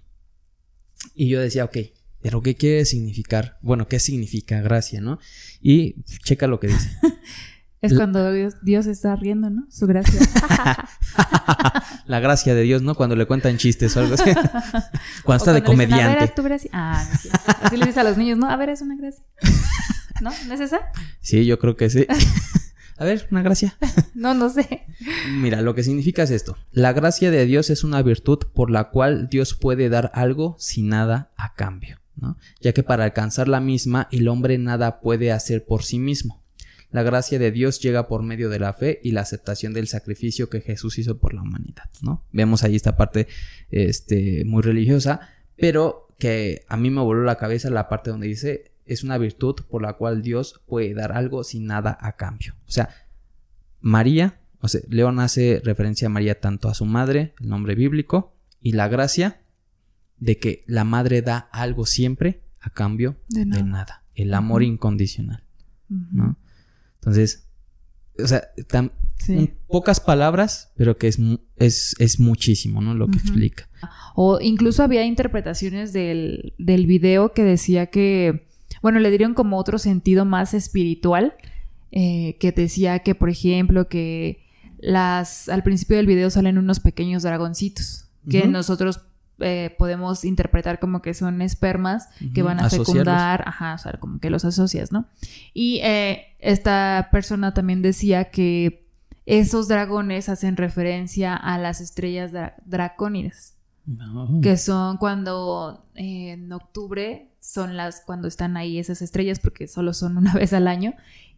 Y 1.14 1.28
yo 1.28 1.40
decía, 1.40 1.64
ok, 1.64 1.78
pero 2.20 2.42
¿qué 2.42 2.56
quiere 2.56 2.84
significar? 2.84 3.58
Bueno, 3.62 3.88
¿qué 3.88 4.00
significa 4.00 4.60
gracia, 4.60 5.00
no? 5.00 5.18
Y 5.60 6.02
checa 6.24 6.46
lo 6.46 6.60
que 6.60 6.68
dice. 6.68 6.90
es 7.80 7.94
cuando 7.94 8.32
Dios, 8.62 8.86
está 8.86 9.14
riendo, 9.14 9.50
¿no? 9.50 9.66
Su 9.70 9.86
gracia. 9.86 10.20
la 12.06 12.18
gracia 12.18 12.54
de 12.54 12.62
Dios, 12.62 12.82
¿no? 12.82 12.96
Cuando 12.96 13.14
le 13.14 13.26
cuentan 13.26 13.56
chistes 13.56 13.96
o 13.96 14.00
algo 14.00 14.14
así. 14.14 14.30
cuando 15.24 15.42
está 15.42 15.52
de 15.52 15.62
comediante. 15.62 16.04
a 16.04 16.08
ver, 16.08 16.22
es 16.24 16.34
tu 16.34 16.42
gracia. 16.42 16.70
Ah, 16.72 17.08
así 17.62 17.76
le 17.76 17.86
dice 17.86 18.00
a 18.00 18.04
los 18.04 18.16
niños, 18.16 18.36
¿no? 18.36 18.50
A 18.50 18.56
ver, 18.56 18.70
es 18.70 18.82
una 18.82 18.96
gracia. 18.96 19.24
¿No? 20.20 20.30
¿No 20.48 20.54
es 20.54 20.60
esa? 20.60 20.80
Sí, 21.20 21.46
yo 21.46 21.60
creo 21.60 21.76
que 21.76 21.88
sí. 21.88 22.04
A 22.96 23.04
ver, 23.04 23.28
una 23.30 23.42
gracia. 23.42 23.76
no, 24.14 24.34
no 24.34 24.48
sé. 24.48 24.86
Mira, 25.30 25.62
lo 25.62 25.76
que 25.76 25.84
significa 25.84 26.24
es 26.24 26.32
esto. 26.32 26.56
La 26.72 26.92
gracia 26.92 27.30
de 27.30 27.46
Dios 27.46 27.70
es 27.70 27.84
una 27.84 28.02
virtud 28.02 28.38
por 28.52 28.72
la 28.72 28.90
cual 28.90 29.28
Dios 29.28 29.54
puede 29.54 29.88
dar 29.88 30.10
algo 30.14 30.56
sin 30.58 30.88
nada 30.88 31.30
a 31.36 31.54
cambio, 31.54 32.00
¿no? 32.16 32.36
Ya 32.60 32.72
que 32.72 32.82
para 32.82 33.04
alcanzar 33.04 33.46
la 33.46 33.60
misma 33.60 34.08
el 34.10 34.26
hombre 34.26 34.58
nada 34.58 34.98
puede 35.00 35.30
hacer 35.30 35.64
por 35.64 35.84
sí 35.84 36.00
mismo. 36.00 36.42
La 36.90 37.02
gracia 37.02 37.38
de 37.38 37.50
Dios 37.50 37.80
llega 37.80 38.08
por 38.08 38.22
medio 38.22 38.48
de 38.48 38.58
la 38.58 38.72
fe 38.72 39.00
y 39.02 39.12
la 39.12 39.20
aceptación 39.20 39.74
del 39.74 39.88
sacrificio 39.88 40.48
que 40.48 40.60
Jesús 40.60 40.98
hizo 40.98 41.18
por 41.18 41.34
la 41.34 41.42
humanidad, 41.42 41.84
¿no? 42.00 42.24
Vemos 42.32 42.64
ahí 42.64 42.76
esta 42.76 42.96
parte 42.96 43.28
este, 43.70 44.44
muy 44.46 44.62
religiosa, 44.62 45.20
pero 45.56 46.08
que 46.18 46.64
a 46.68 46.76
mí 46.76 46.90
me 46.90 47.02
voló 47.02 47.24
la 47.24 47.36
cabeza 47.36 47.70
la 47.70 47.88
parte 47.88 48.10
donde 48.10 48.26
dice 48.26 48.72
es 48.86 49.04
una 49.04 49.18
virtud 49.18 49.56
por 49.68 49.82
la 49.82 49.92
cual 49.94 50.22
Dios 50.22 50.62
puede 50.66 50.94
dar 50.94 51.12
algo 51.12 51.44
sin 51.44 51.66
nada 51.66 51.96
a 52.00 52.16
cambio. 52.16 52.54
O 52.66 52.70
sea, 52.70 52.88
María, 53.80 54.40
o 54.60 54.68
sea, 54.68 54.80
León 54.88 55.20
hace 55.20 55.60
referencia 55.62 56.06
a 56.06 56.10
María 56.10 56.40
tanto 56.40 56.68
a 56.68 56.74
su 56.74 56.86
madre, 56.86 57.34
el 57.38 57.48
nombre 57.48 57.74
bíblico, 57.74 58.34
y 58.62 58.72
la 58.72 58.88
gracia 58.88 59.42
de 60.18 60.38
que 60.38 60.64
la 60.66 60.84
madre 60.84 61.20
da 61.20 61.36
algo 61.52 61.84
siempre 61.86 62.40
a 62.60 62.70
cambio 62.70 63.16
de 63.28 63.44
nada. 63.44 64.04
El 64.14 64.34
amor 64.34 64.62
incondicional. 64.62 65.44
¿no? 65.88 66.36
Entonces, 67.08 67.48
o 68.22 68.26
sea, 68.26 68.48
tan, 68.68 68.92
pocas 69.66 70.00
palabras, 70.00 70.72
pero 70.76 70.96
que 70.96 71.08
es, 71.08 71.18
es, 71.56 71.94
es 71.98 72.20
muchísimo, 72.20 72.80
¿no? 72.80 72.94
Lo 72.94 73.08
que 73.08 73.18
explica. 73.18 73.68
O 74.14 74.40
incluso 74.40 74.82
había 74.82 75.04
interpretaciones 75.04 75.92
del, 75.92 76.54
del 76.58 76.86
video 76.86 77.32
que 77.32 77.44
decía 77.44 77.86
que 77.86 78.48
bueno, 78.82 79.00
le 79.00 79.10
dieron 79.10 79.34
como 79.34 79.58
otro 79.58 79.78
sentido 79.78 80.24
más 80.24 80.54
espiritual, 80.54 81.34
eh, 81.90 82.36
que 82.38 82.52
decía 82.52 83.00
que, 83.00 83.14
por 83.14 83.30
ejemplo, 83.30 83.88
que 83.88 84.44
las, 84.78 85.48
al 85.48 85.62
principio 85.62 85.96
del 85.96 86.06
video 86.06 86.30
salen 86.30 86.58
unos 86.58 86.80
pequeños 86.80 87.22
dragoncitos, 87.22 88.08
que 88.28 88.46
nosotros 88.46 89.00
eh, 89.40 89.74
podemos 89.78 90.24
interpretar 90.24 90.78
como 90.78 91.00
que 91.02 91.14
son 91.14 91.42
espermas 91.42 92.08
que 92.34 92.42
van 92.42 92.60
a 92.60 92.68
fecundar, 92.68 93.44
ajá, 93.46 93.74
o 93.74 93.78
sea, 93.78 93.92
como 93.92 94.18
que 94.18 94.30
los 94.30 94.44
asocias, 94.44 94.92
¿no? 94.92 95.06
Y 95.54 95.80
eh, 95.82 96.36
esta 96.38 97.08
persona 97.12 97.54
también 97.54 97.82
decía 97.82 98.30
que 98.30 98.88
esos 99.26 99.68
dragones 99.68 100.28
hacen 100.28 100.56
referencia 100.56 101.36
a 101.36 101.58
las 101.58 101.80
estrellas 101.80 102.32
dracónidas, 102.64 103.54
que 104.42 104.56
son 104.56 104.96
cuando 104.96 105.86
en 105.94 106.52
octubre 106.52 107.30
son 107.40 107.76
las 107.76 108.02
cuando 108.04 108.28
están 108.28 108.56
ahí 108.56 108.78
esas 108.78 109.02
estrellas, 109.02 109.40
porque 109.40 109.68
solo 109.68 109.92
son 109.94 110.18
una 110.18 110.34
vez 110.34 110.52
al 110.52 110.68
año, 110.68 110.94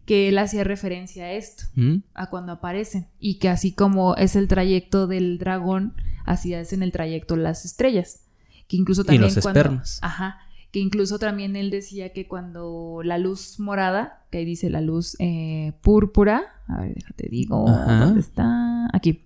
que 0.06 0.28
él 0.28 0.38
hacía 0.38 0.64
referencia 0.64 1.24
a 1.24 1.32
esto, 1.32 1.64
¿Mm? 1.74 1.98
a 2.14 2.30
cuando 2.30 2.52
aparecen. 2.52 3.06
Y 3.18 3.38
que 3.38 3.48
así 3.48 3.72
como 3.72 4.16
es 4.16 4.34
el 4.36 4.48
trayecto 4.48 5.06
del 5.06 5.38
dragón, 5.38 5.94
así 6.24 6.54
es 6.54 6.72
en 6.72 6.82
el 6.82 6.92
trayecto 6.92 7.36
las 7.36 7.64
estrellas. 7.64 8.26
Que 8.68 8.76
incluso 8.76 9.04
también. 9.04 9.22
Y 9.22 9.26
los 9.26 9.36
espermas. 9.36 9.98
Ajá. 10.02 10.38
Que 10.70 10.78
incluso 10.78 11.18
también 11.18 11.56
él 11.56 11.70
decía 11.70 12.12
que 12.12 12.28
cuando 12.28 13.00
la 13.02 13.18
luz 13.18 13.58
morada, 13.58 14.24
que 14.30 14.38
ahí 14.38 14.44
dice 14.44 14.70
la 14.70 14.80
luz 14.80 15.16
eh, 15.18 15.72
púrpura, 15.82 16.54
a 16.68 16.82
ver, 16.82 16.94
déjate 16.94 17.28
digo, 17.28 17.64
¿dónde 17.68 18.20
está? 18.20 18.88
Aquí. 18.92 19.24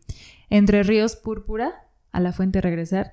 Entre 0.49 0.83
ríos 0.83 1.17
púrpura, 1.17 1.73
a 2.13 2.21
la 2.21 2.33
fuente 2.33 2.63
regresar, 2.63 3.13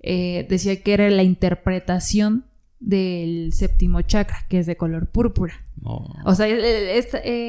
eh, 0.00 0.46
decía 0.48 0.80
que 0.82 0.94
era 0.94 1.10
la 1.10 1.24
interpretación 1.24 2.44
del 2.82 3.52
séptimo 3.52 4.02
chakra, 4.02 4.44
que 4.48 4.58
es 4.58 4.66
de 4.66 4.76
color 4.76 5.06
púrpura. 5.06 5.54
Oh. 5.84 6.12
O 6.24 6.34
sea, 6.34 6.48
eh, 6.48 6.98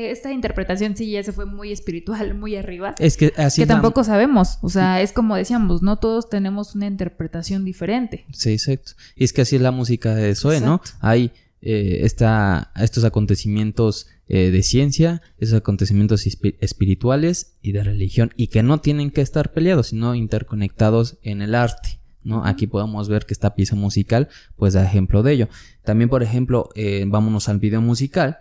esta, 0.09 0.31
interpretación 0.31 0.95
sí 0.95 1.11
ya 1.11 1.23
se 1.23 1.33
fue 1.33 1.45
muy 1.45 1.71
espiritual, 1.71 2.33
muy 2.39 2.55
arriba. 2.55 2.95
Es 2.99 3.17
que 3.17 3.33
así. 3.37 3.61
Que 3.61 3.67
tampoco 3.67 4.03
sabemos. 4.03 4.59
O 4.61 4.69
sea, 4.69 5.01
es 5.01 5.11
como 5.11 5.35
decíamos, 5.35 5.81
no 5.81 5.97
todos 5.97 6.29
tenemos 6.29 6.75
una 6.75 6.85
interpretación 6.85 7.65
diferente. 7.65 8.25
Sí, 8.31 8.53
exacto. 8.53 8.93
Y 9.15 9.23
es 9.23 9.33
que 9.33 9.41
así 9.41 9.55
es 9.55 9.61
la 9.61 9.71
música 9.71 10.15
de 10.15 10.35
Zoe, 10.35 10.61
¿no? 10.61 10.81
Hay 10.99 11.31
eh, 11.61 12.01
estos 12.03 13.03
acontecimientos 13.03 14.07
eh, 14.27 14.51
de 14.51 14.63
ciencia, 14.63 15.21
esos 15.37 15.57
acontecimientos 15.57 16.25
espirituales 16.25 17.53
y 17.61 17.71
de 17.71 17.83
religión, 17.83 18.31
y 18.35 18.47
que 18.47 18.63
no 18.63 18.79
tienen 18.79 19.11
que 19.11 19.21
estar 19.21 19.51
peleados, 19.51 19.87
sino 19.87 20.15
interconectados 20.15 21.17
en 21.23 21.41
el 21.41 21.55
arte. 21.55 21.99
¿No? 22.23 22.45
Aquí 22.45 22.67
podemos 22.67 23.09
ver 23.09 23.25
que 23.25 23.33
esta 23.33 23.55
pieza 23.55 23.75
musical 23.75 24.29
pues 24.55 24.73
da 24.73 24.83
ejemplo 24.83 25.23
de 25.23 25.33
ello. 25.33 25.49
También, 25.83 26.09
por 26.09 26.23
ejemplo, 26.23 26.69
eh, 26.75 27.05
vámonos 27.07 27.49
al 27.49 27.59
video 27.59 27.81
musical, 27.81 28.37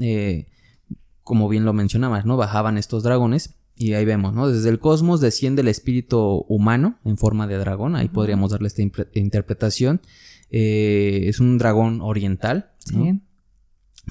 eh, 0.00 0.48
como 1.22 1.48
bien 1.48 1.64
lo 1.64 1.72
mencionabas, 1.72 2.24
¿no? 2.24 2.36
Bajaban 2.36 2.78
estos 2.78 3.02
dragones 3.02 3.54
y 3.76 3.92
ahí 3.92 4.04
vemos, 4.04 4.32
¿no? 4.32 4.48
Desde 4.48 4.70
el 4.70 4.78
cosmos 4.78 5.20
desciende 5.20 5.62
el 5.62 5.68
espíritu 5.68 6.46
humano 6.48 6.98
en 7.04 7.18
forma 7.18 7.46
de 7.46 7.58
dragón, 7.58 7.94
ahí 7.94 8.08
podríamos 8.08 8.50
darle 8.50 8.68
esta 8.68 8.82
interpretación. 9.14 10.00
Eh, 10.50 11.24
es 11.26 11.40
un 11.40 11.58
dragón 11.58 12.00
oriental, 12.00 12.70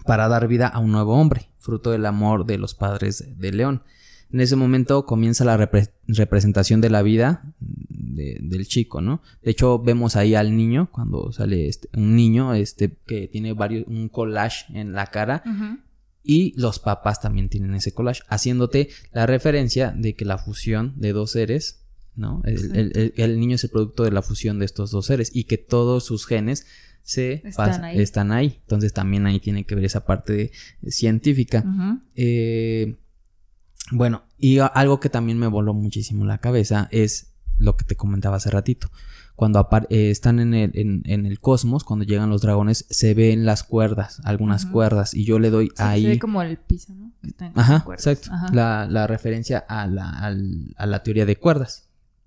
Para 0.06 0.28
dar 0.28 0.50
vida 0.50 0.68
a 0.68 0.80
un 0.80 0.91
nuevo 0.91 1.14
hombre, 1.14 1.50
fruto 1.58 1.91
del 1.91 2.06
amor 2.06 2.45
de 2.45 2.58
los 2.58 2.76
padres 2.76 3.39
de 3.39 3.52
León. 3.54 3.84
En 4.32 4.42
ese 4.42 4.56
momento 4.56 5.06
comienza 5.06 5.46
la 5.46 5.56
representación 5.56 6.82
de 6.82 6.90
la 6.90 7.02
vida 7.02 7.54
del 7.60 8.68
chico, 8.68 9.02
¿no? 9.02 9.22
De 9.44 9.52
hecho, 9.52 9.80
vemos 9.80 10.16
ahí 10.16 10.36
al 10.36 10.56
niño, 10.56 10.90
cuando 10.92 11.32
sale 11.32 11.68
este, 11.68 11.90
un 11.94 12.16
niño 12.16 12.54
este, 12.54 12.98
que 13.06 13.28
tiene 13.28 13.54
varios, 13.54 13.86
un 13.88 14.10
collage 14.10 14.66
en 14.74 14.94
la 14.94 15.08
cara. 15.08 15.44
Y 16.24 16.60
los 16.60 16.80
papás 16.80 17.22
también 17.22 17.50
tienen 17.50 17.76
ese 17.76 17.94
collage, 17.94 18.24
haciéndote 18.28 18.90
la 19.12 19.28
referencia 19.28 19.92
de 19.92 20.16
que 20.16 20.26
la 20.26 20.40
fusión 20.40 20.94
de 20.98 21.14
dos 21.14 21.32
seres, 21.32 21.84
¿no? 22.16 22.42
El, 22.46 23.40
niño 23.40 23.56
es 23.56 23.64
el 23.64 23.70
producto 23.70 24.04
de 24.04 24.12
la 24.12 24.24
fusión 24.24 24.58
de 24.58 24.66
estos 24.66 24.90
dos 24.90 25.06
seres 25.06 25.32
y 25.36 25.44
que 25.44 25.58
todos 25.58 26.04
sus 26.04 26.26
genes 26.26 26.66
se 27.04 27.44
están 27.46 28.32
ahí. 28.32 28.60
Entonces 28.62 28.92
también 28.92 29.28
ahí 29.28 29.40
tiene 29.40 29.66
que 29.66 29.76
ver 29.76 29.86
esa 29.86 30.06
parte 30.06 30.52
científica. 30.88 31.64
eh, 32.16 32.96
bueno, 33.92 34.24
y 34.38 34.60
algo 34.60 35.00
que 35.00 35.10
también 35.10 35.38
me 35.38 35.48
voló 35.48 35.74
muchísimo 35.74 36.26
la 36.26 36.40
cabeza 36.40 36.88
es 36.92 37.34
lo 37.58 37.78
que 37.78 37.86
te 37.86 37.96
comentaba 37.96 38.38
hace 38.38 38.50
ratito. 38.50 38.90
Cuando 39.36 39.68
eh, 39.90 40.12
están 40.12 40.40
en 40.40 40.54
el, 40.54 40.72
en, 41.04 41.26
el, 41.26 41.40
cosmos, 41.40 41.84
cuando 41.84 42.06
llegan 42.06 42.30
los 42.30 42.42
dragones, 42.42 42.86
se 42.90 43.14
ven 43.14 43.46
las 43.46 43.64
cuerdas, 43.64 44.22
algunas 44.24 44.66
cuerdas, 44.66 45.14
y 45.14 45.26
yo 45.26 45.40
le 45.40 45.50
doy 45.50 45.72
ahí. 45.78 46.04
Se 46.04 46.10
ve 46.10 46.20
como 46.20 46.42
el 46.42 46.58
piso, 46.58 46.94
¿no? 46.94 47.12
Ajá, 47.54 47.86
exacto. 47.92 48.30
La, 48.54 48.88
la, 48.90 49.08
referencia 49.08 49.60
a 49.60 49.88
la, 49.88 50.10
a 50.10 50.86
la 50.86 51.04
teoría 51.04 51.26
de 51.26 51.36
cuerdas 51.36 51.85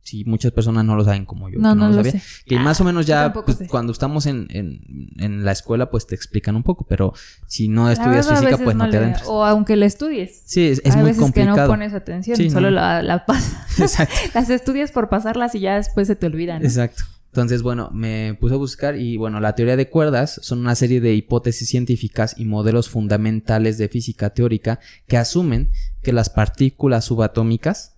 si 0.09 0.25
muchas 0.25 0.53
personas 0.53 0.87
no 0.87 0.97
lo 0.97 1.05
saben 1.05 1.27
como 1.27 1.51
yo. 1.51 1.59
No, 1.59 1.75
no, 1.75 1.89
lo 1.89 1.97
sabía. 1.97 2.13
Sé. 2.13 2.23
Que 2.47 2.57
ah, 2.57 2.63
más 2.63 2.81
o 2.81 2.85
menos 2.85 3.05
ya 3.05 3.31
pues, 3.33 3.59
cuando 3.69 3.93
estamos 3.93 4.25
en, 4.25 4.47
en, 4.49 4.81
en, 5.19 5.45
la 5.45 5.53
escuela 5.53 5.91
pues 5.91 6.07
te 6.07 6.15
explican 6.15 6.57
un 6.57 6.63
poco, 6.63 6.87
pero 6.89 7.13
si 7.47 7.69
no 7.69 7.91
estudias 7.91 8.27
física 8.27 8.57
pues 8.57 8.75
no, 8.75 8.89
te 8.89 8.97
adentras. 8.97 9.29
O 9.29 9.45
aunque 9.45 9.77
la 9.77 9.85
estudies. 9.85 10.43
Sí, 10.47 10.67
es, 10.69 10.81
es 10.83 10.97
muy 10.97 11.05
veces 11.05 11.31
que 11.33 11.45
no 11.45 11.55
pones 11.67 11.93
atención, 11.93 12.51
solo 12.51 12.71
la, 12.71 13.03
la 13.03 13.27
pasas. 13.27 13.79
Exacto. 13.79 14.15
Las 14.35 14.49
estudias 14.49 14.93
por 14.93 15.11
pasarlas 15.11 15.55
y 15.55 15.61
ya 15.61 15.77
después 15.77 16.07
se 16.07 16.17
te 16.17 16.27
olvidan. 16.27 16.65
Exacto. 16.65 17.05
Entonces, 17.27 17.63
bueno, 17.63 17.91
me 17.93 18.35
puse 18.41 18.55
a 18.55 18.57
buscar 18.57 18.97
y 18.97 19.19
bueno, 19.19 19.41
la 19.41 19.55
teoría 19.55 19.77
de 19.77 19.91
cuerdas 19.91 20.41
son 20.43 20.61
una 20.61 20.75
serie 20.75 21.03
de 21.03 21.15
hipótesis 21.15 21.69
científicas 21.69 22.35
y 22.39 22.47
modelos 22.47 22.89
fundamentales 22.89 23.77
de 23.77 23.89
física 23.89 24.31
teórica 24.31 24.81
que 25.07 25.19
asumen 25.19 25.71
que 26.03 26.15
las 26.15 26.31
partículas 26.31 27.05
subatómicas 27.05 27.98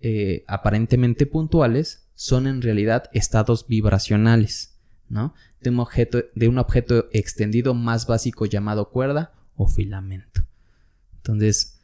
eh, 0.00 0.44
aparentemente 0.46 1.26
puntuales 1.26 2.06
son 2.14 2.46
en 2.46 2.62
realidad 2.62 3.04
estados 3.12 3.66
vibracionales, 3.66 4.76
¿no? 5.08 5.34
De 5.60 5.70
un, 5.70 5.80
objeto, 5.80 6.24
de 6.34 6.48
un 6.48 6.58
objeto 6.58 7.08
extendido 7.12 7.74
más 7.74 8.06
básico 8.06 8.46
llamado 8.46 8.90
cuerda 8.90 9.32
o 9.56 9.66
filamento. 9.66 10.42
Entonces, 11.16 11.80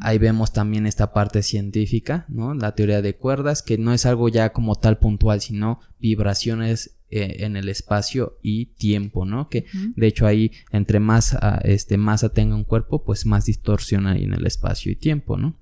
ahí 0.00 0.18
vemos 0.18 0.52
también 0.52 0.86
esta 0.86 1.12
parte 1.12 1.42
científica, 1.42 2.24
¿no? 2.28 2.54
La 2.54 2.74
teoría 2.74 3.02
de 3.02 3.16
cuerdas, 3.16 3.62
que 3.62 3.78
no 3.78 3.92
es 3.92 4.06
algo 4.06 4.28
ya 4.28 4.52
como 4.52 4.74
tal 4.74 4.98
puntual, 4.98 5.40
sino 5.40 5.80
vibraciones 6.00 6.96
eh, 7.10 7.44
en 7.44 7.56
el 7.56 7.68
espacio 7.68 8.38
y 8.42 8.66
tiempo, 8.66 9.24
¿no? 9.24 9.48
Que 9.48 9.66
de 9.94 10.06
hecho 10.08 10.26
ahí 10.26 10.50
entre 10.72 10.98
más 10.98 11.34
ah, 11.34 11.60
este, 11.62 11.96
masa 11.96 12.30
tenga 12.30 12.56
un 12.56 12.64
cuerpo, 12.64 13.04
pues 13.04 13.26
más 13.26 13.46
distorsiona 13.46 14.12
ahí 14.12 14.24
en 14.24 14.34
el 14.34 14.46
espacio 14.46 14.90
y 14.90 14.96
tiempo, 14.96 15.36
¿no? 15.36 15.56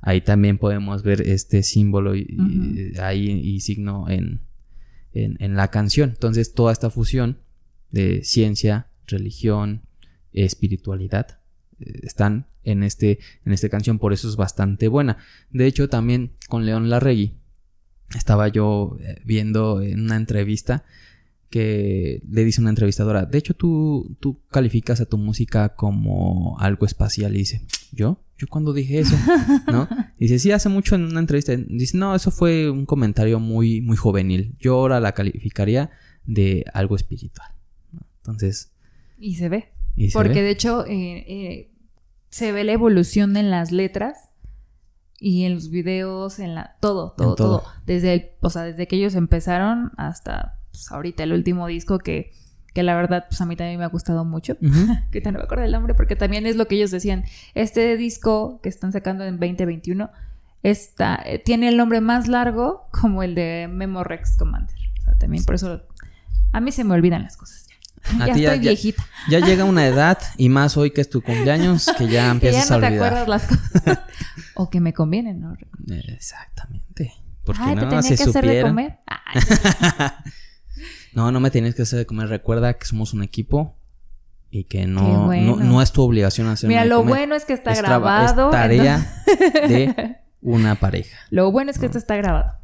Ahí 0.00 0.20
también 0.20 0.58
podemos 0.58 1.02
ver 1.02 1.22
este 1.22 1.62
símbolo 1.62 2.14
y, 2.16 2.94
ahí 3.00 3.30
y 3.30 3.60
signo 3.60 4.08
en, 4.08 4.40
en, 5.12 5.56
la 5.56 5.68
canción. 5.68 6.10
Entonces, 6.10 6.54
toda 6.54 6.72
esta 6.72 6.90
fusión 6.90 7.38
de 7.90 8.24
ciencia, 8.24 8.88
religión, 9.06 9.82
espiritualidad 10.32 11.40
eh, 11.80 12.00
están 12.02 12.46
en 12.62 12.82
este 12.82 13.18
en 13.44 13.52
esta 13.52 13.68
canción, 13.68 13.98
por 13.98 14.12
eso 14.12 14.28
es 14.28 14.36
bastante 14.36 14.88
buena. 14.88 15.18
De 15.50 15.66
hecho, 15.66 15.88
también 15.88 16.32
con 16.48 16.66
León 16.66 16.88
Larregui 16.88 17.34
estaba 18.16 18.48
yo 18.48 18.96
eh, 19.00 19.20
viendo 19.24 19.82
en 19.82 20.00
una 20.00 20.16
entrevista 20.16 20.84
que 21.50 22.22
le 22.30 22.44
dice 22.44 22.60
una 22.60 22.70
entrevistadora, 22.70 23.26
de 23.26 23.38
hecho 23.38 23.54
tú, 23.54 24.16
tú 24.20 24.40
calificas 24.50 25.00
a 25.00 25.06
tu 25.06 25.18
música 25.18 25.74
como 25.74 26.56
algo 26.60 26.86
espacial 26.86 27.34
y 27.34 27.40
dice, 27.40 27.66
¿yo? 27.90 28.22
¿Yo 28.40 28.46
cuando 28.48 28.72
dije 28.72 29.00
eso? 29.00 29.14
¿No? 29.66 29.86
Dice, 30.18 30.38
sí, 30.38 30.50
hace 30.50 30.70
mucho 30.70 30.94
en 30.94 31.04
una 31.04 31.20
entrevista, 31.20 31.54
dice, 31.54 31.98
no, 31.98 32.14
eso 32.14 32.30
fue 32.30 32.70
un 32.70 32.86
comentario 32.86 33.38
muy, 33.38 33.82
muy 33.82 33.98
juvenil, 33.98 34.54
yo 34.58 34.76
ahora 34.76 34.98
la 34.98 35.12
calificaría 35.12 35.90
de 36.24 36.64
algo 36.72 36.96
espiritual. 36.96 37.48
Entonces... 38.16 38.72
Y 39.18 39.34
se 39.34 39.50
ve. 39.50 39.72
Porque 40.14 40.42
de 40.42 40.50
hecho 40.50 40.86
eh, 40.86 41.24
eh, 41.28 41.70
se 42.30 42.52
ve 42.52 42.64
la 42.64 42.72
evolución 42.72 43.36
en 43.36 43.50
las 43.50 43.72
letras 43.72 44.30
y 45.18 45.44
en 45.44 45.56
los 45.56 45.68
videos, 45.68 46.38
en 46.38 46.54
la 46.54 46.76
todo, 46.80 47.12
todo, 47.18 47.34
todo. 47.34 47.64
Desde 47.84 48.14
el, 48.14 48.30
o 48.40 48.48
sea, 48.48 48.62
desde 48.62 48.88
que 48.88 48.96
ellos 48.96 49.16
empezaron 49.16 49.92
hasta 49.98 50.58
pues, 50.70 50.90
ahorita 50.90 51.24
el 51.24 51.34
último 51.34 51.66
disco 51.66 51.98
que, 51.98 52.32
que 52.74 52.82
la 52.82 52.94
verdad, 52.94 53.26
pues 53.28 53.40
a 53.40 53.46
mí 53.46 53.56
también 53.56 53.78
me 53.78 53.84
ha 53.84 53.88
gustado 53.88 54.24
mucho. 54.24 54.56
que 55.10 55.20
no 55.24 55.32
me 55.32 55.40
acuerdo 55.40 55.64
el 55.64 55.72
nombre, 55.72 55.94
porque 55.94 56.16
también 56.16 56.46
es 56.46 56.56
lo 56.56 56.66
que 56.66 56.76
ellos 56.76 56.90
decían. 56.90 57.24
Este 57.54 57.96
disco 57.96 58.60
que 58.62 58.68
están 58.68 58.92
sacando 58.92 59.24
en 59.24 59.38
2021 59.38 60.10
está, 60.62 61.20
eh, 61.24 61.38
tiene 61.38 61.68
el 61.68 61.76
nombre 61.76 62.00
más 62.00 62.28
largo 62.28 62.88
como 62.90 63.22
el 63.22 63.34
de 63.34 63.68
Memorex 63.70 64.36
Commander. 64.36 64.76
O 65.00 65.02
sea, 65.04 65.18
también 65.18 65.44
por 65.44 65.54
eso 65.54 65.82
a 66.52 66.60
mí 66.60 66.72
se 66.72 66.84
me 66.84 66.94
olvidan 66.94 67.22
las 67.22 67.36
cosas. 67.36 67.66
Ya, 68.18 68.26
estoy 68.26 68.58
viejita. 68.60 69.04
Ya, 69.28 69.40
llega 69.40 69.64
una 69.64 69.86
edad, 69.86 70.18
y 70.36 70.48
más 70.48 70.76
hoy 70.76 70.90
que 70.90 71.02
es 71.02 71.10
tu 71.10 71.20
cumpleaños, 71.22 71.86
que 71.98 72.08
ya 72.08 72.30
empiezas 72.30 72.68
ya 72.68 72.76
no 72.78 72.86
a 72.86 72.88
olvidar. 72.88 73.12
te 73.12 73.18
acuerdas 73.18 73.28
las 73.28 73.46
cosas. 73.46 73.98
o 74.54 74.70
que 74.70 74.80
me 74.80 74.92
convienen, 74.92 75.40
¿no? 75.40 75.56
Exactamente. 76.08 77.12
Porque 77.44 77.62
Ay, 77.62 77.74
no, 77.74 77.82
te 77.82 77.96
tenía 77.96 78.16
que 78.16 78.22
hacer 78.22 78.46
de 78.46 78.62
comer. 78.62 78.98
No, 81.14 81.32
no 81.32 81.40
me 81.40 81.50
tienes 81.50 81.74
que 81.74 81.82
hacer 81.82 81.98
de 81.98 82.06
comer. 82.06 82.28
Recuerda 82.28 82.74
que 82.74 82.86
somos 82.86 83.12
un 83.12 83.22
equipo 83.22 83.76
y 84.50 84.64
que 84.64 84.86
no, 84.86 85.32
no, 85.32 85.82
es 85.82 85.92
tu 85.92 86.02
obligación 86.02 86.48
hacer 86.48 86.68
Mira, 86.68 86.84
lo 86.84 87.04
bueno 87.04 87.34
es 87.34 87.44
que 87.44 87.52
está 87.52 87.74
grabado. 87.74 88.46
Es 88.46 88.52
tarea 88.52 89.24
de 89.68 90.16
una 90.40 90.74
pareja. 90.74 91.16
Lo 91.30 91.50
bueno 91.52 91.70
es 91.70 91.78
que 91.78 91.86
esto 91.86 91.98
está 91.98 92.16
grabado. 92.16 92.58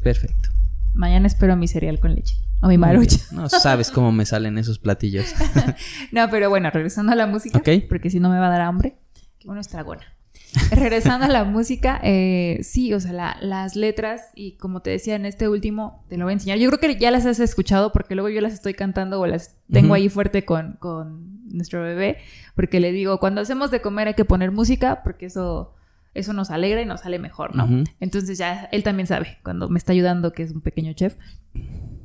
Perfecto. 0.00 0.50
Mañana 0.94 1.26
espero 1.26 1.56
mi 1.56 1.68
cereal 1.68 2.00
con 2.00 2.14
leche. 2.14 2.36
O 2.60 2.68
mi 2.68 2.78
marucha. 2.78 3.18
No 3.32 3.48
sabes 3.48 3.90
cómo 3.90 4.12
me 4.12 4.24
salen 4.24 4.58
esos 4.58 4.78
platillos. 4.78 5.34
no, 6.12 6.30
pero 6.30 6.48
bueno, 6.48 6.70
regresando 6.70 7.12
a 7.12 7.16
la 7.16 7.26
música. 7.26 7.60
Porque 7.88 8.10
si 8.10 8.20
no 8.20 8.28
me 8.28 8.38
va 8.38 8.46
a 8.46 8.50
dar 8.50 8.60
hambre. 8.60 8.98
Qué 9.38 9.46
bueno 9.46 9.60
es 9.60 9.68
tragona. 9.68 10.04
Regresando 10.70 11.26
a 11.26 11.28
la 11.28 11.44
música, 11.44 11.98
eh, 12.02 12.58
sí, 12.62 12.92
o 12.92 13.00
sea, 13.00 13.38
las 13.40 13.76
letras 13.76 14.22
y 14.34 14.52
como 14.56 14.82
te 14.82 14.90
decía 14.90 15.14
en 15.14 15.24
este 15.24 15.48
último, 15.48 16.04
te 16.08 16.18
lo 16.18 16.24
voy 16.24 16.32
a 16.32 16.34
enseñar. 16.34 16.58
Yo 16.58 16.68
creo 16.70 16.78
que 16.78 17.00
ya 17.00 17.10
las 17.10 17.24
has 17.24 17.40
escuchado 17.40 17.92
porque 17.92 18.14
luego 18.14 18.28
yo 18.28 18.40
las 18.40 18.52
estoy 18.52 18.74
cantando 18.74 19.18
o 19.20 19.26
las 19.26 19.56
tengo 19.70 19.94
ahí 19.94 20.08
fuerte 20.08 20.44
con, 20.44 20.76
con, 20.78 21.32
nuestro 21.52 21.82
bebé, 21.82 22.16
porque 22.54 22.80
le 22.80 22.92
digo, 22.92 23.18
cuando 23.18 23.42
hacemos 23.42 23.70
de 23.70 23.82
comer 23.82 24.08
hay 24.08 24.14
que 24.14 24.24
poner 24.24 24.52
música 24.52 25.02
porque 25.02 25.26
eso, 25.26 25.74
eso 26.14 26.32
nos 26.32 26.50
alegra 26.50 26.80
y 26.80 26.86
nos 26.86 27.02
sale 27.02 27.18
mejor, 27.18 27.54
¿no? 27.54 27.84
Entonces 28.00 28.38
ya 28.38 28.68
él 28.72 28.82
también 28.82 29.06
sabe 29.06 29.38
cuando 29.42 29.68
me 29.68 29.78
está 29.78 29.92
ayudando, 29.92 30.32
que 30.32 30.44
es 30.44 30.52
un 30.52 30.62
pequeño 30.62 30.94
chef. 30.94 31.16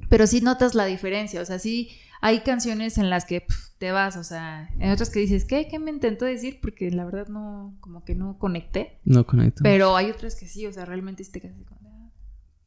Pero 0.09 0.27
sí 0.27 0.41
notas 0.41 0.75
la 0.75 0.85
diferencia, 0.85 1.41
o 1.41 1.45
sea, 1.45 1.59
sí 1.59 1.91
hay 2.27 2.41
canciones 2.41 2.97
en 2.97 3.09
las 3.09 3.23
que 3.23 3.45
te 3.77 3.91
vas, 3.91 4.17
o 4.17 4.23
sea, 4.23 4.69
en 4.79 4.91
otras 4.91 5.09
que 5.09 5.19
dices, 5.19 5.45
¿qué? 5.45 5.69
¿Qué 5.69 5.79
me 5.79 5.91
intentó 5.91 6.25
decir? 6.25 6.59
Porque 6.61 6.91
la 6.91 7.05
verdad 7.05 7.29
no, 7.29 7.77
como 7.79 8.03
que 8.03 8.15
no 8.15 8.37
conecté. 8.37 8.99
No 9.05 9.25
conecto. 9.25 9.61
Pero 9.63 9.95
hay 9.95 10.11
otras 10.11 10.35
que 10.35 10.45
sí, 10.45 10.65
o 10.65 10.73
sea, 10.73 10.83
realmente 10.83 11.23
te 11.23 11.39
quedas 11.39 11.55
ah, 11.71 12.11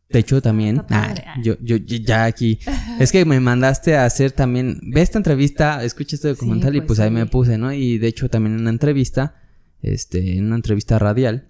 de 0.08 0.18
hecho, 0.18 0.40
también, 0.40 0.82
ah, 0.88 1.14
yo, 1.42 1.56
yo, 1.60 1.76
ya 1.76 2.24
aquí, 2.24 2.58
es 2.98 3.12
que 3.12 3.24
me 3.26 3.38
mandaste 3.38 3.96
a 3.96 4.06
hacer 4.06 4.32
también, 4.32 4.80
ve 4.82 5.02
esta 5.02 5.18
entrevista, 5.18 5.84
escucha 5.84 6.16
este 6.16 6.28
documental 6.28 6.74
y 6.74 6.80
pues, 6.80 6.86
pues 6.86 7.00
ahí 7.00 7.10
me 7.10 7.26
puse, 7.26 7.58
¿no? 7.58 7.70
Y 7.72 7.98
de 7.98 8.08
hecho 8.08 8.30
también 8.30 8.54
en 8.54 8.62
una 8.62 8.70
entrevista, 8.70 9.42
este, 9.82 10.38
en 10.38 10.46
una 10.46 10.56
entrevista 10.56 10.98
radial, 10.98 11.46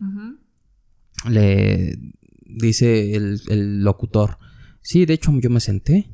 le 1.29 1.97
dice 2.45 3.15
el, 3.15 3.41
el 3.49 3.85
locutor, 3.85 4.39
sí, 4.83 5.07
de 5.07 5.15
hecho 5.15 5.33
yo 5.39 5.49
me 5.49 5.61
senté 5.61 6.11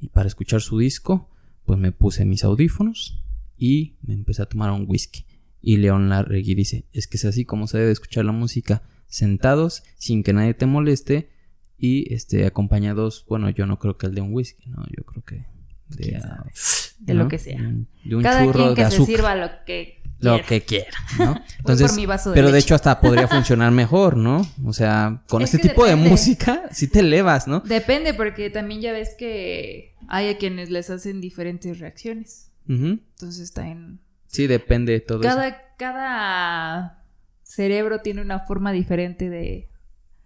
y 0.00 0.08
para 0.08 0.26
escuchar 0.26 0.62
su 0.62 0.78
disco, 0.78 1.30
pues 1.64 1.78
me 1.78 1.92
puse 1.92 2.24
mis 2.24 2.44
audífonos 2.44 3.22
y 3.56 3.96
me 4.02 4.14
empecé 4.14 4.42
a 4.42 4.46
tomar 4.46 4.70
un 4.70 4.84
whisky. 4.88 5.24
Y 5.60 5.78
León 5.78 6.08
Larregui 6.08 6.54
dice, 6.54 6.86
es 6.92 7.06
que 7.06 7.16
es 7.16 7.24
así 7.24 7.44
como 7.44 7.66
se 7.66 7.78
debe 7.78 7.92
escuchar 7.92 8.24
la 8.24 8.32
música, 8.32 8.82
sentados, 9.06 9.82
sin 9.96 10.22
que 10.22 10.32
nadie 10.32 10.54
te 10.54 10.66
moleste 10.66 11.30
y 11.78 12.12
este 12.12 12.46
acompañados, 12.46 13.24
bueno, 13.28 13.48
yo 13.50 13.66
no 13.66 13.78
creo 13.78 13.96
que 13.96 14.06
el 14.06 14.14
de 14.14 14.20
un 14.20 14.32
whisky, 14.32 14.68
no, 14.68 14.84
yo 14.96 15.04
creo 15.04 15.24
que 15.24 15.46
de, 15.88 16.20
de 16.98 17.14
lo 17.14 17.28
que 17.28 17.38
sea. 17.38 17.60
De 18.04 18.16
un, 18.16 18.22
Cada 18.22 18.50
quien 18.52 18.74
que 18.74 18.90
se 18.90 19.04
sirva 19.04 19.34
lo 19.34 19.48
que 19.64 20.03
lo 20.24 20.42
que 20.44 20.62
quiera, 20.62 20.98
¿no? 21.18 21.40
Entonces, 21.58 21.96
pero 22.34 22.50
de 22.50 22.58
hecho 22.58 22.74
hasta 22.74 23.00
podría 23.00 23.28
funcionar 23.28 23.70
mejor, 23.72 24.16
¿no? 24.16 24.46
O 24.64 24.72
sea, 24.72 25.22
con 25.28 25.42
este 25.42 25.58
tipo 25.58 25.86
de 25.86 25.96
música 25.96 26.62
sí 26.72 26.88
te 26.88 27.00
elevas, 27.00 27.46
¿no? 27.46 27.60
Depende 27.60 28.14
porque 28.14 28.50
también 28.50 28.80
ya 28.80 28.92
ves 28.92 29.14
que 29.18 29.94
hay 30.08 30.28
a 30.28 30.38
quienes 30.38 30.70
les 30.70 30.90
hacen 30.90 31.20
diferentes 31.20 31.78
reacciones. 31.78 32.50
Entonces 32.66 33.40
está 33.40 33.68
en 33.68 34.00
Sí, 34.26 34.46
depende 34.46 34.94
de 34.94 35.00
todo 35.00 35.20
cada, 35.20 35.74
Cada 35.76 37.04
cerebro 37.42 38.00
tiene 38.00 38.20
una 38.22 38.40
forma 38.40 38.72
diferente 38.72 39.30
de 39.30 39.68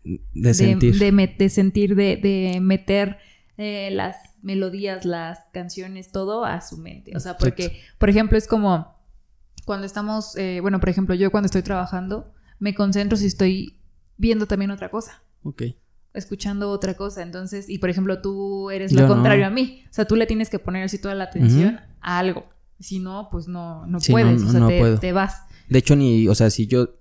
de 0.04 0.54
sentir. 0.54 0.98
De, 0.98 1.34
de 1.38 1.48
sentir, 1.48 1.94
de, 1.94 2.16
de 2.16 2.60
meter 2.60 3.18
eh, 3.56 3.90
las 3.92 4.16
melodías, 4.42 5.04
las 5.04 5.40
canciones, 5.52 6.10
todo 6.12 6.44
a 6.44 6.60
su 6.60 6.78
mente. 6.78 7.16
O 7.16 7.20
sea, 7.20 7.36
porque, 7.36 7.80
por 7.98 8.08
ejemplo, 8.08 8.38
es 8.38 8.46
como 8.46 8.97
cuando 9.68 9.84
estamos, 9.86 10.34
eh, 10.36 10.60
bueno, 10.62 10.80
por 10.80 10.88
ejemplo, 10.88 11.14
yo 11.14 11.30
cuando 11.30 11.44
estoy 11.44 11.60
trabajando, 11.62 12.32
me 12.58 12.74
concentro 12.74 13.18
si 13.18 13.26
estoy 13.26 13.78
viendo 14.16 14.46
también 14.46 14.70
otra 14.70 14.90
cosa. 14.90 15.22
Ok. 15.44 15.62
escuchando 16.14 16.70
otra 16.70 16.94
cosa. 16.94 17.22
Entonces, 17.22 17.68
y 17.68 17.78
por 17.78 17.90
ejemplo, 17.90 18.20
tú 18.22 18.70
eres 18.70 18.90
Yo 18.92 19.02
lo 19.02 19.08
no. 19.08 19.14
contrario 19.14 19.46
a 19.46 19.50
mí. 19.50 19.84
O 19.90 19.92
sea, 19.92 20.06
tú 20.06 20.16
le 20.16 20.26
tienes 20.26 20.48
que 20.50 20.58
poner 20.58 20.82
así 20.84 20.98
toda 20.98 21.14
la 21.14 21.24
atención 21.24 21.80
a 22.00 22.18
algo. 22.18 22.46
Si 22.80 22.98
no, 22.98 23.28
pues 23.30 23.46
no, 23.46 23.86
no 23.86 24.00
Sí, 24.00 24.10
no, 24.12 24.14
puedes. 24.18 24.42
o 24.42 24.50
sea, 24.50 24.66
te, 24.66 24.78
puedo. 24.80 24.98
te 24.98 25.12
vas. 25.12 25.42
De 25.68 25.78
hecho, 25.78 25.94
ni, 25.96 26.26
o 26.28 26.34
sea, 26.34 26.48
si 26.48 26.66
yo 26.66 26.94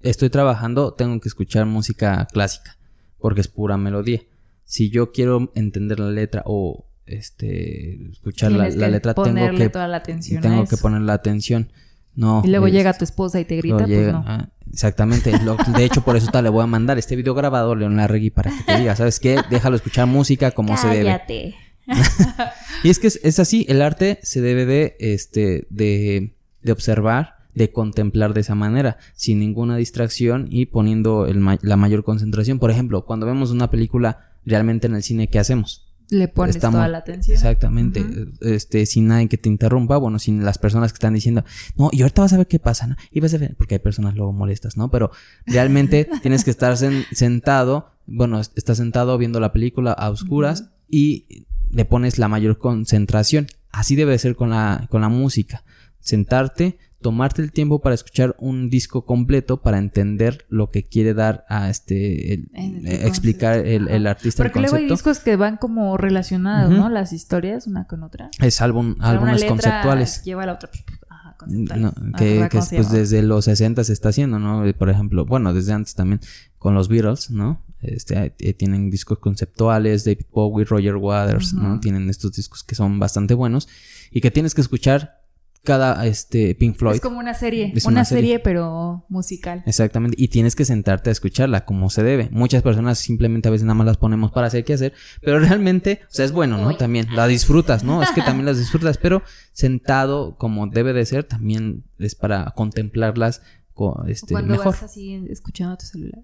estoy 0.00 0.28
trabajando, 0.30 0.92
tengo 0.92 1.18
que 1.18 1.28
escuchar 1.28 1.64
música 1.64 2.26
clásica, 2.30 2.76
porque 3.18 3.40
es 3.40 3.48
pura 3.48 3.76
melodía. 3.78 4.20
Si 4.64 4.90
yo 4.90 5.12
quiero 5.12 5.50
entender 5.54 5.98
la 5.98 6.10
letra 6.10 6.42
o 6.44 6.86
este 7.18 8.10
escuchar 8.10 8.52
la, 8.52 8.68
la 8.68 8.86
que 8.86 8.90
letra, 8.92 9.14
tengo 9.14 9.50
que 9.56 9.68
toda 9.68 9.88
la 9.88 9.96
atención 9.98 10.38
a 10.38 10.40
tengo 10.42 10.64
que 10.66 10.76
poner 10.76 11.02
la 11.02 11.14
atención. 11.14 11.70
No. 12.16 12.42
Y 12.44 12.48
luego 12.48 12.66
es- 12.66 12.72
llega 12.72 12.92
tu 12.92 13.04
esposa 13.04 13.38
y 13.40 13.44
te 13.44 13.56
grita, 13.56 13.78
pues 13.78 13.88
llega- 13.88 14.12
no. 14.12 14.24
ah, 14.26 14.48
exactamente. 14.72 15.32
Lo- 15.44 15.56
de 15.56 15.84
hecho, 15.84 16.02
por 16.02 16.16
eso 16.16 16.30
te 16.30 16.42
le 16.42 16.48
voy 16.48 16.62
a 16.64 16.66
mandar 16.66 16.98
este 16.98 17.14
video 17.16 17.34
grabado 17.34 17.74
León 17.74 17.96
Larregui 17.96 18.30
para 18.30 18.50
que 18.50 18.64
te 18.64 18.78
diga, 18.78 18.96
¿sabes 18.96 19.20
qué? 19.20 19.38
Déjalo 19.48 19.76
escuchar 19.76 20.06
música 20.06 20.50
como 20.50 20.76
se 20.76 20.88
debe. 20.88 21.04
Cállate. 21.04 21.54
Y 22.82 22.88
es 22.88 22.98
que 22.98 23.08
es, 23.08 23.20
es 23.22 23.38
así, 23.38 23.66
el 23.68 23.82
arte 23.82 24.18
se 24.22 24.40
debe 24.40 24.64
de, 24.64 24.96
este, 25.00 25.66
de, 25.70 26.34
de 26.62 26.72
observar, 26.72 27.36
de 27.54 27.72
contemplar 27.72 28.32
de 28.32 28.40
esa 28.40 28.54
manera, 28.54 28.96
sin 29.14 29.38
ninguna 29.38 29.76
distracción 29.76 30.46
y 30.50 30.66
poniendo 30.66 31.26
el 31.26 31.40
ma- 31.40 31.58
la 31.62 31.76
mayor 31.76 32.04
concentración. 32.04 32.58
Por 32.58 32.70
ejemplo, 32.70 33.04
cuando 33.04 33.26
vemos 33.26 33.50
una 33.50 33.70
película 33.70 34.30
realmente 34.46 34.86
en 34.86 34.94
el 34.94 35.02
cine, 35.02 35.28
¿qué 35.28 35.38
hacemos? 35.38 35.89
Le 36.10 36.26
pones 36.28 36.56
Estamos- 36.56 36.78
toda 36.78 36.88
la 36.88 36.98
atención. 36.98 37.36
Exactamente, 37.36 38.04
este, 38.40 38.84
sin 38.86 39.06
nadie 39.08 39.28
que 39.28 39.38
te 39.38 39.48
interrumpa, 39.48 39.96
bueno, 39.96 40.18
sin 40.18 40.44
las 40.44 40.58
personas 40.58 40.92
que 40.92 40.96
están 40.96 41.14
diciendo, 41.14 41.44
no, 41.76 41.88
y 41.92 42.02
ahorita 42.02 42.22
vas 42.22 42.32
a 42.32 42.36
ver 42.38 42.46
qué 42.48 42.58
pasa, 42.58 42.86
¿no? 42.88 42.96
Y 43.12 43.20
vas 43.20 43.32
a 43.34 43.38
ver, 43.38 43.54
porque 43.56 43.76
hay 43.76 43.78
personas 43.78 44.16
luego 44.16 44.32
molestas, 44.32 44.76
¿no? 44.76 44.90
Pero 44.90 45.10
realmente 45.46 46.08
tienes 46.22 46.42
que 46.44 46.50
estar 46.50 46.72
sen- 46.74 47.06
sentado, 47.12 47.92
bueno, 48.06 48.40
est- 48.40 48.56
estás 48.58 48.78
sentado 48.78 49.16
viendo 49.18 49.38
la 49.40 49.52
película 49.52 49.92
a 49.92 50.10
oscuras 50.10 50.70
y 50.88 51.46
le 51.70 51.84
pones 51.84 52.18
la 52.18 52.26
mayor 52.28 52.58
concentración. 52.58 53.46
Así 53.70 53.94
debe 53.94 54.18
ser 54.18 54.34
con 54.34 54.50
la, 54.50 54.88
con 54.90 55.00
la 55.02 55.08
música. 55.08 55.62
Sentarte, 56.00 56.78
tomarte 57.00 57.40
el 57.42 57.52
tiempo 57.52 57.80
para 57.80 57.94
escuchar 57.94 58.36
un 58.38 58.68
disco 58.70 59.04
completo 59.06 59.62
para 59.62 59.78
entender 59.78 60.44
lo 60.48 60.70
que 60.70 60.84
quiere 60.84 61.14
dar 61.14 61.44
a 61.48 61.70
este, 61.70 62.34
el- 62.34 62.50
el 62.54 62.86
eh, 62.86 63.06
explicar 63.06 63.58
el, 63.66 64.06
artista 64.06 64.42
el 64.42 64.48
Porque 64.50 64.60
luego 64.60 64.76
hay 64.76 64.88
discos 64.88 65.18
que 65.20 65.36
van 65.36 65.56
como 65.56 65.96
relacionados. 65.96 66.70
¿no? 66.72 66.88
Las 66.88 67.12
historias, 67.12 67.66
una 67.66 67.86
con 67.86 68.02
otra. 68.02 68.30
Es 68.40 68.60
álbum, 68.60 68.92
O 68.92 68.94
sea, 68.94 68.98
una 68.98 69.08
álbumes 69.10 69.44
conceptuales. 69.44 70.22
Lleva 70.24 70.42
a 70.42 70.46
la 70.46 70.52
otra. 70.54 70.70
Ajá. 71.08 71.36
No, 71.46 71.92
que, 72.18 72.36
¿cómo 72.36 72.48
que 72.50 72.58
pues 72.76 72.90
desde 72.90 73.22
los 73.22 73.46
60 73.46 73.82
se 73.84 73.92
está 73.94 74.10
haciendo, 74.10 74.38
¿no? 74.38 74.64
Eh, 74.66 74.74
Por 74.74 74.90
ejemplo, 74.90 75.24
bueno, 75.24 75.54
desde 75.54 75.72
antes 75.72 75.94
también 75.94 76.20
con 76.58 76.74
los 76.74 76.88
Beatles, 76.88 77.30
¿no? 77.30 77.64
Este, 77.80 78.34
eh, 78.38 78.52
tienen 78.52 78.90
discos 78.90 79.18
conceptuales, 79.20 80.04
David 80.04 80.26
Bowie, 80.30 80.66
Roger 80.66 80.96
Waters, 80.96 81.54
¿no? 81.54 81.80
Tienen 81.80 82.10
estos 82.10 82.32
discos 82.32 82.62
que 82.62 82.74
son 82.74 82.98
bastante 82.98 83.32
buenos 83.32 83.68
y 84.10 84.20
que 84.20 84.30
tienes 84.30 84.54
que 84.54 84.60
escuchar 84.60 85.19
cada, 85.62 86.06
este, 86.06 86.54
Pink 86.54 86.76
Floyd. 86.76 86.94
Es 86.94 87.00
como 87.00 87.18
una 87.18 87.34
serie. 87.34 87.72
Es 87.74 87.84
una, 87.84 87.92
una 88.00 88.04
serie. 88.04 88.22
serie. 88.22 88.38
pero 88.38 89.04
musical. 89.08 89.62
Exactamente, 89.66 90.16
y 90.18 90.28
tienes 90.28 90.56
que 90.56 90.64
sentarte 90.64 91.10
a 91.10 91.12
escucharla 91.12 91.64
como 91.64 91.90
se 91.90 92.02
debe. 92.02 92.28
Muchas 92.32 92.62
personas 92.62 92.98
simplemente 92.98 93.48
a 93.48 93.50
veces 93.50 93.64
nada 93.66 93.74
más 93.74 93.86
las 93.86 93.96
ponemos 93.98 94.30
para 94.32 94.46
hacer 94.46 94.64
qué 94.64 94.72
hacer, 94.74 94.94
pero 95.22 95.38
realmente, 95.40 96.00
o 96.04 96.12
sea, 96.12 96.24
es 96.24 96.32
bueno, 96.32 96.56
¿no? 96.58 96.68
Uy. 96.68 96.76
También 96.76 97.14
la 97.14 97.26
disfrutas, 97.26 97.84
¿no? 97.84 98.02
Es 98.02 98.10
que 98.10 98.22
también 98.22 98.46
las 98.46 98.58
disfrutas, 98.58 98.96
pero 98.98 99.22
sentado 99.52 100.36
como 100.38 100.66
debe 100.66 100.92
de 100.92 101.04
ser, 101.04 101.24
también 101.24 101.84
es 101.98 102.14
para 102.14 102.50
contemplarlas 102.52 103.42
co- 103.74 104.02
este, 104.08 104.32
Cuando 104.32 104.52
mejor. 104.52 104.66
vas 104.72 104.82
así 104.82 105.22
escuchando 105.28 105.76
tu 105.76 105.84
celular. 105.86 106.22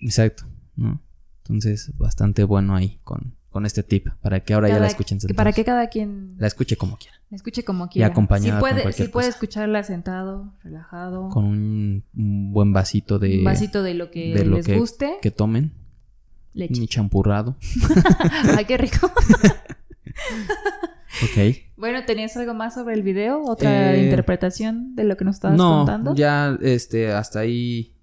Exacto, 0.00 0.44
¿no? 0.76 1.02
Entonces, 1.44 1.92
bastante 1.98 2.44
bueno 2.44 2.76
ahí 2.76 3.00
con, 3.04 3.34
con 3.50 3.66
este 3.66 3.82
tip, 3.82 4.08
para 4.22 4.40
que 4.40 4.54
ahora 4.54 4.68
ya 4.68 4.78
la 4.78 4.86
escuchen 4.86 5.20
sentados. 5.20 5.36
para 5.36 5.52
que 5.52 5.64
cada 5.64 5.88
quien 5.88 6.36
La 6.38 6.46
escuche 6.46 6.76
como 6.76 6.96
quiera, 6.96 7.19
escuche 7.30 7.64
como 7.64 7.88
quiera. 7.88 8.08
acompañada 8.08 8.58
Si 8.58 8.60
puede, 8.60 8.92
si 8.92 9.02
puede 9.08 9.26
cosa. 9.26 9.28
escucharla 9.28 9.82
sentado, 9.82 10.52
relajado. 10.62 11.28
con 11.28 11.44
un, 11.44 12.04
un 12.16 12.52
buen 12.52 12.72
vasito 12.72 13.18
de, 13.18 13.38
un 13.38 13.44
vasito 13.44 13.82
de 13.82 13.94
lo 13.94 14.10
que 14.10 14.34
de 14.34 14.44
lo 14.44 14.56
les 14.56 14.66
que, 14.66 14.78
guste. 14.78 15.18
que 15.22 15.30
tomen, 15.30 15.72
Leche. 16.54 16.80
ni 16.80 16.86
champurrado. 16.88 17.56
Ay, 18.56 18.64
qué 18.64 18.76
rico. 18.76 19.10
Ok. 21.22 21.56
bueno, 21.76 22.04
¿tenías 22.06 22.36
algo 22.36 22.54
más 22.54 22.74
sobre 22.74 22.94
el 22.94 23.02
video? 23.02 23.42
¿Otra 23.44 23.94
Eh, 23.94 24.04
interpretación 24.04 24.94
de 24.94 25.04
lo 25.04 25.16
que 25.16 25.24
nos 25.24 25.36
estabas 25.36 25.56
no, 25.58 25.78
contando? 25.78 26.14
ya 26.14 26.56
este, 26.62 27.12
hasta 27.12 27.40
ahí 27.40 27.96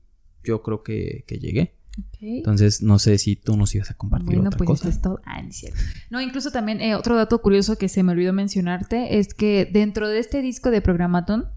yo 0.44 0.62
creo 0.62 0.84
que, 0.84 1.24
que 1.28 1.40
llegué. 1.40 1.77
Entonces, 2.20 2.82
no 2.82 3.00
sé 3.00 3.18
si 3.18 3.36
tú 3.36 3.58
nos 3.58 3.74
ibas 3.76 3.92
a 3.92 3.94
compartir 3.94 4.28
Bueno, 4.36 4.48
otra 4.50 4.58
pues 4.58 4.68
cosa. 4.68 4.90
esto 4.90 4.98
es 4.98 5.02
todo. 5.02 5.22
Ah, 5.26 5.42
no 5.42 5.50
es 5.50 5.56
cierto. 5.58 5.80
No, 6.10 6.22
incluso 6.22 6.52
también 6.52 6.82
eh, 6.82 6.96
otro 6.96 7.16
dato 7.16 7.42
curioso 7.42 7.78
que 7.78 7.90
se 7.90 8.04
me 8.04 8.12
olvidó 8.14 8.34
mencionarte 8.34 9.20
es 9.20 9.34
que 9.34 9.70
dentro 9.72 10.08
de 10.10 10.20
este 10.20 10.42
disco 10.42 10.72
de 10.72 10.82
Programatón, 10.82 11.50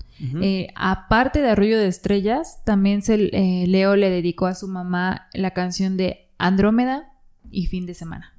eh, 0.42 0.68
aparte 0.74 1.40
de 1.40 1.48
Arroyo 1.48 1.78
de 1.78 1.86
Estrellas, 1.86 2.60
también 2.64 3.00
se, 3.02 3.14
eh, 3.32 3.66
Leo 3.66 3.96
le 3.96 4.10
dedicó 4.10 4.46
a 4.46 4.54
su 4.54 4.68
mamá 4.68 5.28
la 5.32 5.52
canción 5.52 5.96
de 5.96 6.28
Andrómeda 6.36 7.12
y 7.50 7.66
Fin 7.66 7.86
de 7.86 7.94
Semana. 7.94 8.34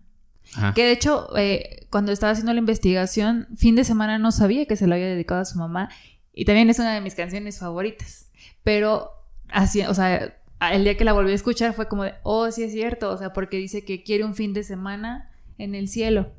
Ajá. 0.54 0.74
Que 0.76 0.84
de 0.84 0.92
hecho, 0.92 1.28
cuando 1.90 2.12
estaba 2.12 2.34
haciendo 2.34 2.54
la 2.54 2.60
investigación, 2.60 3.48
Fin 3.56 3.76
de 3.76 3.84
Semana 3.84 4.20
no 4.20 4.32
sabía 4.32 4.66
que 4.68 4.76
se 4.76 4.86
lo 4.86 4.94
había 4.94 5.08
dedicado 5.08 5.42
a 5.42 5.46
su 5.46 5.58
mamá 5.58 5.90
y 6.34 6.46
también 6.46 6.70
es 6.70 6.78
una 6.78 6.94
de 6.94 7.02
mis 7.02 7.16
canciones 7.16 7.58
favoritas. 7.58 8.30
Pero 8.64 9.10
así, 9.50 9.82
o 9.82 9.94
sea, 9.94 10.38
el 10.70 10.84
día 10.84 10.96
que 10.96 11.06
la 11.06 11.14
volví 11.14 11.32
a 11.32 11.36
escuchar 11.36 11.74
fue 11.74 11.88
como 11.88 12.04
de, 12.04 12.14
oh, 12.24 12.52
sí 12.52 12.64
es 12.64 12.72
cierto, 12.72 13.12
o 13.12 13.18
sea, 13.18 13.34
porque 13.34 13.58
dice 13.58 13.84
que 13.84 14.04
quiere 14.04 14.24
un 14.24 14.36
fin 14.36 14.54
de 14.54 14.64
semana 14.64 15.32
en 15.58 15.76
el 15.76 15.88
cielo. 15.88 16.32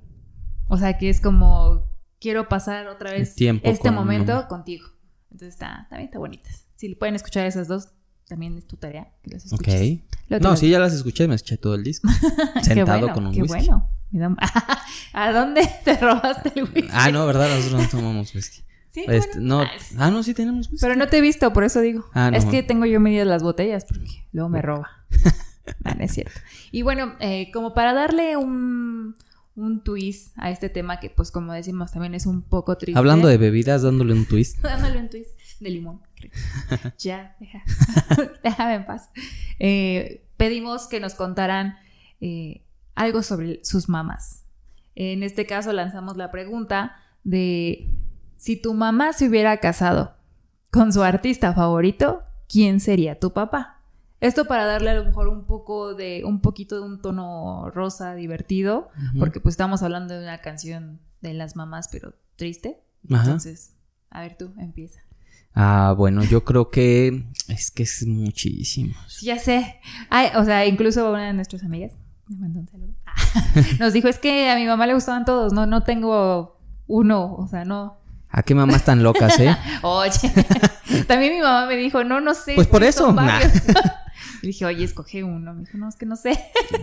O 0.69 0.79
sea, 0.79 0.97
que 0.97 1.11
es 1.11 1.21
como, 1.21 1.87
quiero 2.21 2.49
pasar 2.49 2.87
otra 2.87 3.11
vez 3.11 3.35
tiempo 3.35 3.69
este 3.69 3.89
con 3.89 3.95
momento 3.95 4.47
contigo. 4.49 4.87
Entonces 5.31 5.55
está, 5.55 5.87
también 5.91 6.09
está 6.09 6.19
bonitas. 6.19 6.67
Si 6.77 6.95
pueden 6.95 7.17
escuchar 7.17 7.47
esas 7.47 7.69
dos, 7.69 7.89
también 8.29 8.57
es 8.57 8.67
tu 8.67 8.77
tarea 8.77 9.13
que 9.23 9.31
las 9.31 9.45
escuches. 9.45 10.01
Te 10.29 10.41
No, 10.41 10.57
sí, 10.57 10.71
ya 10.71 10.79
las 10.79 10.93
escuché, 10.93 11.27
me 11.29 11.35
escuché 11.35 11.57
todo 11.57 11.75
el 11.75 11.83
disco. 11.83 12.09
Sentado 12.63 13.01
bueno, 13.01 13.15
con 13.15 13.27
un 13.27 13.35
qué 13.35 13.43
whisky. 13.43 13.69
bueno. 13.69 14.37
¿A 15.13 15.33
dónde 15.33 15.69
te 15.85 15.97
robaste 15.97 16.53
el 16.55 16.65
whisky? 16.65 16.89
Ah, 16.93 17.11
no, 17.11 17.27
¿verdad? 17.27 17.49
Nosotros 17.55 17.83
no 17.83 17.89
tomamos 17.89 18.35
whisky. 18.35 18.63
Sí, 18.93 19.05
Este, 19.09 19.39
bueno. 19.41 19.59
no. 19.59 19.61
Ah, 19.63 19.71
Ah, 19.99 20.11
no, 20.11 20.23
sí 20.23 20.35
tenemos 20.35 20.69
whisky. 20.71 20.81
Pero 20.81 20.97
no 20.97 21.09
te 21.09 21.19
he 21.19 21.21
visto, 21.21 21.53
por 21.53 21.65
eso 21.65 21.81
digo. 21.81 22.09
Ah, 22.13 22.31
no. 22.31 22.37
Es 22.37 22.45
que 22.45 22.63
tengo 22.63 22.85
yo 22.87 23.01
medidas 23.01 23.27
las 23.27 23.43
botellas 23.43 23.85
porque 23.87 24.27
luego 24.33 24.49
me 24.51 24.61
roba. 24.63 24.89
no, 25.85 25.95
no 25.95 26.05
es 26.05 26.13
cierto. 26.13 26.39
Y 26.71 26.83
bueno, 26.83 27.15
eh, 27.21 27.51
como 27.53 27.73
para 27.75 27.95
darle 27.95 28.37
un, 28.37 29.15
un 29.57 29.83
twist 29.83 30.35
a 30.37 30.51
este 30.51 30.69
tema 30.69 31.01
que 31.01 31.09
pues 31.11 31.31
como 31.31 31.53
decimos 31.55 31.91
también 31.93 32.15
es 32.15 32.27
un 32.27 32.43
poco 32.43 32.77
triste. 32.77 32.99
Hablando 32.99 33.29
de 33.29 33.39
bebidas, 33.39 33.83
dándole 33.83 34.13
un 34.13 34.27
twist. 34.27 34.59
Dándole 34.63 34.99
un 34.99 35.09
twist 35.09 35.31
de 35.61 35.71
limón. 35.71 36.01
creo. 36.15 36.31
ya, 36.99 37.35
deja. 37.41 37.63
déjame 38.43 38.75
en 38.75 38.85
paz. 38.87 39.09
Eh, 39.59 40.25
pedimos 40.37 40.87
que 40.87 41.01
nos 41.01 41.15
contaran 41.15 41.77
eh, 42.21 42.63
algo 42.95 43.23
sobre 43.23 43.65
sus 43.65 43.89
mamás. 43.89 44.45
En 44.95 45.23
este 45.23 45.47
caso 45.47 45.73
lanzamos 45.73 46.17
la 46.19 46.31
pregunta 46.31 46.97
de 47.25 47.89
si 48.43 48.57
tu 48.57 48.75
mamá 48.75 49.13
se 49.13 49.29
hubiera 49.29 49.59
casado 49.59 50.17
con 50.73 50.93
su 50.93 51.05
artista 51.05 51.55
favorito, 51.55 52.25
¿quién 52.49 52.81
sería 52.81 53.21
tu 53.21 53.33
papá? 53.33 53.79
Esto 54.19 54.47
para 54.47 54.65
darle 54.67 54.91
a 54.91 54.95
lo 54.95 55.05
mejor 55.05 55.29
un 55.29 55.45
poco 55.45 55.95
de, 55.95 56.25
un 56.25 56.41
poquito 56.41 56.75
de 56.75 56.81
un 56.81 57.01
tono 57.01 57.71
rosa 57.71 58.17
divertido, 58.17 58.89
porque 59.17 59.39
pues 59.39 59.53
estamos 59.53 59.85
hablando 59.85 60.15
de 60.15 60.25
una 60.25 60.39
canción 60.39 60.99
de 61.21 61.35
las 61.35 61.55
mamás, 61.55 61.87
pero 61.93 62.15
triste. 62.35 62.81
Ajá. 63.13 63.23
Entonces, 63.23 63.77
a 64.11 64.23
ver 64.23 64.37
tú, 64.37 64.53
empieza. 64.59 64.99
Ah, 65.55 65.95
bueno, 65.97 66.25
yo 66.25 66.43
creo 66.43 66.69
que 66.69 67.25
es 67.47 67.71
que 67.71 67.85
es 67.85 68.05
muchísimo. 68.09 68.95
Sí, 69.07 69.27
ya 69.27 69.39
sé. 69.39 69.77
Ay, 70.11 70.31
o 70.35 70.45
sea, 70.45 70.67
incluso 70.67 71.09
una 71.09 71.29
de 71.29 71.33
nuestras 71.33 71.63
amigas 71.63 71.93
me 72.27 72.39
mandó 72.39 72.59
un 72.59 72.67
saludo. 72.67 72.95
Nos 73.79 73.93
dijo, 73.93 74.09
es 74.09 74.19
que 74.19 74.51
a 74.51 74.57
mi 74.57 74.67
mamá 74.67 74.89
le 74.89 74.95
gustaban 74.95 75.25
todos, 75.25 75.53
no, 75.53 75.67
no 75.67 75.85
tengo 75.85 76.59
uno, 76.89 77.37
o 77.37 77.47
sea, 77.47 77.65
no. 77.65 78.02
¿A 78.33 78.43
qué 78.43 78.55
mamás 78.55 78.85
tan 78.85 79.03
locas, 79.03 79.39
eh? 79.41 79.55
Oye, 79.83 80.11
también 81.07 81.35
mi 81.35 81.41
mamá 81.41 81.67
me 81.67 81.77
dijo, 81.77 82.03
no, 82.03 82.21
no 82.21 82.35
sé. 82.35 82.55
Pues 82.55 82.67
por 82.67 82.83
eso, 82.83 83.13
varios. 83.13 83.53
Le 83.67 83.83
dije, 84.49 84.65
oye, 84.65 84.85
escoge 84.85 85.23
uno. 85.23 85.53
Me 85.55 85.61
dijo, 85.61 85.77
no, 85.79 85.89
es 85.89 85.97
que 85.97 86.07
no 86.07 86.17
sé. 86.17 86.39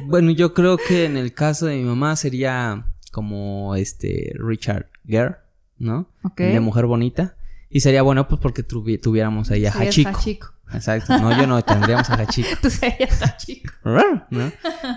Bueno, 0.06 0.32
yo 0.32 0.54
creo 0.54 0.78
que 0.78 1.06
en 1.06 1.18
el 1.18 1.34
caso 1.34 1.66
de 1.66 1.78
mi 1.78 1.84
mamá 1.84 2.16
sería 2.16 2.86
como 3.12 3.76
este 3.76 4.32
Richard 4.38 4.88
Gere, 5.08 5.38
¿no? 5.80 6.08
Ok. 6.24 6.38
De 6.42 6.60
Mujer 6.60 6.86
Bonita. 6.86 7.36
Y 7.72 7.82
sería 7.82 8.02
bueno 8.04 8.28
pues 8.28 8.40
porque 8.42 8.66
tuvi- 8.68 9.00
tuviéramos 9.02 9.52
ahí 9.52 9.66
a 9.66 9.72
Sí, 9.72 9.78
es 9.84 9.88
Hachiko. 9.90 10.10
Hachiko. 10.10 10.48
Exacto. 10.74 11.18
No, 11.20 11.36
yo 11.38 11.48
no, 11.48 11.62
tendríamos 11.64 12.10
a 12.10 12.16
Hachiko. 12.16 12.50
Tú 12.62 12.70
serías 12.70 13.22
Hachiko. 13.22 13.74
¿no? 14.30 14.52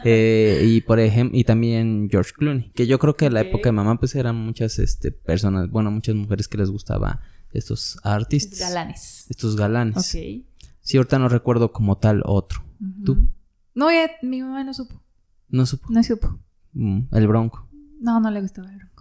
Eh, 0.05 0.65
y 0.67 0.81
por 0.83 1.01
ejemplo, 1.01 1.39
y 1.39 1.45
también 1.45 2.09
George 2.11 2.33
Clooney, 2.37 2.71
que 2.73 2.87
yo 2.87 2.99
creo 2.99 3.17
que 3.17 3.27
en 3.27 3.35
la 3.35 3.41
época 3.41 3.69
de 3.69 3.73
mamá, 3.73 3.99
pues 3.99 4.15
eran 4.15 4.37
muchas 4.37 4.79
este, 4.79 5.11
personas, 5.13 5.71
bueno, 5.71 5.91
muchas 5.91 6.15
mujeres 6.15 6.49
que 6.49 6.59
les 6.59 6.71
gustaba 6.71 7.21
estos 7.53 7.99
artistas. 8.03 8.61
Galanes. 8.61 9.27
Estos 9.29 9.57
galanes. 9.57 9.97
Ok. 9.97 10.45
Sí, 10.81 10.97
ahorita 10.97 11.19
no 11.19 11.29
recuerdo 11.29 11.73
como 11.73 11.99
tal 11.99 12.23
otro. 12.25 12.63
Ujú. 12.81 13.05
¿Tú? 13.05 13.29
No, 13.75 13.91
ya, 13.91 14.11
mi 14.23 14.43
mamá 14.43 14.65
no 14.65 14.75
supo. 14.75 15.01
No 15.49 15.65
supo. 15.67 15.87
No 15.91 16.03
supo. 16.03 16.39
Mm, 16.73 17.03
el 17.13 17.29
Bronco. 17.29 17.69
No, 18.01 18.21
no 18.21 18.31
le 18.31 18.41
gustaba 18.41 18.69
el 18.71 18.79
bronco. 18.79 18.92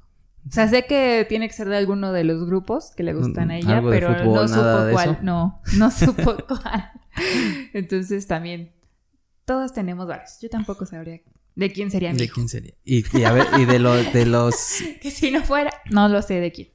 O 0.48 0.52
sea, 0.52 0.68
sé 0.68 0.86
que 0.86 1.26
tiene 1.30 1.48
que 1.48 1.54
ser 1.54 1.70
de 1.70 1.78
alguno 1.78 2.12
de 2.12 2.24
los 2.24 2.46
grupos 2.46 2.92
que 2.96 3.04
le 3.04 3.14
gustan 3.14 3.52
a 3.52 3.54
Mm, 3.54 3.58
ella, 3.58 3.78
algo 3.78 3.92
de 3.92 4.00
pero 4.00 4.16
fútbol, 4.16 4.34
no 4.34 4.48
supo 4.48 4.92
cuál. 4.92 5.20
No, 5.22 5.62
no 5.78 5.92
supo 5.92 6.36
cuál. 6.48 6.92
Entonces 7.74 8.28
también, 8.28 8.72
todos 9.46 9.74
tenemos 9.74 10.08
varios. 10.08 10.40
Yo 10.42 10.50
tampoco 10.50 10.86
sabría 10.86 11.22
de 11.56 11.72
quién 11.72 11.92
sería 11.92 12.12
mi 12.12 12.18
¿De 12.18 12.24
hijo. 12.26 12.36
quién 12.36 12.50
sería? 12.50 12.74
Y, 12.84 13.04
y 13.18 13.24
a 13.24 13.32
ver, 13.34 13.48
y 13.60 13.66
de, 13.66 13.80
lo, 13.80 13.94
de 13.96 14.26
los... 14.26 14.56
Que 15.02 15.12
si 15.12 15.32
no 15.32 15.42
fuera, 15.44 15.72
no 15.90 16.08
lo 16.10 16.22
sé 16.22 16.36
de 16.36 16.52
quién. 16.52 16.70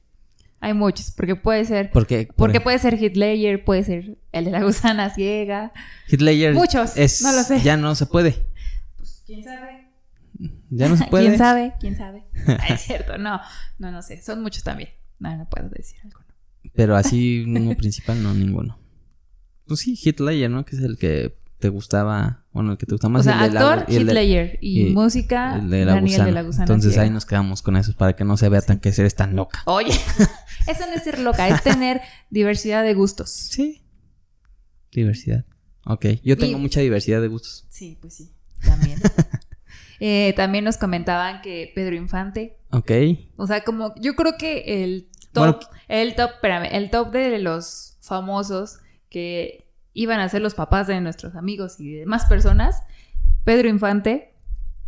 Hay 0.59 0.73
muchos, 0.73 1.11
porque 1.11 1.35
puede 1.35 1.65
ser. 1.65 1.91
Porque, 1.91 2.25
por 2.25 2.35
Porque 2.35 2.51
ejemplo, 2.57 2.63
puede 2.63 2.79
ser 2.79 3.01
Hitler, 3.03 3.63
puede 3.63 3.83
ser 3.83 4.17
el 4.31 4.45
de 4.45 4.51
la 4.51 4.63
gusana 4.63 5.13
ciega. 5.13 5.71
Hitler 6.09 6.53
Muchos, 6.55 6.97
es, 6.97 7.21
no 7.21 7.31
lo 7.31 7.43
sé. 7.43 7.61
Ya 7.61 7.77
no 7.77 7.93
se 7.93 8.07
puede. 8.07 8.47
Pues 8.97 9.21
quién 9.25 9.43
sabe. 9.43 9.76
Ya 10.69 10.89
no 10.89 10.97
se 10.97 11.05
puede. 11.09 11.25
¿Quién 11.27 11.37
sabe? 11.37 11.73
¿Quién 11.79 11.97
sabe? 11.97 12.23
Ah, 12.47 12.67
es 12.73 12.81
cierto, 12.81 13.17
no, 13.17 13.39
no, 13.79 13.91
no 13.91 14.01
sé. 14.01 14.21
Son 14.21 14.41
muchos 14.41 14.63
también. 14.63 14.89
No, 15.19 15.35
no 15.35 15.49
puedo 15.49 15.69
decir 15.69 15.99
alguno. 16.03 16.25
Pero 16.75 16.95
así, 16.95 17.43
uno 17.47 17.75
principal, 17.75 18.21
no, 18.21 18.33
ninguno. 18.33 18.79
Pues 19.65 19.79
sí, 19.81 19.99
Hitler, 20.01 20.49
¿no? 20.49 20.63
Que 20.65 20.75
es 20.75 20.81
el 20.81 20.97
que 20.97 21.37
te 21.59 21.69
gustaba. 21.69 22.45
Bueno, 22.53 22.73
el 22.73 22.77
que 22.77 22.85
te 22.85 22.93
gusta 22.93 23.09
más. 23.09 23.21
o 23.21 23.23
sea, 23.23 23.45
el 23.45 23.53
de 23.53 23.59
la- 23.59 23.71
actor, 23.73 23.85
y 23.93 23.97
Hitler. 23.97 24.59
Y, 24.61 24.87
y 24.87 24.93
música, 24.93 25.55
el 25.57 25.69
de 25.69 25.85
la 25.85 25.93
Daniel 25.95 26.11
gusana. 26.11 26.25
de 26.25 26.31
la 26.33 26.41
gusana. 26.43 26.63
Entonces 26.65 26.91
ciega. 26.91 27.03
ahí 27.03 27.09
nos 27.09 27.25
quedamos 27.25 27.61
con 27.61 27.75
eso 27.77 27.93
para 27.95 28.15
que 28.15 28.23
no 28.23 28.37
se 28.37 28.47
vea 28.49 28.61
tan 28.61 28.79
que 28.79 28.89
eres 28.89 29.15
tan 29.15 29.35
loca. 29.35 29.61
Oye, 29.65 29.91
eso 30.67 30.85
no 30.87 30.93
es 30.95 31.03
ser 31.03 31.19
loca, 31.19 31.47
es 31.47 31.63
tener 31.63 32.01
diversidad 32.29 32.83
de 32.83 32.93
gustos. 32.93 33.29
Sí. 33.31 33.83
Diversidad. 34.91 35.45
Ok. 35.85 36.05
Yo 36.23 36.37
tengo 36.37 36.57
Y- 36.57 36.61
mucha 36.61 36.79
diversidad 36.81 37.21
de 37.21 37.27
gustos. 37.27 37.65
Sí, 37.69 37.97
pues 37.99 38.13
sí, 38.15 38.31
también. 38.63 38.99
Eh, 39.99 40.33
también 40.35 40.63
nos 40.63 40.77
comentaban 40.77 41.41
que 41.41 41.71
Pedro 41.75 41.95
Infante, 41.95 42.57
Ok. 42.71 42.91
o 43.37 43.47
sea, 43.47 43.61
como 43.63 43.93
yo 43.99 44.15
creo 44.15 44.33
que 44.37 44.83
el 44.83 45.07
top, 45.33 45.57
Bueno, 45.57 45.59
el 45.87 46.15
top, 46.15 46.31
espérame, 46.35 46.67
el 46.71 46.89
top 46.89 47.11
de 47.11 47.39
los 47.39 47.97
famosos 48.01 48.79
que 49.09 49.65
iban 49.93 50.19
a 50.19 50.29
ser 50.29 50.41
los 50.41 50.53
papás 50.55 50.87
de 50.87 51.01
nuestros 51.01 51.35
amigos 51.35 51.79
y 51.79 51.91
de 51.91 51.99
demás 52.01 52.25
personas, 52.25 52.83
Pedro 53.43 53.67
Infante, 53.69 54.33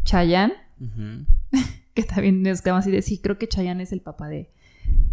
Chayanne, 0.03 0.53
que 1.93 2.03
también 2.03 2.43
nos 2.43 2.61
quedamos 2.61 2.81
así 2.81 2.91
de 2.91 3.01
sí, 3.01 3.19
creo 3.19 3.37
que 3.37 3.47
Chayanne 3.47 3.81
es 3.83 3.91
el 3.91 4.01
papá 4.01 4.27
de, 4.29 4.51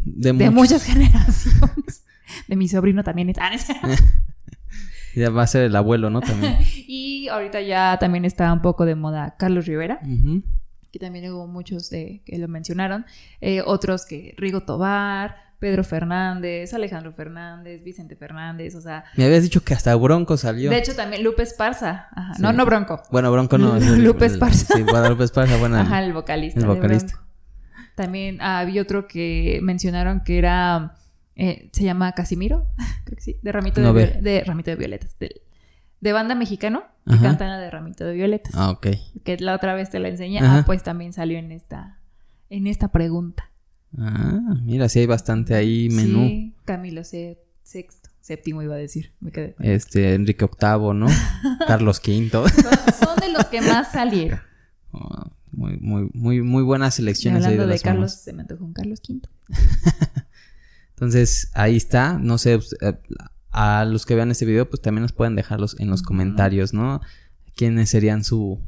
De, 0.04 0.32
de 0.32 0.50
muchas 0.50 0.82
generaciones. 0.92 2.04
De 2.48 2.56
mi 2.56 2.68
sobrino 2.68 3.02
también 3.04 3.30
es. 3.30 3.36
Ya 5.16 5.30
va 5.30 5.42
a 5.42 5.46
ser 5.46 5.62
el 5.64 5.74
abuelo, 5.74 6.10
¿no? 6.10 6.20
También. 6.20 6.56
y 6.86 7.28
ahorita 7.28 7.60
ya 7.62 7.96
también 7.98 8.24
está 8.24 8.52
un 8.52 8.62
poco 8.62 8.84
de 8.84 8.94
moda 8.94 9.34
Carlos 9.38 9.66
Rivera, 9.66 9.98
Ujú. 10.02 10.42
que 10.92 10.98
también 10.98 11.30
hubo 11.32 11.46
muchos 11.46 11.90
de, 11.90 12.22
que 12.24 12.38
lo 12.38 12.46
mencionaron. 12.48 13.04
Eh, 13.40 13.62
otros 13.64 14.06
que 14.06 14.34
Rigo 14.36 14.60
Tobar, 14.60 15.36
Pedro 15.58 15.84
Fernández, 15.84 16.74
Alejandro 16.74 17.12
Fernández, 17.12 17.82
Vicente 17.82 18.14
Fernández, 18.14 18.74
o 18.74 18.80
sea. 18.82 19.04
Me 19.16 19.24
habías 19.24 19.42
dicho 19.42 19.64
que 19.64 19.72
hasta 19.72 19.94
Bronco 19.96 20.36
salió. 20.36 20.68
De 20.70 20.76
hecho, 20.78 20.94
también 20.94 21.24
Lupe 21.24 21.42
Esparza. 21.42 22.08
Ajá. 22.12 22.34
Sí. 22.34 22.42
No, 22.42 22.52
no 22.52 22.66
Bronco. 22.66 23.02
Bueno, 23.10 23.32
Bronco 23.32 23.56
no. 23.56 23.74
es 23.76 23.86
el- 23.86 24.04
Lupe 24.04 24.26
el- 24.26 24.32
Esparza. 24.32 24.74
Sí, 24.76 24.82
Guadalupe 24.82 25.24
Esparza, 25.24 25.56
bueno. 25.58 25.78
Ajá, 25.78 26.04
el 26.04 26.12
vocalista. 26.12 26.60
el 26.60 26.66
vocalista. 26.66 27.22
También 27.94 28.36
ah, 28.42 28.58
había 28.58 28.82
otro 28.82 29.08
que 29.08 29.58
mencionaron 29.62 30.20
que 30.20 30.36
era. 30.38 30.94
Eh, 31.36 31.68
se 31.72 31.84
llama 31.84 32.12
Casimiro, 32.12 32.66
creo 33.04 33.16
que 33.16 33.22
sí, 33.22 33.36
de 33.42 33.52
Ramito, 33.52 33.80
No 33.80 33.92
de, 33.92 34.42
Ramito 34.46 34.70
de 34.70 34.76
Violetas. 34.76 35.16
de 35.18 36.12
banda 36.12 36.34
mexicano 36.34 36.82
que 37.06 37.14
Ajá. 37.14 37.22
cantan 37.22 37.60
de 37.60 37.70
Ramito 37.70 38.04
de 38.04 38.14
Violetas. 38.14 38.52
Ah, 38.56 38.70
ok. 38.70 38.86
Que 39.24 39.36
la 39.38 39.54
otra 39.54 39.74
vez 39.74 39.90
te 39.90 39.98
la 40.00 40.08
enseñé. 40.08 40.38
Ajá. 40.40 40.58
Ah, 40.58 40.62
pues 40.66 40.82
también 40.82 41.12
salió 41.12 41.38
en 41.38 41.52
esta, 41.52 42.00
en 42.50 42.66
esta 42.66 42.88
pregunta. 42.88 43.50
Ah, 43.98 44.40
mira, 44.62 44.88
sí 44.88 44.98
hay 45.00 45.06
bastante 45.06 45.54
ahí 45.54 45.88
menú. 45.90 46.26
Sí, 46.26 46.54
Camilo 46.64 47.04
se- 47.04 47.38
sexto, 47.62 48.08
séptimo 48.20 48.62
iba 48.62 48.74
a 48.74 48.78
decir. 48.78 49.12
Me 49.20 49.30
quedé. 49.32 49.54
Este, 49.60 50.14
Enrique 50.14 50.44
VIII, 50.46 50.94
¿no? 50.94 51.06
Carlos 51.66 52.00
V. 52.06 52.28
Son, 52.30 52.44
son 52.50 53.16
de 53.20 53.32
los 53.32 53.44
que 53.46 53.60
más 53.62 53.92
salieron. 53.92 54.40
Oh, 54.92 55.24
muy, 55.52 55.76
muy, 55.78 56.10
muy, 56.12 56.42
muy 56.42 56.62
buenas 56.62 56.94
Y 56.94 56.96
selecciones 56.98 57.44
ahí 57.44 57.52
hablando 57.52 57.68
de 57.68 57.74
de 57.78 57.80
Carlos, 57.80 58.12
mamás. 58.12 58.20
se 58.22 58.32
me 58.32 58.42
antojó 58.42 58.64
un 58.64 58.72
Carlos 58.72 59.00
V. 59.08 59.20
Entonces, 60.96 61.50
ahí 61.54 61.76
está. 61.76 62.18
No 62.18 62.38
sé, 62.38 62.56
pues, 62.58 62.74
eh, 62.80 62.98
a 63.50 63.84
los 63.84 64.06
que 64.06 64.14
vean 64.14 64.30
este 64.30 64.44
video, 64.46 64.68
pues 64.68 64.80
también 64.82 65.02
nos 65.02 65.12
pueden 65.12 65.36
dejarlos 65.36 65.78
en 65.78 65.88
los 65.90 66.02
comentarios, 66.02 66.72
¿no? 66.74 67.00
¿Quiénes 67.54 67.90
serían 67.90 68.24
su, 68.24 68.60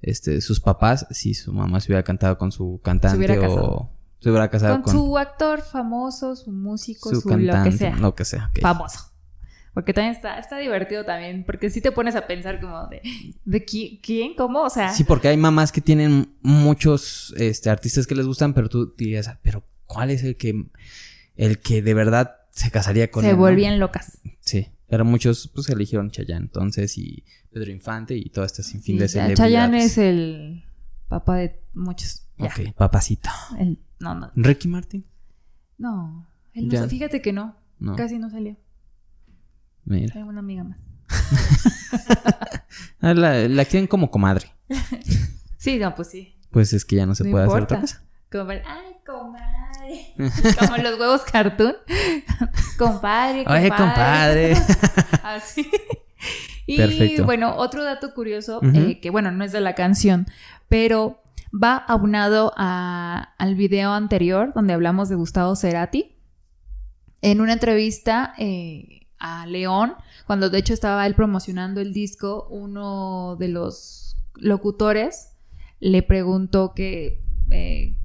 este, 0.00 0.40
sus 0.40 0.60
papás 0.60 1.06
si 1.10 1.34
su 1.34 1.52
mamá 1.52 1.80
se 1.80 1.88
hubiera 1.90 2.02
cantado 2.02 2.36
con 2.38 2.52
su 2.52 2.80
cantante 2.82 3.08
o 3.38 3.90
se 4.20 4.28
hubiera 4.30 4.48
casado 4.50 4.74
Con, 4.74 4.82
con, 4.82 4.92
su 4.94 5.18
actor 5.18 5.62
famoso, 5.62 6.36
su 6.36 6.52
músico, 6.52 7.10
su 7.10 7.20
su, 7.20 7.28
lo 7.28 7.36
que 7.36 7.46
cantante, 7.46 7.78
sea. 7.78 7.96
lo 7.96 8.14
que 8.14 8.24
sea. 8.24 8.50
Famoso. 8.60 9.08
Porque 9.74 9.94
también 9.94 10.14
está, 10.14 10.38
está 10.38 10.58
divertido 10.58 11.04
también, 11.04 11.44
porque 11.44 11.70
si 11.70 11.80
te 11.80 11.90
pones 11.92 12.14
a 12.14 12.26
pensar 12.26 12.60
como 12.60 12.86
de, 12.88 13.00
¿de 13.44 13.66
qui- 13.66 14.00
quién? 14.02 14.34
¿Cómo? 14.36 14.62
O 14.64 14.70
sea, 14.70 14.92
Sí, 14.92 15.02
porque 15.02 15.28
hay 15.28 15.36
mamás 15.38 15.72
que 15.72 15.80
tienen 15.80 16.36
muchos 16.42 17.32
este, 17.38 17.70
artistas 17.70 18.06
que 18.06 18.14
les 18.14 18.26
gustan, 18.26 18.52
pero 18.52 18.68
tú 18.68 18.94
dirías, 18.96 19.28
"Ah, 19.28 19.38
pero 19.42 19.64
¿cuál 19.86 20.10
es 20.10 20.22
el 20.24 20.36
que, 20.36 20.66
el 21.36 21.58
que 21.60 21.82
de 21.82 21.94
verdad 21.94 22.36
se 22.50 22.70
casaría 22.70 23.10
con 23.10 23.22
se 23.24 23.30
él? 23.30 23.36
no?" 23.36 23.40
volvían 23.42 23.78
locas. 23.78 24.18
Sí, 24.40 24.68
pero 24.88 25.04
muchos 25.04 25.48
pues 25.54 25.68
eligieron 25.70 26.10
Chayanne 26.10 26.44
entonces 26.46 26.96
y 26.98 27.24
Pedro 27.50 27.70
Infante 27.70 28.16
y 28.16 28.28
todo 28.30 28.44
este 28.44 28.62
sinfín 28.62 28.96
Sí, 28.96 29.00
de 29.00 29.08
celebridades. 29.08 29.38
Chayanne 29.38 29.84
es 29.84 29.98
el 29.98 30.64
papá 31.08 31.36
de 31.36 31.60
muchos. 31.74 32.26
Ya. 32.38 32.46
Ok, 32.46 32.74
papacito. 32.76 33.30
El- 33.58 33.78
no, 34.00 34.14
no, 34.14 34.30
Ricky 34.34 34.68
Martin. 34.68 35.04
no. 35.78 36.26
Él 36.54 36.68
no 36.68 36.86
fíjate 36.88 37.22
que 37.22 37.32
no, 37.32 37.56
No, 37.78 37.96
casi 37.96 38.18
no 38.18 38.28
salió. 38.28 38.56
mira. 39.84 40.14
Hay 40.14 40.22
una 40.22 40.40
amiga 40.40 40.64
más. 40.64 40.78
Ah, 43.00 43.14
la, 43.14 43.48
la 43.48 43.64
quieren 43.64 43.86
como 43.86 44.10
comadre. 44.10 44.46
Sí, 45.58 45.78
no, 45.78 45.94
pues 45.94 46.08
sí. 46.10 46.34
Pues 46.50 46.72
es 46.72 46.84
que 46.84 46.96
ya 46.96 47.06
no 47.06 47.14
se 47.14 47.22
No 47.22 47.30
puede 47.30 47.44
importa. 47.44 47.76
hacer 47.76 47.78
otra 47.78 47.80
cosa. 48.00 48.11
Como 48.32 48.50
ay, 48.50 48.96
comadre. 49.06 50.14
Como 50.58 50.76
los 50.78 50.98
huevos 50.98 51.20
cartoon. 51.22 51.74
compadre, 52.78 53.44
compadre. 53.44 53.60
Oye, 53.60 53.68
compadre. 53.68 54.54
Así. 55.22 55.70
Y 56.66 56.76
Perfecto. 56.78 57.24
bueno, 57.24 57.54
otro 57.56 57.82
dato 57.84 58.14
curioso, 58.14 58.60
eh, 58.74 59.00
que 59.00 59.10
bueno, 59.10 59.30
no 59.32 59.44
es 59.44 59.52
de 59.52 59.60
la 59.60 59.74
canción, 59.74 60.26
pero 60.68 61.20
va 61.52 61.76
aunado 61.76 62.52
a- 62.56 63.34
al 63.38 63.54
video 63.56 63.92
anterior 63.92 64.52
donde 64.54 64.72
hablamos 64.72 65.08
de 65.08 65.16
Gustavo 65.16 65.54
Cerati. 65.56 66.16
En 67.20 67.40
una 67.40 67.52
entrevista 67.54 68.32
eh, 68.38 69.06
a 69.18 69.46
León, 69.46 69.94
cuando 70.26 70.50
de 70.50 70.58
hecho 70.58 70.72
estaba 70.72 71.06
él 71.06 71.14
promocionando 71.14 71.80
el 71.80 71.92
disco, 71.92 72.46
uno 72.50 73.36
de 73.38 73.48
los 73.48 74.16
locutores 74.36 75.30
le 75.80 76.02
preguntó 76.02 76.72
que 76.74 77.20
eh, 77.50 77.96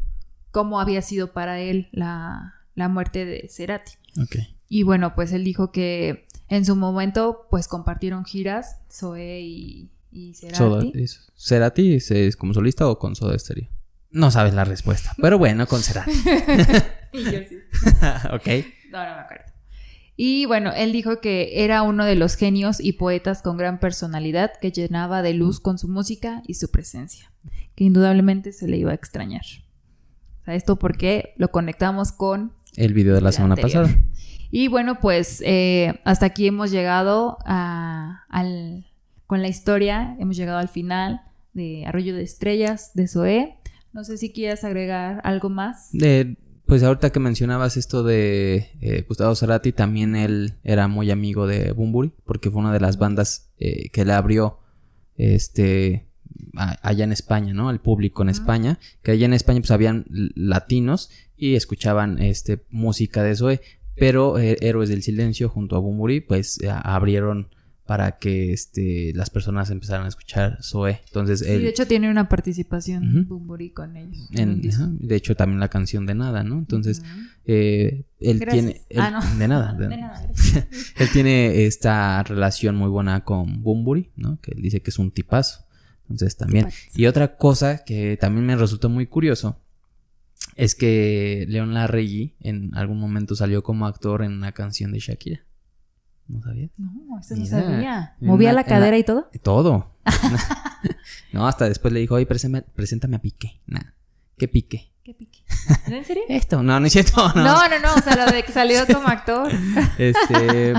cómo 0.58 0.80
había 0.80 1.04
sido 1.04 1.34
para 1.34 1.60
él 1.60 1.88
la, 1.92 2.56
la 2.74 2.90
muerte 2.90 3.26
de 3.26 3.48
Cerati. 3.48 3.92
Ok. 4.20 4.38
Y 4.68 4.82
bueno, 4.82 5.14
pues 5.14 5.32
él 5.32 5.44
dijo 5.44 5.72
que 5.72 6.26
en 6.50 6.66
su 6.66 6.76
momento, 6.76 7.46
pues 7.52 7.68
compartieron 7.68 8.26
giras, 8.26 8.78
Zoe 8.92 9.42
y, 9.42 9.92
y 10.12 10.34
Cerati. 10.34 11.06
¿Cerati 11.36 11.94
es, 11.94 12.10
es 12.10 12.36
como 12.36 12.56
solista 12.56 12.88
o 12.88 12.98
con 12.98 13.16
Soda 13.16 13.38
Stereo? 13.38 13.70
No 14.10 14.32
sabes 14.32 14.56
la 14.56 14.66
respuesta, 14.66 15.14
pero 15.22 15.38
bueno, 15.38 15.68
con 15.68 15.84
Cerati. 15.84 16.12
Y 17.14 17.24
yo 17.24 17.40
sí. 17.48 17.58
ok. 18.34 18.66
No, 18.90 18.98
no 18.98 19.16
me 19.16 19.22
acuerdo. 19.22 19.44
Y 20.16 20.48
bueno, 20.48 20.74
él 20.76 20.92
dijo 20.92 21.22
que 21.22 21.64
era 21.64 21.84
uno 21.84 22.04
de 22.04 22.16
los 22.16 22.34
genios 22.34 22.80
y 22.80 22.94
poetas 22.94 23.44
con 23.44 23.58
gran 23.58 23.80
personalidad 23.80 24.54
que 24.60 24.72
llenaba 24.72 25.22
de 25.22 25.36
luz 25.36 25.60
con 25.60 25.78
su 25.78 25.88
música 25.88 26.42
y 26.48 26.56
su 26.56 26.72
presencia, 26.72 27.32
que 27.76 27.84
indudablemente 27.84 28.54
se 28.54 28.68
le 28.68 28.78
iba 28.78 28.90
a 28.90 28.96
extrañar. 28.96 29.44
Sea, 30.48 30.56
esto 30.56 30.78
porque 30.78 31.34
lo 31.36 31.50
conectamos 31.52 32.14
con 32.14 32.54
El 32.78 32.94
video 32.94 33.14
de 33.16 33.20
la 33.22 33.34
semana 33.34 33.56
anterior. 33.56 33.84
pasada. 33.88 34.02
Y 34.50 34.70
bueno, 34.70 35.00
pues 35.02 35.44
eh, 35.46 36.00
hasta 36.06 36.28
aquí 36.28 36.48
hemos 36.48 36.72
llegado 36.72 37.38
a- 37.46 38.24
al, 38.30 38.86
con 39.26 39.42
la 39.42 39.50
historia, 39.50 40.16
hemos 40.22 40.38
llegado 40.38 40.58
al 40.60 40.70
final 40.70 41.20
de 41.54 41.86
Arroyo 41.86 42.16
de 42.16 42.24
Estrellas, 42.24 42.92
de 42.94 43.10
Zoé. 43.10 43.58
No 43.92 44.06
sé 44.06 44.18
si 44.18 44.32
quieras 44.32 44.64
agregar 44.64 45.20
algo 45.26 45.50
más. 45.50 45.90
De- 45.92 46.38
pues 46.66 46.82
ahorita 46.82 47.10
que 47.12 47.20
mencionabas 47.20 47.76
esto 47.76 48.04
de 48.04 48.70
eh, 48.80 49.04
Gustavo 49.06 49.36
Cerati, 49.36 49.74
también 49.74 50.16
él 50.16 50.54
era 50.64 50.88
muy 50.88 51.12
amigo 51.12 51.46
de 51.46 51.74
Bumburi, 51.74 52.14
porque 52.26 52.50
fue 52.52 52.62
una 52.62 52.72
de 52.72 52.80
las 52.80 52.98
bandas 52.98 53.52
eh, 53.60 53.90
que 53.90 54.06
le 54.06 54.14
abrió 54.14 54.60
este 55.16 56.07
allá 56.56 57.04
en 57.04 57.12
España, 57.12 57.54
¿no? 57.54 57.70
El 57.70 57.80
público 57.80 58.22
en 58.24 58.30
España, 58.30 58.80
que 59.02 59.12
allá 59.12 59.26
en 59.26 59.34
España 59.34 59.60
pues 59.60 59.72
habían 59.72 60.06
latinos 60.10 61.10
y 61.36 61.56
escuchaban 61.56 62.20
este 62.20 62.64
música 62.70 63.24
de 63.24 63.36
Zoe, 63.36 63.62
pero 63.96 64.38
eh, 64.38 64.58
Héroes 64.62 64.90
del 64.90 65.04
Silencio 65.04 65.50
junto 65.50 65.76
a 65.76 65.80
Bumburi 65.80 66.22
pues 66.22 66.60
abrieron 66.68 67.50
para 67.88 68.18
que 68.20 68.52
este, 68.52 69.14
las 69.16 69.30
personas 69.30 69.72
empezaran 69.72 70.06
a 70.06 70.10
escuchar 70.10 70.60
Zoe. 70.62 71.00
Entonces, 71.08 71.40
sí, 71.40 71.46
de 71.46 71.70
hecho 71.70 71.88
tiene 71.88 72.12
una 72.12 72.28
participación 72.28 73.26
Bumburi 73.28 73.72
con 73.72 73.96
ellos. 73.96 74.28
de 74.30 75.16
hecho, 75.16 75.36
también 75.36 75.62
la 75.62 75.70
canción 75.70 76.06
de 76.06 76.14
nada, 76.14 76.44
¿no? 76.44 76.60
Entonces, 76.60 77.02
eh, 77.46 78.04
él 78.20 78.44
tiene... 78.52 78.82
ah, 78.98 79.10
no. 79.10 79.40
De 79.40 79.48
nada. 79.48 79.74
De, 79.80 79.88
nada. 79.88 80.30
él 80.98 81.08
tiene 81.14 81.66
esta 81.66 82.22
relación 82.24 82.76
muy 82.76 82.90
buena 82.90 83.24
con 83.24 83.64
Bumburi, 83.64 84.12
¿no? 84.18 84.38
Que 84.42 84.52
él 84.52 84.62
dice 84.62 84.82
que 84.82 84.90
es 84.90 85.00
un 85.00 85.12
tipazo. 85.12 85.67
Entonces, 86.10 86.38
también... 86.38 86.70
Y 86.96 87.06
otra 87.06 87.38
cosa 87.38 87.84
que 87.84 88.18
también 88.18 88.46
me 88.46 88.56
resultó 88.56 88.90
muy 88.90 89.08
curioso 89.08 89.60
es 90.56 90.76
que 90.76 91.46
León 91.48 91.74
Larregui 91.74 92.36
en 92.40 92.76
algún 92.76 93.00
momento 93.00 93.36
salió 93.36 93.64
como 93.64 93.86
actor 93.86 94.24
en 94.24 94.34
una 94.34 94.52
canción 94.54 94.92
de 94.92 95.00
Shakira. 95.00 95.42
¿No 96.28 96.42
sabía? 96.42 96.70
No, 96.78 97.20
eso 97.20 97.36
no 97.36 97.46
sabía. 97.46 98.16
¿Movía 98.20 98.54
la 98.54 98.64
cadera 98.64 98.98
y 98.98 99.04
todo? 99.04 99.30
Todo. 99.44 99.96
no, 101.34 101.48
hasta 101.48 101.68
después 101.70 101.94
le 101.94 102.00
dijo, 102.00 102.16
oye, 102.16 102.26
preséntame, 102.26 103.16
a 103.16 103.20
Piqué. 103.20 103.62
Nah. 103.68 103.82
¿Qué 104.38 104.48
Piqué? 104.48 104.92
¿Qué 105.04 105.14
Piqué? 105.14 105.44
¿En 105.88 106.06
serio? 106.06 106.24
Esto, 106.30 106.62
no, 106.64 106.80
no 106.80 106.86
es 106.86 106.94
cierto. 106.94 107.30
No, 107.36 107.44
no, 107.44 107.70
no, 107.70 107.80
no 107.80 107.96
o 107.96 108.02
sea, 108.02 108.26
lo 108.26 108.32
de 108.32 108.44
que 108.44 108.52
salió 108.52 108.86
como 108.88 109.08
actor. 109.08 109.52
este. 109.98 110.74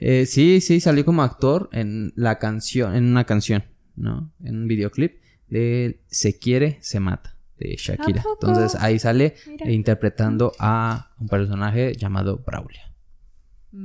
Eh, 0.00 0.26
sí, 0.26 0.60
sí, 0.60 0.80
salió 0.80 1.04
como 1.04 1.22
actor 1.22 1.68
en 1.72 2.12
la 2.16 2.38
canción, 2.38 2.94
en 2.94 3.04
una 3.04 3.24
canción, 3.24 3.64
¿no? 3.96 4.32
En 4.42 4.56
un 4.56 4.68
videoclip 4.68 5.20
de 5.48 6.02
Se 6.06 6.38
quiere, 6.38 6.78
se 6.80 7.00
mata, 7.00 7.36
de 7.58 7.76
Shakira. 7.76 8.22
Entonces 8.40 8.74
ahí 8.80 8.98
sale 8.98 9.34
interpretando 9.66 10.52
a 10.58 11.12
un 11.18 11.28
personaje 11.28 11.94
llamado 11.94 12.38
Braulio. 12.38 12.80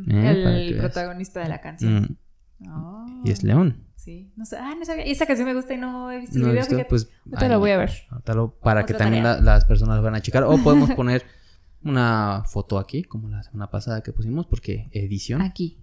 ¿Eh? 0.07 0.67
el 0.69 0.77
protagonista 0.77 1.41
de 1.41 1.49
la 1.49 1.61
canción. 1.61 2.17
Mm. 2.59 3.25
Y 3.25 3.31
es 3.31 3.43
León. 3.43 3.87
Sí. 3.95 4.31
No 4.35 4.45
sé, 4.45 4.57
ah, 4.57 4.75
no 4.77 4.85
sabía. 4.85 5.03
Esta 5.03 5.25
canción 5.25 5.47
me 5.47 5.53
gusta 5.53 5.73
y 5.73 5.77
no 5.77 6.11
he 6.11 6.19
visto 6.19 6.37
el 6.37 6.51
video. 6.51 6.87
pues, 6.87 7.09
te 7.37 7.49
lo 7.49 7.59
voy 7.59 7.71
a 7.71 7.77
ver. 7.77 7.91
para 8.61 8.85
que 8.85 8.93
también 8.93 9.23
las 9.23 9.65
personas 9.65 10.01
van 10.01 10.15
a 10.15 10.21
checar. 10.21 10.43
O 10.43 10.57
podemos 10.57 10.91
poner 10.95 11.23
una 11.83 12.43
foto 12.45 12.77
aquí, 12.77 13.03
como 13.03 13.29
la 13.29 13.43
semana 13.43 13.69
pasada 13.69 14.01
que 14.01 14.13
pusimos, 14.13 14.47
porque 14.47 14.89
edición. 14.91 15.41
Aquí. 15.41 15.79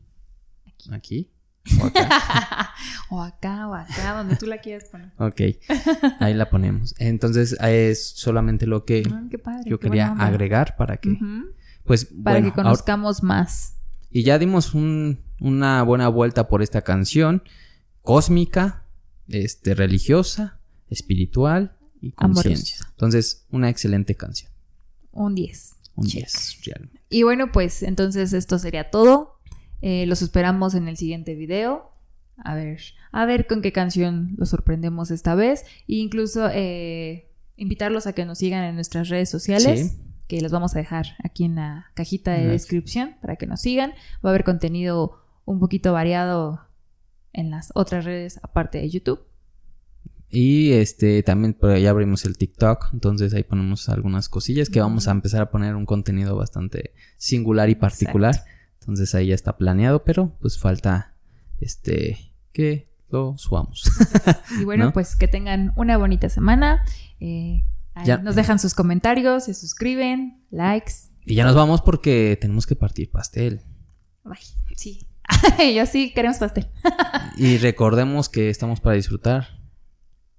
Aquí. 0.91 1.33
O 1.81 1.85
acá. 1.87 2.71
o 3.11 3.23
acá, 3.23 3.69
o 3.69 3.75
acá, 3.75 4.17
donde 4.17 4.37
tú 4.37 4.47
la 4.47 4.59
quieras 4.59 4.89
poner. 4.91 5.13
Ok, 5.19 5.41
ahí 6.21 6.35
la 6.35 6.49
ponemos. 6.51 6.95
Entonces, 6.99 7.57
es 7.61 8.11
solamente 8.11 8.67
lo 8.67 8.85
que 8.85 9.03
ah, 9.11 9.61
yo 9.65 9.79
quería 9.81 10.13
agregar 10.13 10.77
para 10.77 10.99
que, 10.99 11.19
pues, 11.85 12.07
para 12.23 12.43
que 12.43 12.53
conozcamos 12.53 13.23
más. 13.23 13.77
Y 14.11 14.23
ya 14.23 14.39
dimos 14.39 14.75
una 14.75 15.83
buena 15.83 16.09
vuelta 16.09 16.49
por 16.49 16.63
esta 16.63 16.83
canción 16.83 17.43
cósmica, 18.03 18.85
este, 19.29 19.75
religiosa, 19.75 20.61
espiritual 20.89 21.77
y 22.01 22.13
conciencia. 22.13 22.79
Entonces, 22.91 23.47
una 23.51 23.69
excelente 23.69 24.15
canción. 24.15 24.51
Un 25.11 25.35
10. 25.35 25.75
Un 25.97 26.07
10, 26.07 26.59
realmente. 26.65 27.01
Y 27.09 27.23
bueno, 27.23 27.51
pues 27.53 27.83
entonces 27.83 28.33
esto 28.33 28.59
sería 28.59 28.91
todo. 28.91 29.36
Eh, 29.89 30.05
los 30.07 30.21
esperamos 30.21 30.75
en 30.75 30.89
el 30.89 30.97
siguiente 30.97 31.37
video. 31.37 31.93
A 32.39 32.57
ver, 32.57 32.81
a 33.13 33.25
ver 33.25 33.47
con 33.47 33.63
qué 33.63 33.71
canción 33.71 34.35
los 34.37 34.49
sorprendemos 34.49 35.13
esta 35.13 35.37
vez. 35.37 35.63
E 35.87 35.95
incluso 35.95 36.49
eh, 36.53 37.31
invitarlos 37.57 38.09
a 38.09 38.13
que 38.13 38.25
nos 38.25 38.39
sigan 38.39 38.65
en 38.65 38.75
nuestras 38.75 39.09
redes 39.09 39.31
sociales. 39.31 39.93
Sí 39.93 40.03
que 40.27 40.41
los 40.41 40.51
vamos 40.51 40.75
a 40.75 40.81
dejar 40.81 41.07
aquí 41.23 41.45
en 41.45 41.55
la 41.55 41.93
cajita 41.95 42.33
de 42.33 42.49
descripción 42.49 43.15
para 43.23 43.37
que 43.37 43.47
nos 43.47 43.61
sigan. 43.61 43.93
Va 44.25 44.31
a 44.31 44.33
haber 44.33 44.43
contenido 44.43 45.23
un 45.45 45.61
poquito 45.61 45.93
variado 45.93 46.63
en 47.33 47.53
las 47.53 47.71
otras 47.77 48.05
redes 48.05 48.41
aparte 48.43 48.79
de 48.79 48.91
YouTube. 48.91 49.21
Y 50.29 50.73
este 50.73 51.23
también 51.23 51.55
por 51.55 51.71
ahí 51.71 51.87
abrimos 51.87 52.25
el 52.25 52.37
TikTok, 52.37 52.89
entonces 52.93 53.33
ahí 53.35 53.45
ponemos 53.45 53.89
algunas 53.89 54.29
cosillas 54.29 54.69
que 54.69 54.81
vamos 54.81 55.07
a 55.07 55.13
empezar 55.13 55.43
a 55.43 55.51
poner 55.53 55.77
un 55.77 55.87
contenido 55.87 56.35
bastante 56.35 56.93
singular 57.19 57.71
y 57.71 57.77
particular. 57.77 58.35
Entonces 58.81 59.15
ahí 59.15 59.29
ya 59.29 59.35
está 59.35 59.57
planeado, 59.57 60.05
pero 60.05 60.37
pues 60.41 60.59
falta 60.59 61.17
este 61.61 62.35
que 62.53 62.91
lo 63.09 63.37
subamos. 63.39 63.85
y 64.61 64.65
bueno, 64.65 64.93
pues 64.93 65.17
que 65.17 65.29
tengan 65.29 65.73
una 65.77 65.97
bonita 65.97 66.29
semana. 66.29 66.85
Eh, 67.21 67.65
nos 68.23 68.35
dejan 68.35 68.59
sus 68.59 68.75
comentarios, 68.75 69.45
se 69.45 69.55
suscriben, 69.55 70.45
likes. 70.51 70.93
Y 71.25 71.35
ya 71.35 71.45
nos 71.45 71.55
vamos 71.55 71.83
porque 71.83 72.39
tenemos 72.41 72.67
que 72.67 72.77
partir 72.77 73.11
pastel. 73.11 73.63
Ay, 74.25 74.43
sí. 74.77 75.07
Yo 75.75 75.87
sí 75.87 76.13
queremos 76.13 76.39
pastel. 76.39 76.69
y 77.37 77.59
recordemos 77.59 78.29
que 78.29 78.51
estamos 78.51 78.81
para 78.81 78.97
disfrutar 78.97 79.61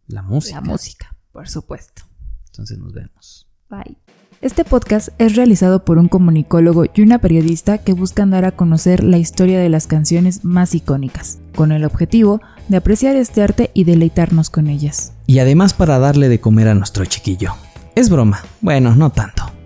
la 0.08 0.22
música. 0.22 0.62
La 0.62 0.62
música, 0.62 1.18
por 1.32 1.50
supuesto. 1.50 2.04
Entonces 2.48 2.78
nos 2.78 2.94
vemos. 2.94 3.48
Bye. 3.70 3.98
Este 4.40 4.64
podcast 4.64 5.10
es 5.18 5.36
realizado 5.36 5.84
por 5.84 5.98
un 5.98 6.10
comunicólogo 6.10 6.86
y 6.94 7.02
una 7.02 7.18
periodista 7.18 7.80
que 7.80 7.94
buscan 7.94 8.30
dar 8.30 8.46
a 8.46 8.52
conocer 8.52 9.04
la 9.04 9.18
historia 9.18 9.60
de 9.60 9.70
las 9.70 9.88
canciones 9.88 10.46
más 10.46 10.76
icónicas, 10.76 11.40
con 11.56 11.72
el 11.72 11.84
objetivo 11.84 12.40
de 12.68 12.78
apreciar 12.78 13.16
este 13.16 13.42
arte 13.42 13.72
y 13.74 13.86
deleitarnos 13.86 14.52
con 14.52 14.68
ellas. 14.68 15.14
Y 15.26 15.40
además 15.40 15.74
para 15.74 15.98
darle 15.98 16.30
de 16.30 16.40
comer 16.40 16.68
a 16.68 16.76
nuestro 16.76 17.04
chiquillo. 17.06 17.54
Es 17.96 18.12
broma, 18.12 18.44
bueno, 18.62 18.96
no 18.96 19.10
tanto. 19.10 19.57